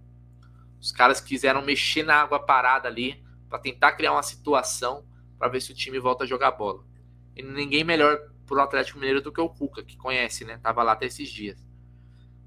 Os 0.80 0.92
caras 0.92 1.20
quiseram 1.20 1.62
mexer 1.62 2.02
na 2.02 2.14
água 2.14 2.38
parada 2.38 2.88
ali 2.88 3.22
para 3.48 3.58
tentar 3.58 3.92
criar 3.92 4.12
uma 4.12 4.22
situação 4.22 5.04
para 5.38 5.48
ver 5.48 5.60
se 5.60 5.72
o 5.72 5.74
time 5.74 5.98
volta 5.98 6.24
a 6.24 6.26
jogar 6.26 6.52
bola. 6.52 6.84
E 7.36 7.42
ninguém 7.42 7.84
melhor 7.84 8.18
pro 8.46 8.60
Atlético 8.60 8.98
Mineiro 8.98 9.20
do 9.20 9.32
que 9.32 9.40
o 9.40 9.48
Cuca, 9.48 9.82
que 9.82 9.96
conhece, 9.96 10.44
né? 10.44 10.58
Tava 10.62 10.82
lá 10.82 10.92
até 10.92 11.06
esses 11.06 11.28
dias. 11.28 11.60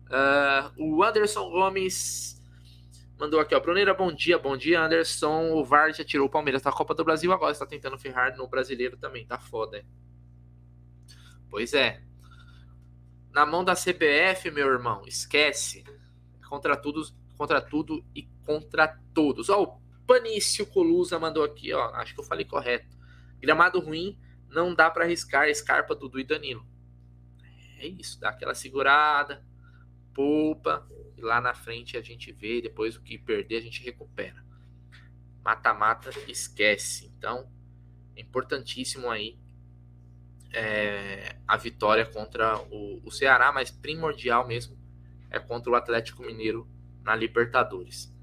Uh, 0.05 0.95
o 0.95 1.03
Anderson 1.03 1.49
Gomes 1.49 2.41
mandou 3.17 3.39
aqui, 3.39 3.55
ó. 3.55 3.59
Bruneira, 3.59 3.93
bom 3.93 4.11
dia, 4.11 4.37
bom 4.37 4.57
dia, 4.57 4.81
Anderson. 4.81 5.51
O 5.53 5.63
VAR 5.63 5.93
já 5.93 6.03
tirou 6.03 6.27
o 6.27 6.29
Palmeiras 6.29 6.61
da 6.61 6.71
Copa 6.71 6.93
do 6.93 7.03
Brasil, 7.03 7.31
agora 7.31 7.51
está 7.51 7.65
tentando 7.65 7.97
ferrar 7.97 8.35
no 8.37 8.47
brasileiro 8.47 8.97
também. 8.97 9.25
Tá 9.25 9.39
foda, 9.39 9.77
hein? 9.77 9.85
Pois 11.49 11.73
é. 11.73 12.01
Na 13.31 13.45
mão 13.45 13.63
da 13.63 13.73
CBF, 13.73 14.51
meu 14.51 14.67
irmão, 14.67 15.03
esquece. 15.07 15.83
Contra 16.53 16.77
tudo, 16.77 17.01
contra 17.35 17.59
tudo 17.59 18.05
e 18.13 18.29
contra 18.45 18.87
todos. 19.11 19.49
Ó, 19.49 19.63
o 19.63 20.05
Panício 20.05 20.67
Colusa 20.67 21.17
mandou 21.17 21.43
aqui, 21.43 21.73
ó. 21.73 21.89
Acho 21.95 22.13
que 22.13 22.19
eu 22.19 22.23
falei 22.23 22.45
correto. 22.45 22.95
Gramado 23.39 23.79
ruim, 23.79 24.19
não 24.49 24.75
dá 24.75 24.87
para 24.91 25.03
arriscar 25.03 25.51
Scarpa, 25.51 25.95
Dudu 25.95 26.19
e 26.19 26.23
Danilo. 26.23 26.63
É 27.79 27.87
isso, 27.87 28.19
dá 28.19 28.29
aquela 28.29 28.53
segurada, 28.53 29.43
poupa, 30.13 30.87
e 31.17 31.21
lá 31.21 31.41
na 31.41 31.55
frente 31.55 31.97
a 31.97 32.03
gente 32.03 32.31
vê, 32.31 32.61
depois 32.61 32.95
o 32.95 33.01
que 33.01 33.17
perder 33.17 33.57
a 33.57 33.61
gente 33.61 33.83
recupera. 33.83 34.45
Mata-mata, 35.43 36.11
esquece. 36.27 37.11
Então, 37.17 37.51
é 38.15 38.21
importantíssimo 38.21 39.09
aí 39.09 39.39
é, 40.53 41.35
a 41.47 41.57
vitória 41.57 42.05
contra 42.05 42.59
o, 42.69 43.01
o 43.03 43.09
Ceará, 43.09 43.51
mas 43.51 43.71
primordial 43.71 44.47
mesmo 44.47 44.82
é 45.33 45.39
contra 45.39 45.71
o 45.71 45.75
Atlético 45.75 46.23
Mineiro 46.23 46.69
na 47.03 47.15
Libertadores. 47.15 48.13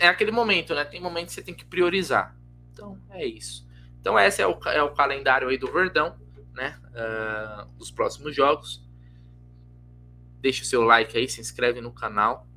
É 0.00 0.08
aquele 0.08 0.32
momento, 0.32 0.74
né? 0.74 0.84
Tem 0.84 1.00
momentos 1.00 1.34
que 1.34 1.40
você 1.40 1.44
tem 1.44 1.54
que 1.54 1.64
priorizar. 1.64 2.34
Então 2.72 2.98
é 3.10 3.24
isso. 3.24 3.68
Então 4.00 4.18
esse 4.18 4.42
é 4.42 4.46
o, 4.46 4.58
é 4.68 4.82
o 4.82 4.92
calendário 4.94 5.48
aí 5.48 5.58
do 5.58 5.70
Verdão, 5.70 6.18
né? 6.54 6.80
Uh, 6.88 7.72
dos 7.74 7.90
próximos 7.90 8.34
jogos. 8.34 8.82
Deixa 10.40 10.62
o 10.62 10.66
seu 10.66 10.82
like 10.82 11.16
aí, 11.16 11.28
se 11.28 11.40
inscreve 11.40 11.80
no 11.80 11.92
canal, 11.92 12.48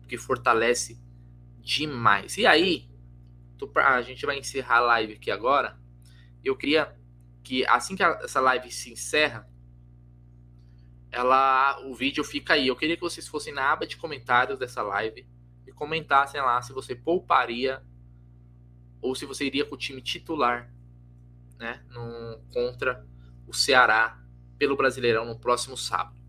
porque 0.00 0.18
fortalece 0.18 1.00
demais. 1.60 2.36
E 2.36 2.46
aí, 2.46 2.90
tô, 3.56 3.70
a 3.76 4.02
gente 4.02 4.26
vai 4.26 4.38
encerrar 4.38 4.78
a 4.78 4.80
live 4.80 5.14
aqui 5.14 5.30
agora. 5.30 5.78
Eu 6.42 6.56
queria 6.56 6.94
que 7.42 7.66
assim 7.66 7.94
que 7.94 8.02
essa 8.02 8.40
live 8.40 8.70
se 8.70 8.90
encerra, 8.90 9.48
ela, 11.14 11.80
o 11.86 11.94
vídeo 11.94 12.24
fica 12.24 12.54
aí. 12.54 12.66
Eu 12.66 12.74
queria 12.74 12.96
que 12.96 13.02
vocês 13.02 13.28
fossem 13.28 13.54
na 13.54 13.70
aba 13.70 13.86
de 13.86 13.96
comentários 13.96 14.58
dessa 14.58 14.82
live 14.82 15.24
e 15.64 15.72
comentassem 15.72 16.40
lá 16.40 16.60
se 16.60 16.72
você 16.72 16.94
pouparia 16.94 17.80
ou 19.00 19.14
se 19.14 19.24
você 19.24 19.44
iria 19.44 19.64
com 19.64 19.76
o 19.76 19.78
time 19.78 20.02
titular, 20.02 20.72
né, 21.56 21.84
no, 21.90 22.40
contra 22.52 23.06
o 23.46 23.54
Ceará 23.54 24.20
pelo 24.58 24.76
Brasileirão 24.76 25.24
no 25.24 25.38
próximo 25.38 25.76
sábado. 25.76 26.20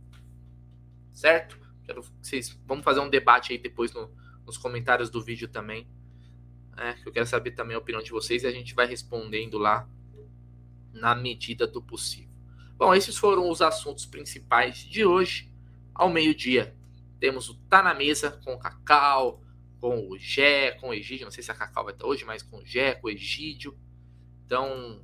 Certo? 1.11 1.57
Quero 1.83 2.03
vocês 2.21 2.55
vamos 2.65 2.83
fazer 2.83 2.99
um 2.99 3.09
debate 3.09 3.53
aí 3.53 3.57
depois 3.57 3.91
no, 3.91 4.13
nos 4.45 4.57
comentários 4.57 5.09
do 5.09 5.21
vídeo 5.21 5.47
também. 5.47 5.89
É, 6.77 6.95
eu 7.03 7.11
quero 7.11 7.25
saber 7.25 7.51
também 7.51 7.75
a 7.75 7.79
opinião 7.79 8.03
de 8.03 8.11
vocês 8.11 8.43
e 8.43 8.47
a 8.47 8.51
gente 8.51 8.75
vai 8.75 8.85
respondendo 8.85 9.57
lá 9.57 9.89
na 10.93 11.15
medida 11.15 11.65
do 11.65 11.81
possível. 11.81 12.24
Bom, 12.77 12.93
esses 12.93 13.15
foram 13.15 13.49
os 13.49 13.61
assuntos 13.61 14.05
principais 14.05 14.79
de 14.79 15.05
hoje. 15.05 15.49
Ao 15.93 16.09
meio-dia, 16.09 16.75
temos 17.21 17.47
o 17.47 17.55
Tá 17.69 17.81
na 17.81 17.93
Mesa 17.93 18.31
com 18.43 18.53
o 18.53 18.59
Cacau, 18.59 19.41
com 19.79 20.09
o 20.09 20.17
Gé, 20.17 20.71
com 20.71 20.89
o 20.89 20.93
Egídio. 20.93 21.23
Não 21.23 21.31
sei 21.31 21.41
se 21.41 21.49
a 21.49 21.55
Cacau 21.55 21.85
vai 21.85 21.93
estar 21.93 22.05
hoje, 22.05 22.25
mas 22.25 22.43
com 22.43 22.57
o 22.57 22.65
Gé, 22.65 22.95
com 22.95 23.07
o 23.07 23.09
Egídio. 23.09 23.77
Então, 24.45 25.01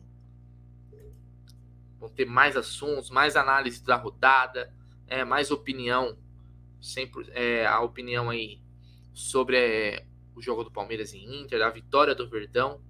vão 1.98 2.10
ter 2.10 2.26
mais 2.26 2.58
assuntos, 2.58 3.10
mais 3.10 3.38
análise 3.38 3.82
da 3.86 3.96
rodada, 3.96 4.74
é, 5.08 5.24
mais 5.24 5.50
opinião, 5.50 6.18
sempre 6.82 7.26
é, 7.32 7.66
a 7.66 7.80
opinião 7.80 8.30
aí 8.30 8.62
sobre 9.14 9.58
é, 9.58 10.06
o 10.36 10.42
jogo 10.42 10.66
do 10.66 10.72
Palmeiras 10.72 11.14
em 11.14 11.42
Inter, 11.42 11.62
a 11.62 11.70
vitória 11.70 12.14
do 12.14 12.30
Verdão. 12.30 12.82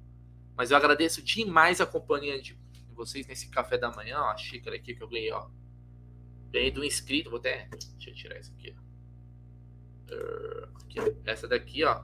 Mas 0.56 0.72
eu 0.72 0.78
agradeço 0.78 1.22
demais 1.22 1.80
a 1.80 1.86
companhia 1.86 2.42
de 2.42 2.56
vocês 3.06 3.26
nesse 3.28 3.50
café 3.50 3.78
da 3.78 3.92
manhã, 3.92 4.20
ó, 4.20 4.32
a 4.32 4.38
xícara 4.38 4.76
aqui 4.76 4.94
que 4.94 5.02
eu 5.02 5.08
ganhei, 5.08 5.32
ó. 5.32 5.50
Ganhei 6.52 6.70
do 6.70 6.84
inscrito, 6.84 7.30
vou 7.30 7.40
até. 7.40 7.68
Deixa 7.70 8.10
eu 8.10 8.14
tirar 8.14 8.40
isso 8.40 8.54
aqui, 8.54 8.76
ó. 8.78 8.82
Aqui, 10.84 11.00
essa 11.26 11.48
daqui, 11.48 11.84
ó. 11.84 12.04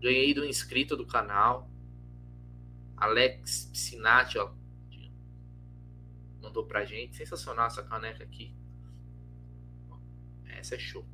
Ganhei 0.00 0.32
do 0.32 0.44
inscrito 0.44 0.96
do 0.96 1.06
canal. 1.06 1.68
Alex 2.96 3.66
Piscinati, 3.72 4.38
ó. 4.38 4.52
Mandou 6.40 6.64
pra 6.64 6.84
gente. 6.84 7.16
Sensacional 7.16 7.66
essa 7.66 7.82
caneca 7.82 8.22
aqui. 8.22 8.54
Essa 10.46 10.76
é 10.76 10.78
show. 10.78 11.04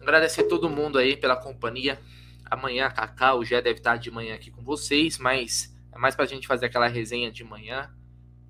Agradecer 0.00 0.44
todo 0.44 0.68
mundo 0.70 0.98
aí 0.98 1.16
pela 1.16 1.36
companhia. 1.36 2.00
Amanhã 2.44 2.86
a 2.86 2.90
Cacau 2.90 3.44
já 3.44 3.60
deve 3.60 3.78
estar 3.78 3.96
de 3.96 4.10
manhã 4.10 4.34
aqui 4.34 4.50
com 4.50 4.62
vocês, 4.62 5.18
mas 5.18 5.74
é 5.92 5.98
mais 5.98 6.14
para 6.14 6.24
a 6.24 6.28
gente 6.28 6.46
fazer 6.46 6.66
aquela 6.66 6.88
resenha 6.88 7.30
de 7.30 7.44
manhã. 7.44 7.94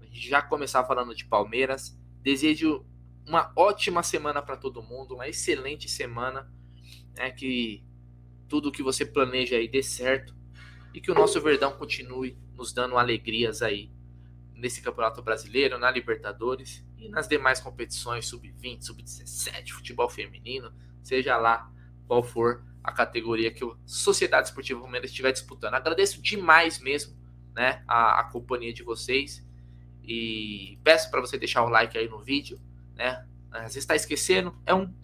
A 0.01 0.07
já 0.11 0.43
começar 0.43 0.84
falando 0.84 1.14
de 1.14 1.24
Palmeiras. 1.24 1.99
Desejo 2.22 2.84
uma 3.26 3.53
ótima 3.55 4.03
semana 4.03 4.43
para 4.43 4.57
todo 4.57 4.82
mundo, 4.82 5.14
uma 5.14 5.28
excelente 5.28 5.89
semana. 5.89 6.51
Né, 7.16 7.30
que 7.30 7.84
tudo 8.49 8.72
que 8.72 8.82
você 8.82 9.05
planeja 9.05 9.57
aí 9.57 9.68
dê 9.68 9.82
certo. 9.82 10.34
E 10.95 11.01
que 11.01 11.11
o 11.11 11.14
nosso 11.14 11.41
Verdão 11.41 11.72
continue 11.72 12.36
nos 12.55 12.72
dando 12.72 12.97
alegrias 12.97 13.62
aí 13.62 13.91
nesse 14.55 14.82
Campeonato 14.82 15.22
Brasileiro, 15.22 15.78
na 15.78 15.91
Libertadores 15.91 16.84
e 16.97 17.09
nas 17.09 17.28
demais 17.28 17.61
competições, 17.61 18.26
sub-20, 18.26 18.82
sub-17, 18.82 19.70
futebol 19.70 20.09
feminino, 20.09 20.72
seja 21.03 21.36
lá 21.36 21.70
qual 22.07 22.22
for 22.22 22.64
a 22.82 22.91
categoria 22.91 23.53
que 23.53 23.64
o 23.64 23.78
Sociedade 23.86 24.49
Esportiva 24.49 24.80
Palmeiras 24.80 25.11
estiver 25.11 25.30
disputando. 25.30 25.74
Agradeço 25.74 26.20
demais 26.20 26.80
mesmo 26.80 27.17
né, 27.59 27.82
a, 27.88 28.20
a 28.20 28.24
companhia 28.24 28.72
de 28.72 28.84
vocês. 28.84 29.44
E 30.04 30.78
peço 30.84 31.11
para 31.11 31.20
você 31.20 31.36
deixar 31.36 31.64
o 31.64 31.68
like 31.68 31.98
aí 31.98 32.09
no 32.09 32.20
vídeo, 32.20 32.59
né? 32.94 33.26
Às 33.50 33.62
vezes 33.62 33.78
está 33.78 33.96
esquecendo, 33.96 34.56
é 34.64 34.72
um, 34.72 34.94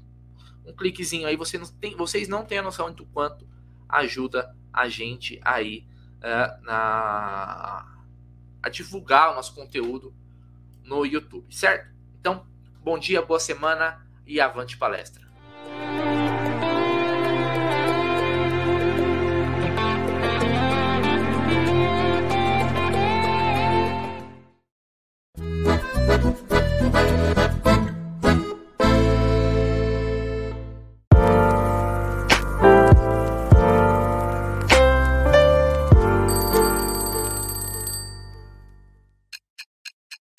um 0.64 0.72
cliquezinho 0.72 1.26
aí, 1.26 1.36
você 1.36 1.58
não 1.58 1.66
tem, 1.66 1.96
vocês 1.96 2.28
não 2.28 2.44
têm 2.44 2.58
a 2.58 2.62
noção 2.62 2.92
do 2.92 3.04
quanto 3.06 3.46
ajuda 3.88 4.54
a 4.72 4.88
gente 4.88 5.40
aí 5.44 5.84
uh, 6.18 6.64
na, 6.64 8.04
a 8.62 8.68
divulgar 8.68 9.32
o 9.32 9.34
nosso 9.34 9.54
conteúdo 9.54 10.14
no 10.84 11.04
YouTube, 11.04 11.52
certo? 11.52 11.92
Então, 12.20 12.46
bom 12.82 12.98
dia, 12.98 13.20
boa 13.20 13.40
semana 13.40 14.06
e 14.24 14.40
avante 14.40 14.76
palestra. 14.76 15.23